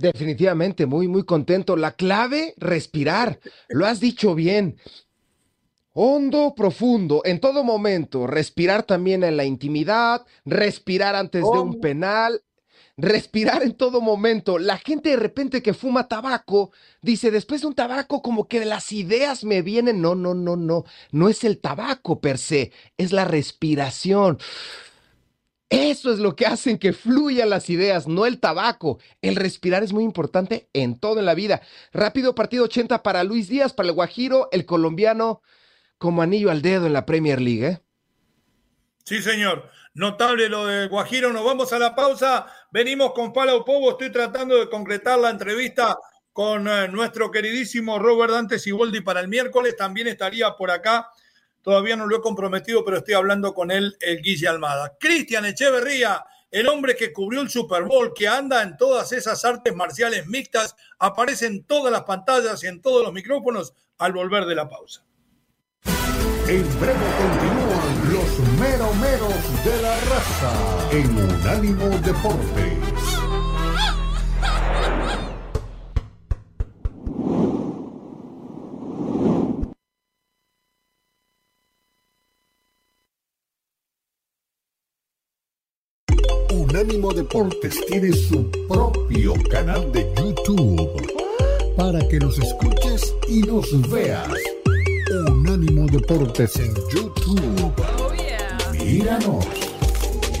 Definitivamente, 0.00 0.86
muy, 0.86 1.08
muy 1.08 1.24
contento. 1.24 1.76
La 1.76 1.92
clave, 1.92 2.54
respirar. 2.56 3.38
Lo 3.68 3.84
has 3.84 4.00
dicho 4.00 4.34
bien. 4.34 4.78
Hondo, 5.92 6.54
profundo, 6.56 7.20
en 7.24 7.38
todo 7.38 7.64
momento, 7.64 8.26
respirar 8.26 8.84
también 8.84 9.24
en 9.24 9.36
la 9.36 9.44
intimidad, 9.44 10.24
respirar 10.46 11.16
antes 11.16 11.42
de 11.42 11.58
un 11.58 11.80
penal, 11.80 12.42
respirar 12.96 13.62
en 13.62 13.74
todo 13.74 14.00
momento. 14.00 14.58
La 14.58 14.78
gente 14.78 15.10
de 15.10 15.16
repente 15.16 15.62
que 15.62 15.74
fuma 15.74 16.08
tabaco 16.08 16.70
dice, 17.02 17.30
después 17.30 17.60
de 17.60 17.66
un 17.66 17.74
tabaco 17.74 18.22
como 18.22 18.48
que 18.48 18.64
las 18.64 18.92
ideas 18.92 19.44
me 19.44 19.60
vienen. 19.60 20.00
No, 20.00 20.14
no, 20.14 20.32
no, 20.32 20.56
no, 20.56 20.84
no 21.10 21.28
es 21.28 21.44
el 21.44 21.58
tabaco 21.58 22.20
per 22.22 22.38
se, 22.38 22.72
es 22.96 23.12
la 23.12 23.26
respiración. 23.26 24.38
Eso 25.70 26.12
es 26.12 26.18
lo 26.18 26.34
que 26.34 26.46
hacen 26.46 26.78
que 26.78 26.92
fluyan 26.92 27.48
las 27.48 27.70
ideas, 27.70 28.08
no 28.08 28.26
el 28.26 28.40
tabaco. 28.40 28.98
El 29.22 29.36
respirar 29.36 29.84
es 29.84 29.92
muy 29.92 30.02
importante 30.02 30.68
en 30.72 30.98
todo 30.98 31.20
en 31.20 31.26
la 31.26 31.34
vida. 31.34 31.62
Rápido 31.92 32.34
partido 32.34 32.64
80 32.64 33.04
para 33.04 33.22
Luis 33.22 33.48
Díaz, 33.48 33.72
para 33.72 33.88
el 33.88 33.94
Guajiro, 33.94 34.48
el 34.50 34.66
colombiano 34.66 35.42
como 35.96 36.22
anillo 36.22 36.50
al 36.50 36.60
dedo 36.60 36.86
en 36.86 36.92
la 36.92 37.06
Premier 37.06 37.40
League. 37.40 37.66
¿eh? 37.66 37.80
Sí, 39.04 39.22
señor. 39.22 39.70
Notable 39.94 40.48
lo 40.48 40.66
de 40.66 40.88
Guajiro. 40.88 41.32
Nos 41.32 41.44
vamos 41.44 41.72
a 41.72 41.78
la 41.78 41.94
pausa. 41.94 42.46
Venimos 42.72 43.12
con 43.12 43.32
Palo 43.32 43.64
Povo. 43.64 43.92
Estoy 43.92 44.10
tratando 44.10 44.58
de 44.58 44.68
concretar 44.68 45.20
la 45.20 45.30
entrevista 45.30 45.96
con 46.32 46.66
eh, 46.66 46.88
nuestro 46.88 47.30
queridísimo 47.30 48.00
Robert 48.00 48.32
Dante 48.32 48.58
Siboldi 48.58 49.02
para 49.02 49.20
el 49.20 49.28
miércoles. 49.28 49.76
También 49.76 50.08
estaría 50.08 50.50
por 50.56 50.72
acá. 50.72 51.10
Todavía 51.62 51.96
no 51.96 52.06
lo 52.06 52.16
he 52.16 52.20
comprometido, 52.20 52.84
pero 52.84 52.98
estoy 52.98 53.14
hablando 53.14 53.52
con 53.52 53.70
él, 53.70 53.96
el 54.00 54.22
Guille 54.22 54.48
Almada. 54.48 54.96
Cristian 54.98 55.44
Echeverría, 55.44 56.24
el 56.50 56.68
hombre 56.68 56.96
que 56.96 57.12
cubrió 57.12 57.40
el 57.42 57.50
Super 57.50 57.84
Bowl, 57.84 58.12
que 58.14 58.26
anda 58.26 58.62
en 58.62 58.76
todas 58.76 59.12
esas 59.12 59.44
artes 59.44 59.74
marciales 59.74 60.26
mixtas, 60.26 60.74
aparece 60.98 61.46
en 61.46 61.64
todas 61.64 61.92
las 61.92 62.02
pantallas 62.02 62.64
y 62.64 62.66
en 62.66 62.80
todos 62.80 63.04
los 63.04 63.12
micrófonos 63.12 63.74
al 63.98 64.12
volver 64.12 64.46
de 64.46 64.54
la 64.54 64.68
pausa. 64.68 65.04
En 66.48 66.80
breve 66.80 67.06
continúan 67.18 68.12
los 68.12 68.38
meromeros 68.58 69.64
de 69.64 69.82
la 69.82 69.94
raza 70.00 70.90
en 70.90 71.16
Unánimo 71.16 71.88
Deportes. 72.00 72.99
Unánimo 87.00 87.14
Deportes 87.14 87.80
tiene 87.86 88.12
su 88.12 88.50
propio 88.68 89.32
canal 89.50 89.90
de 89.90 90.06
YouTube 90.18 90.86
para 91.74 92.06
que 92.08 92.18
nos 92.18 92.38
escuches 92.38 93.14
y 93.26 93.40
nos 93.40 93.90
veas 93.90 94.28
Unánimo 95.28 95.86
Deportes 95.86 96.56
en 96.56 96.74
YouTube. 96.92 97.72
Míranos, 98.84 99.46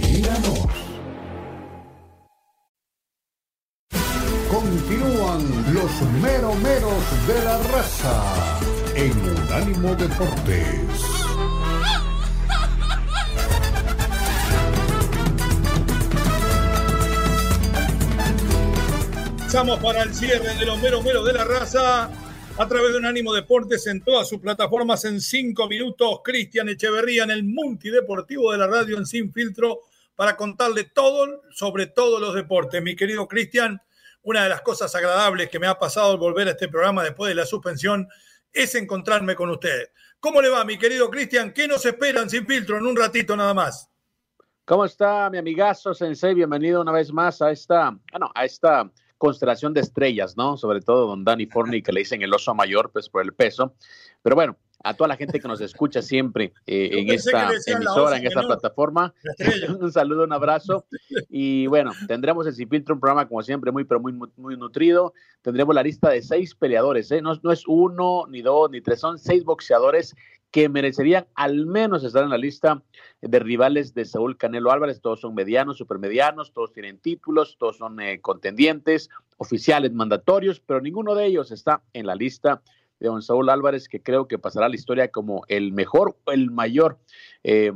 míranos. 0.02 0.66
Continúan 4.50 5.72
los 5.72 6.02
meromeros 6.20 7.26
de 7.26 7.42
la 7.42 7.58
raza 7.72 8.60
en 8.96 9.12
Unánimo 9.18 9.94
Deportes. 9.94 11.19
Avanzamos 19.50 19.80
para 19.80 20.04
el 20.04 20.14
cierre 20.14 20.54
de 20.54 20.64
los 20.64 20.80
meros 20.80 21.02
meros 21.02 21.26
de 21.26 21.32
la 21.32 21.42
raza 21.42 22.08
a 22.56 22.68
través 22.68 22.92
de 22.92 22.98
un 22.98 23.04
ánimo 23.04 23.34
deportes 23.34 23.84
en 23.88 24.00
todas 24.00 24.28
sus 24.28 24.38
plataformas 24.38 25.04
en 25.04 25.20
cinco 25.20 25.66
minutos. 25.66 26.20
Cristian 26.22 26.68
Echeverría 26.68 27.24
en 27.24 27.32
el 27.32 27.42
multideportivo 27.42 28.52
de 28.52 28.58
la 28.58 28.68
radio 28.68 28.96
en 28.96 29.06
Sin 29.06 29.32
Filtro 29.32 29.80
para 30.14 30.36
contarle 30.36 30.84
todo 30.84 31.42
sobre 31.50 31.86
todos 31.86 32.20
los 32.20 32.32
deportes. 32.32 32.80
Mi 32.80 32.94
querido 32.94 33.26
Cristian, 33.26 33.82
una 34.22 34.44
de 34.44 34.50
las 34.50 34.60
cosas 34.60 34.94
agradables 34.94 35.48
que 35.48 35.58
me 35.58 35.66
ha 35.66 35.80
pasado 35.80 36.12
al 36.12 36.18
volver 36.18 36.46
a 36.46 36.52
este 36.52 36.68
programa 36.68 37.02
después 37.02 37.28
de 37.28 37.34
la 37.34 37.44
suspensión 37.44 38.06
es 38.52 38.76
encontrarme 38.76 39.34
con 39.34 39.50
ustedes. 39.50 39.90
¿Cómo 40.20 40.40
le 40.40 40.48
va, 40.48 40.64
mi 40.64 40.78
querido 40.78 41.10
Cristian? 41.10 41.52
¿Qué 41.52 41.66
nos 41.66 41.84
esperan 41.84 42.30
sin 42.30 42.46
filtro 42.46 42.78
en 42.78 42.86
un 42.86 42.94
ratito 42.94 43.36
nada 43.36 43.52
más? 43.52 43.90
¿Cómo 44.64 44.84
está 44.84 45.28
mi 45.28 45.38
amigazo 45.38 45.92
Sensei? 45.92 46.34
Bienvenido 46.34 46.80
una 46.80 46.92
vez 46.92 47.12
más 47.12 47.42
a 47.42 47.50
esta, 47.50 47.98
bueno, 48.12 48.30
a 48.32 48.44
esta 48.44 48.88
constelación 49.20 49.74
de 49.74 49.82
estrellas, 49.82 50.34
¿no? 50.38 50.56
Sobre 50.56 50.80
todo 50.80 51.06
don 51.06 51.24
Danny 51.24 51.44
Forney, 51.44 51.82
que 51.82 51.92
le 51.92 52.00
dicen 52.00 52.22
el 52.22 52.32
oso 52.32 52.54
mayor, 52.54 52.90
pues 52.90 53.10
por 53.10 53.22
el 53.22 53.34
peso. 53.34 53.74
Pero 54.22 54.34
bueno, 54.34 54.56
a 54.82 54.94
toda 54.94 55.08
la 55.08 55.16
gente 55.16 55.38
que 55.38 55.46
nos 55.46 55.60
escucha 55.60 56.00
siempre 56.00 56.54
eh, 56.66 56.88
en 56.92 57.10
esta 57.10 57.50
emisora, 57.66 58.16
en 58.16 58.26
esta 58.26 58.40
plataforma. 58.40 59.12
un 59.78 59.92
saludo, 59.92 60.24
un 60.24 60.32
abrazo. 60.32 60.86
Y 61.28 61.66
bueno, 61.66 61.92
tendremos 62.08 62.46
el 62.46 62.54
Sin 62.54 62.68
un 62.72 62.98
programa 62.98 63.28
como 63.28 63.42
siempre 63.42 63.70
muy, 63.70 63.84
pero 63.84 64.00
muy, 64.00 64.14
muy 64.36 64.56
nutrido. 64.56 65.12
Tendremos 65.42 65.74
la 65.74 65.82
lista 65.82 66.08
de 66.08 66.22
seis 66.22 66.54
peleadores, 66.54 67.10
¿eh? 67.10 67.20
no, 67.20 67.38
no 67.42 67.52
es 67.52 67.64
uno, 67.66 68.24
ni 68.26 68.40
dos, 68.40 68.70
ni 68.70 68.80
tres, 68.80 69.00
son 69.00 69.18
seis 69.18 69.44
boxeadores 69.44 70.14
que 70.50 70.68
merecerían 70.68 71.26
al 71.34 71.66
menos 71.66 72.02
estar 72.04 72.24
en 72.24 72.30
la 72.30 72.38
lista 72.38 72.82
de 73.20 73.38
rivales 73.38 73.94
de 73.94 74.04
Saúl 74.04 74.36
Canelo 74.36 74.72
Álvarez. 74.72 75.00
Todos 75.00 75.20
son 75.20 75.34
medianos, 75.34 75.78
supermedianos, 75.78 76.52
todos 76.52 76.72
tienen 76.72 76.98
títulos, 76.98 77.56
todos 77.58 77.76
son 77.76 78.00
eh, 78.00 78.20
contendientes, 78.20 79.10
oficiales, 79.36 79.92
mandatorios, 79.92 80.60
pero 80.60 80.80
ninguno 80.80 81.14
de 81.14 81.26
ellos 81.26 81.52
está 81.52 81.82
en 81.92 82.06
la 82.06 82.14
lista 82.14 82.62
de 82.98 83.08
don 83.08 83.22
Saúl 83.22 83.48
Álvarez, 83.48 83.88
que 83.88 84.02
creo 84.02 84.28
que 84.28 84.38
pasará 84.38 84.66
a 84.66 84.68
la 84.68 84.74
historia 84.74 85.08
como 85.08 85.44
el 85.48 85.72
mejor 85.72 86.16
el 86.26 86.50
mayor, 86.50 86.98
eh, 87.42 87.72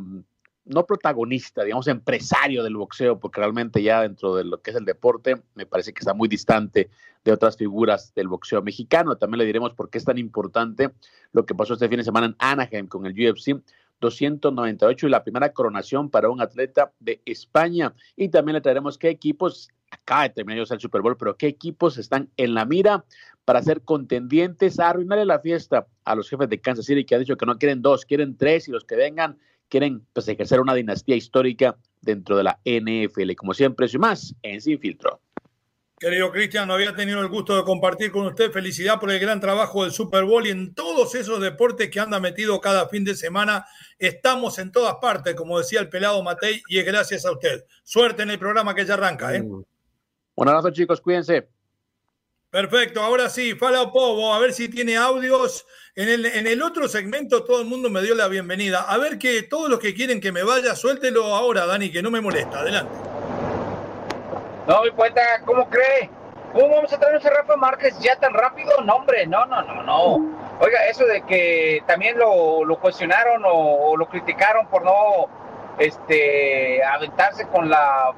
no 0.65 0.87
protagonista, 0.87 1.63
digamos, 1.63 1.89
empresario 1.89 2.63
del 2.63 2.77
boxeo, 2.77 3.19
porque 3.19 3.41
realmente 3.41 3.83
ya 3.83 4.03
dentro 4.03 4.35
de 4.35 4.45
lo 4.45 4.63
que 4.63 4.71
es 4.71 4.77
el 4.77 4.85
deporte, 4.85 5.43
me 5.55 5.67
parece 5.67 5.93
que 5.93 6.01
está 6.01 6.15
muy 6.15 6.29
distante 6.29 6.91
de 7.25 7.33
otras 7.33 7.57
figuras 7.57 8.15
del 8.15 8.29
boxeo 8.29 8.63
mexicano. 8.63 9.17
También 9.17 9.39
le 9.39 9.45
diremos 9.45 9.73
por 9.75 9.91
qué 9.91 9.99
es 9.99 10.05
tan 10.05 10.19
importante 10.19 10.91
lo 11.33 11.45
que 11.45 11.55
pasó 11.55 11.75
este 11.75 11.89
fin 11.89 11.99
de 11.99 12.05
semana 12.05 12.27
en 12.27 12.37
Anaheim 12.39 12.87
con 12.87 13.07
el 13.07 13.13
UFC 13.13 13.61
298 14.01 15.07
y 15.07 15.11
la 15.11 15.23
primera 15.23 15.53
coronación 15.53 16.11
para 16.11 16.31
un 16.31 16.41
atleta 16.41 16.93
de 16.99 17.23
España. 17.25 17.95
Y 18.17 18.29
también 18.29 18.55
le 18.55 18.61
traeremos 18.61 18.99
qué 18.99 19.09
equipos, 19.09 19.71
acaba 19.91 20.25
de 20.25 20.31
terminar 20.31 20.67
el 20.69 20.81
Super 20.81 21.03
Bowl, 21.03 21.17
pero 21.17 21.37
qué 21.37 21.47
equipos 21.47 21.99
están 21.99 22.31
en 22.37 22.55
la 22.55 22.65
mira 22.65 23.05
para 23.45 23.63
ser 23.63 23.83
contendientes 23.83 24.81
a 24.81 24.91
arruinarle 24.91 25.27
la 25.27 25.41
fiesta 25.41 25.87
a 26.05 26.15
los 26.15 26.29
jefes 26.29 26.49
de 26.49 26.61
Kansas 26.61 26.87
City 26.87 27.05
que 27.05 27.15
han 27.15 27.21
dicho 27.21 27.37
que 27.37 27.47
no 27.47 27.59
quieren 27.59 27.83
dos, 27.83 28.05
quieren 28.05 28.37
tres 28.37 28.69
y 28.69 28.71
los 28.71 28.85
que 28.85 28.97
vengan 28.97 29.39
quieren 29.75 30.07
pues, 30.13 30.29
ejercer 30.29 30.61
una 30.61 30.73
dinastía 30.73 31.17
histórica 31.17 31.77
dentro 32.01 32.37
de 32.37 32.45
la 32.45 32.61
NFL. 32.65 33.35
Como 33.35 33.55
siempre, 33.55 33.89
y 33.93 33.99
más 33.99 34.33
en 34.45 34.61
Sin 34.61 34.79
Filtro. 34.79 35.21
Querido 35.99 36.31
Cristian, 36.31 36.69
no 36.69 36.75
había 36.75 36.95
tenido 36.95 37.21
el 37.21 37.27
gusto 37.27 37.57
de 37.57 37.65
compartir 37.65 38.13
con 38.13 38.25
usted. 38.25 38.53
Felicidad 38.53 39.01
por 39.01 39.11
el 39.11 39.19
gran 39.19 39.41
trabajo 39.41 39.83
del 39.83 39.91
Super 39.91 40.23
Bowl 40.23 40.47
y 40.47 40.51
en 40.51 40.75
todos 40.75 41.17
esos 41.17 41.41
deportes 41.41 41.91
que 41.91 41.99
anda 41.99 42.21
metido 42.21 42.61
cada 42.61 42.89
fin 42.89 43.05
de 43.05 43.17
semana. 43.17 43.67
Estamos 43.99 44.61
en 44.61 44.71
todas 44.71 44.95
partes, 45.03 45.35
como 45.35 45.59
decía 45.59 45.81
el 45.81 45.89
pelado 45.89 46.23
Matei, 46.23 46.63
y 46.69 46.79
es 46.79 46.87
gracias 46.87 47.27
a 47.27 47.33
usted. 47.33 47.65
Suerte 47.83 48.23
en 48.23 48.31
el 48.31 48.39
programa 48.39 48.77
que 48.77 48.85
ya 48.85 48.95
arranca. 48.95 49.35
¿eh? 49.35 49.43
Un 49.43 50.49
abrazo, 50.49 50.71
chicos, 50.71 51.01
cuídense. 51.01 51.49
Perfecto, 52.55 53.03
ahora 53.03 53.29
sí, 53.31 53.57
Fala 53.57 53.91
Povo, 53.91 54.33
a 54.33 54.39
ver 54.39 54.53
si 54.53 54.69
tiene 54.69 54.97
audios. 54.97 55.67
En 55.97 56.09
el, 56.09 56.25
en 56.25 56.47
el 56.47 56.63
otro 56.63 56.87
segmento 56.87 57.43
todo 57.43 57.61
el 57.61 57.67
mundo 57.67 57.91
me 57.91 58.01
dio 58.01 58.15
la 58.15 58.29
bienvenida. 58.29 58.83
A 58.89 58.97
ver 58.97 59.19
que 59.19 59.43
todos 59.43 59.69
los 59.69 59.81
que 59.81 59.93
quieren 59.93 60.21
que 60.21 60.31
me 60.31 60.45
vaya, 60.45 60.77
suéltelo 60.77 61.35
ahora, 61.35 61.67
Dani, 61.67 61.91
que 61.91 62.01
no 62.01 62.13
me 62.13 62.21
molesta. 62.21 62.61
Adelante. 62.61 62.95
No, 64.69 64.85
mi 64.85 64.93
poeta, 64.93 65.21
¿cómo 65.45 65.69
cree? 65.69 66.09
¿Cómo 66.53 66.77
vamos 66.77 66.93
a 66.93 67.01
traer 67.01 67.17
a 67.17 67.29
Rafa 67.29 67.57
Márquez 67.57 67.99
ya 67.99 68.15
tan 68.21 68.33
rápido? 68.33 68.71
No, 68.85 68.95
hombre, 68.99 69.27
no, 69.27 69.45
no, 69.47 69.61
no, 69.63 69.83
no. 69.83 70.59
Oiga, 70.61 70.87
eso 70.87 71.05
de 71.07 71.23
que 71.23 71.83
también 71.89 72.17
lo, 72.17 72.65
lo 72.65 72.79
cuestionaron 72.79 73.43
o, 73.45 73.97
lo 73.97 74.07
criticaron 74.07 74.69
por 74.69 74.85
no 74.85 75.27
este 75.81 76.85
aventarse 76.85 77.49
con 77.49 77.69
la 77.69 78.15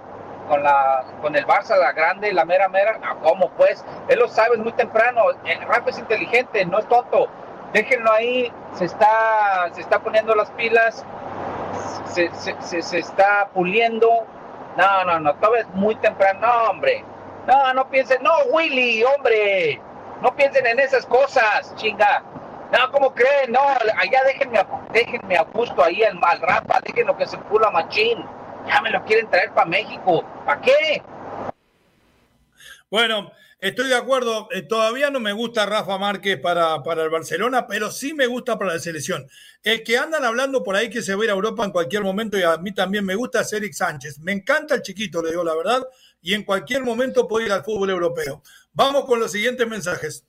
con 0.49 0.63
la 0.63 1.05
con 1.21 1.37
el 1.37 1.47
Barça 1.47 1.77
la 1.77 1.93
grande 1.93 2.33
la 2.33 2.45
mera 2.45 2.69
mera 2.69 2.99
cómo 3.23 3.51
pues 3.51 3.85
él 4.09 4.19
lo 4.19 4.29
sabe 4.29 4.57
muy 4.57 4.73
temprano 4.73 5.25
el 5.45 5.61
Rafa 5.63 5.91
es 5.91 5.99
inteligente 5.99 6.65
no 6.67 6.79
es 6.79 6.87
tonto 6.89 7.29
déjenlo 7.73 8.13
ahí 8.13 8.53
se 8.75 8.85
está 8.85 9.69
se 9.73 9.81
está 9.81 9.99
poniendo 10.01 10.35
las 10.35 10.51
pilas 10.53 11.05
se, 12.07 12.31
se, 12.33 12.99
está 12.99 13.49
puliendo 13.53 14.27
no, 14.77 15.05
no, 15.05 15.21
no, 15.21 15.35
todavía 15.37 15.63
es 15.63 15.69
muy 15.75 15.95
temprano, 15.97 16.41
no, 16.41 16.71
hombre. 16.71 17.03
No, 17.47 17.73
no 17.73 17.89
piensen, 17.89 18.23
no, 18.23 18.31
Willy, 18.51 19.03
hombre. 19.05 19.81
No 20.21 20.35
piensen 20.37 20.67
en 20.67 20.79
esas 20.79 21.07
cosas, 21.07 21.75
chinga. 21.77 22.23
No, 22.73 22.93
¿cómo 22.93 23.15
creen? 23.15 23.53
No, 23.53 23.61
allá 23.61 24.23
déjenme, 24.27 24.61
déjenme 24.93 25.37
a 25.37 25.45
gusto 25.45 25.83
ahí 25.83 26.03
el 26.03 26.19
mal 26.19 26.41
rapa, 26.41 26.81
déjenlo 26.85 27.17
que 27.17 27.27
se 27.27 27.39
pula 27.39 27.71
machín. 27.71 28.25
Ya 28.67 28.81
me 28.83 28.91
lo 28.91 29.05
quieren 29.05 29.29
traer 29.31 29.53
para 29.53 29.67
México. 29.67 30.25
¿Para 30.45 30.61
qué? 30.61 31.03
Bueno, 32.91 33.33
Estoy 33.59 33.89
de 33.89 33.97
acuerdo, 33.97 34.49
eh, 34.53 34.61
todavía 34.61 35.09
no 35.09 35.19
me 35.19 35.33
gusta 35.33 35.65
Rafa 35.65 35.97
Márquez 35.97 36.39
para, 36.39 36.83
para 36.83 37.05
el 37.05 37.11
Barcelona, 37.11 37.67
pero 37.67 37.91
sí 37.91 38.13
me 38.13 38.27
gusta 38.27 38.59
para 38.59 38.75
la 38.75 38.79
selección. 38.79 39.27
El 39.63 39.83
que 39.83 39.97
andan 39.97 40.25
hablando 40.25 40.63
por 40.63 40.77
ahí 40.77 40.91
que 40.91 41.01
se 41.01 41.15
va 41.15 41.23
a 41.23 41.25
ir 41.25 41.31
a 41.31 41.35
Europa 41.35 41.65
en 41.65 41.71
cualquier 41.71 42.03
momento 42.03 42.39
y 42.39 42.43
a 42.43 42.59
mí 42.59 42.75
también 42.75 43.07
me 43.07 43.15
gusta 43.15 43.41
es 43.41 43.53
Eric 43.55 43.73
Sánchez. 43.73 44.19
Me 44.21 44.33
encanta 44.33 44.75
el 44.75 44.83
chiquito, 44.83 45.23
le 45.23 45.31
digo 45.31 45.43
la 45.43 45.57
verdad, 45.57 45.83
y 46.21 46.35
en 46.35 46.45
cualquier 46.45 46.85
momento 46.85 47.27
puede 47.27 47.47
ir 47.47 47.53
al 47.53 47.65
fútbol 47.65 47.89
europeo. 47.89 48.43
Vamos 48.75 49.07
con 49.07 49.21
los 49.21 49.33
siguientes 49.33 49.67
mensajes. 49.67 50.27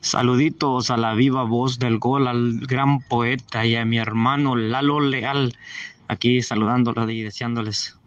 Saluditos 0.00 0.90
a 0.90 0.96
la 0.96 1.12
viva 1.12 1.42
voz 1.42 1.78
del 1.78 1.98
gol, 1.98 2.26
al 2.26 2.60
gran 2.60 3.00
poeta 3.00 3.66
y 3.66 3.76
a 3.76 3.84
mi 3.84 3.98
hermano 3.98 4.56
Lalo 4.56 5.00
Leal, 5.00 5.54
aquí 6.08 6.42
saludándolos 6.42 7.10
y 7.10 7.22
deseándoles 7.22 7.98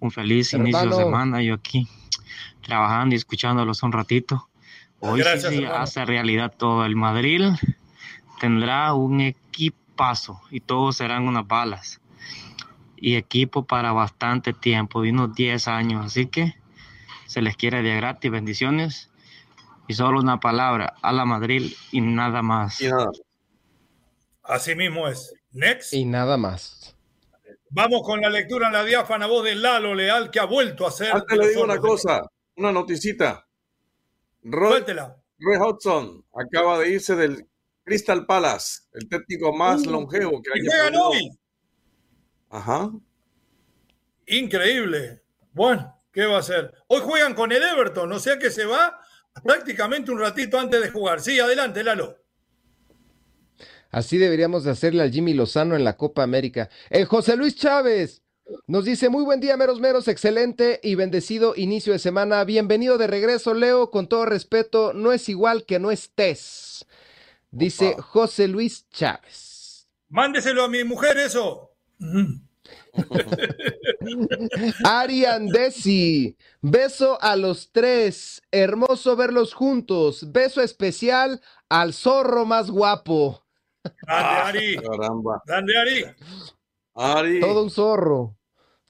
un 0.00 0.10
feliz 0.10 0.52
inicio 0.52 0.88
de 0.88 0.96
semana. 0.96 1.42
Yo 1.42 1.54
aquí 1.54 1.88
trabajando 2.62 3.14
y 3.14 3.18
escuchándolos 3.18 3.82
un 3.82 3.92
ratito. 3.92 4.48
Hoy 5.00 5.22
sí 5.38 5.64
hace 5.64 6.04
realidad 6.04 6.52
todo. 6.56 6.84
El 6.84 6.96
Madrid 6.96 7.42
tendrá 8.40 8.92
un 8.94 9.20
equipazo 9.20 10.40
y 10.50 10.60
todos 10.60 10.96
serán 10.96 11.28
unas 11.28 11.46
balas. 11.46 12.00
Y 12.96 13.16
equipo 13.16 13.66
para 13.66 13.92
bastante 13.92 14.52
tiempo, 14.52 15.02
de 15.02 15.10
unos 15.10 15.34
10 15.34 15.68
años. 15.68 16.06
Así 16.06 16.26
que 16.26 16.54
se 17.26 17.42
les 17.42 17.56
quiere 17.56 17.82
de 17.82 17.94
gratis, 17.96 18.30
bendiciones. 18.30 19.10
Y 19.86 19.94
solo 19.94 20.18
una 20.18 20.40
palabra, 20.40 20.94
a 21.02 21.12
la 21.12 21.24
Madrid 21.24 21.72
y 21.92 22.00
nada 22.00 22.42
más. 22.42 22.80
Así 24.42 24.74
mismo 24.74 25.06
es. 25.06 25.34
Next. 25.52 25.92
Y 25.92 26.04
nada 26.04 26.36
más. 26.36 26.95
Vamos 27.70 28.02
con 28.02 28.20
la 28.20 28.30
lectura 28.30 28.68
en 28.68 28.72
la 28.72 28.84
diáfana 28.84 29.26
voz 29.26 29.44
de 29.44 29.54
Lalo 29.54 29.94
Leal, 29.94 30.30
que 30.30 30.40
ha 30.40 30.44
vuelto 30.44 30.86
a 30.86 30.90
ser. 30.90 31.12
Antes 31.12 31.38
le 31.38 31.48
digo 31.48 31.64
una 31.64 31.78
cosa 31.78 32.22
una 32.56 32.72
noticita. 32.72 33.46
Roy, 34.42 34.84
Roy, 35.38 35.56
Hudson 35.56 36.24
acaba 36.34 36.78
de 36.78 36.90
irse 36.90 37.16
del 37.16 37.48
Crystal 37.84 38.26
Palace, 38.26 38.82
el 38.92 39.08
técnico 39.08 39.52
más 39.52 39.86
uh, 39.86 39.90
longevo 39.90 40.40
que 40.42 40.50
haya 40.52 41.00
hoy. 41.00 41.30
Ajá. 42.50 42.90
Increíble. 44.26 45.22
Bueno, 45.52 46.00
¿qué 46.12 46.26
va 46.26 46.36
a 46.36 46.40
hacer? 46.40 46.72
Hoy 46.88 47.00
juegan 47.02 47.34
con 47.34 47.52
el 47.52 47.62
Everton, 47.62 48.12
o 48.12 48.18
sea 48.18 48.38
que 48.38 48.50
se 48.50 48.64
va 48.64 49.00
prácticamente 49.42 50.10
un 50.10 50.20
ratito 50.20 50.58
antes 50.58 50.80
de 50.80 50.90
jugar. 50.90 51.20
Sí, 51.20 51.38
adelante, 51.38 51.82
Lalo. 51.82 52.18
Así 53.90 54.18
deberíamos 54.18 54.64
de 54.64 54.70
hacerle 54.70 55.02
al 55.02 55.12
Jimmy 55.12 55.34
Lozano 55.34 55.76
en 55.76 55.84
la 55.84 55.96
Copa 55.96 56.22
América. 56.22 56.68
El 56.90 57.02
eh, 57.02 57.06
José 57.06 57.36
Luis 57.36 57.56
Chávez, 57.56 58.22
nos 58.66 58.84
dice, 58.84 59.08
muy 59.08 59.24
buen 59.24 59.40
día, 59.40 59.56
meros 59.56 59.80
meros, 59.80 60.06
excelente 60.06 60.78
y 60.82 60.94
bendecido 60.94 61.54
inicio 61.56 61.92
de 61.92 61.98
semana. 61.98 62.44
Bienvenido 62.44 62.96
de 62.96 63.08
regreso, 63.08 63.54
Leo, 63.54 63.90
con 63.90 64.08
todo 64.08 64.24
respeto, 64.24 64.92
no 64.92 65.12
es 65.12 65.28
igual 65.28 65.64
que 65.64 65.78
no 65.78 65.90
estés. 65.90 66.86
Dice 67.50 67.96
José 67.98 68.48
Luis 68.48 68.88
Chávez. 68.90 69.88
Mándeselo 70.08 70.64
a 70.64 70.68
mi 70.68 70.84
mujer 70.84 71.18
eso. 71.18 71.72
Arian 74.84 75.48
Desi, 75.48 76.36
beso 76.60 77.20
a 77.20 77.36
los 77.36 77.70
tres, 77.72 78.42
hermoso 78.50 79.16
verlos 79.16 79.54
juntos, 79.54 80.32
beso 80.32 80.60
especial 80.62 81.40
al 81.68 81.94
zorro 81.94 82.44
más 82.44 82.70
guapo. 82.70 83.45
Grande 84.02 84.40
Ari. 84.42 84.76
Grande 85.46 86.14
Ari. 86.94 87.40
Todo 87.40 87.62
un 87.62 87.70
zorro, 87.70 88.36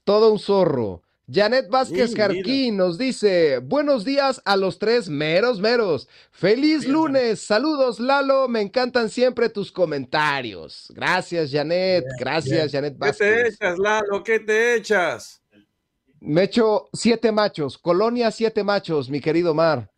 todo 0.03 0.31
un 0.31 0.39
zorro. 0.39 1.01
Janet 1.29 1.67
Vázquez 1.69 2.15
Jarquín 2.15 2.77
nos 2.77 2.97
dice, 2.97 3.59
buenos 3.59 4.05
días 4.05 4.41
a 4.45 4.55
los 4.55 4.79
tres 4.79 5.09
meros 5.09 5.59
meros. 5.59 6.07
Feliz 6.31 6.87
lunes. 6.87 7.41
Saludos, 7.41 7.99
Lalo. 7.99 8.47
Me 8.47 8.61
encantan 8.61 9.09
siempre 9.09 9.49
tus 9.49 9.69
comentarios. 9.69 10.89
Gracias, 10.95 11.51
Janet. 11.51 12.05
Gracias, 12.17 12.71
Janet 12.71 12.97
Vázquez. 12.97 13.17
¿Qué 13.17 13.43
te 13.43 13.49
echas, 13.49 13.77
Lalo? 13.77 14.23
¿Qué 14.23 14.39
te 14.39 14.75
echas? 14.75 15.41
Me 16.21 16.43
echo 16.43 16.87
siete 16.93 17.33
machos. 17.33 17.77
Colonia 17.77 18.31
siete 18.31 18.63
machos, 18.63 19.09
mi 19.09 19.19
querido 19.19 19.53
Mar. 19.53 19.91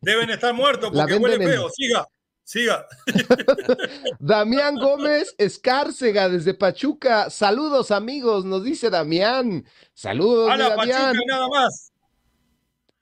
Deben 0.00 0.30
estar 0.30 0.52
muertos 0.52 0.90
porque 0.92 1.14
huele 1.14 1.38
feo. 1.38 1.68
Siga. 1.70 2.08
Siga. 2.46 2.86
Damián 4.20 4.76
Gómez 4.76 5.34
Escárcega 5.36 6.28
desde 6.28 6.54
Pachuca. 6.54 7.28
Saludos, 7.28 7.90
amigos, 7.90 8.44
nos 8.44 8.62
dice 8.62 8.88
Damián. 8.88 9.66
Saludos, 9.94 10.52
a 10.52 10.56
la 10.56 10.68
Damián. 10.68 11.12
Pachuca 11.12 11.24
nada 11.26 11.48
más. 11.48 11.92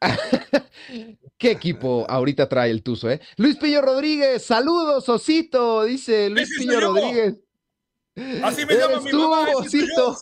¿Qué 1.36 1.50
equipo 1.50 2.06
ahorita 2.08 2.48
trae 2.48 2.70
el 2.70 2.82
Tuzo, 2.82 3.10
eh? 3.10 3.20
Luis 3.36 3.56
Pillo 3.58 3.82
Rodríguez, 3.82 4.42
saludos, 4.42 5.06
Osito, 5.10 5.84
dice 5.84 6.30
Luis 6.30 6.48
Pillo 6.58 6.80
Rodríguez. 6.80 7.36
Así 8.42 8.64
me 8.64 8.76
llama 8.76 9.00
mi 9.02 9.12
mamá, 9.12 9.48
Osito. 9.56 10.16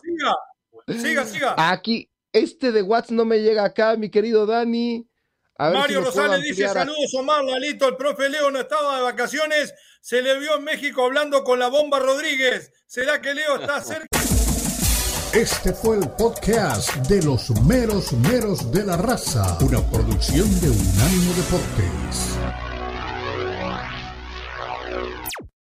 Siga, 0.85 1.01
siga, 1.01 1.25
siga. 1.25 1.55
Aquí, 1.57 2.09
este 2.33 2.73
de 2.73 2.81
Watts 2.81 3.11
no 3.11 3.23
me 3.23 3.39
llega 3.39 3.63
acá, 3.63 3.95
mi 3.95 4.09
querido 4.09 4.45
Dani. 4.45 5.07
Mario 5.57 6.01
Rosales 6.01 6.41
dice: 6.43 6.67
Saludos, 6.67 7.13
Omar 7.15 7.43
Lalito. 7.43 7.87
El 7.87 7.95
profe 7.95 8.29
Leo 8.29 8.51
no 8.51 8.59
estaba 8.59 8.97
de 8.97 9.03
vacaciones. 9.03 9.73
Se 10.01 10.21
le 10.21 10.37
vio 10.39 10.57
en 10.57 10.63
México 10.63 11.05
hablando 11.05 11.43
con 11.43 11.59
la 11.59 11.67
bomba 11.67 11.99
Rodríguez. 11.99 12.71
¿Será 12.85 13.21
que 13.21 13.33
Leo 13.33 13.57
está 13.59 13.81
cerca? 13.83 14.07
Este 15.33 15.73
fue 15.73 15.97
el 15.97 16.09
podcast 16.11 16.93
de 17.07 17.23
los 17.23 17.49
meros 17.61 18.13
meros 18.13 18.71
de 18.71 18.85
la 18.85 18.97
raza, 18.97 19.57
una 19.61 19.81
producción 19.89 20.47
de 20.61 20.69
Unánimo 20.69 21.33
Deportes. 21.33 22.72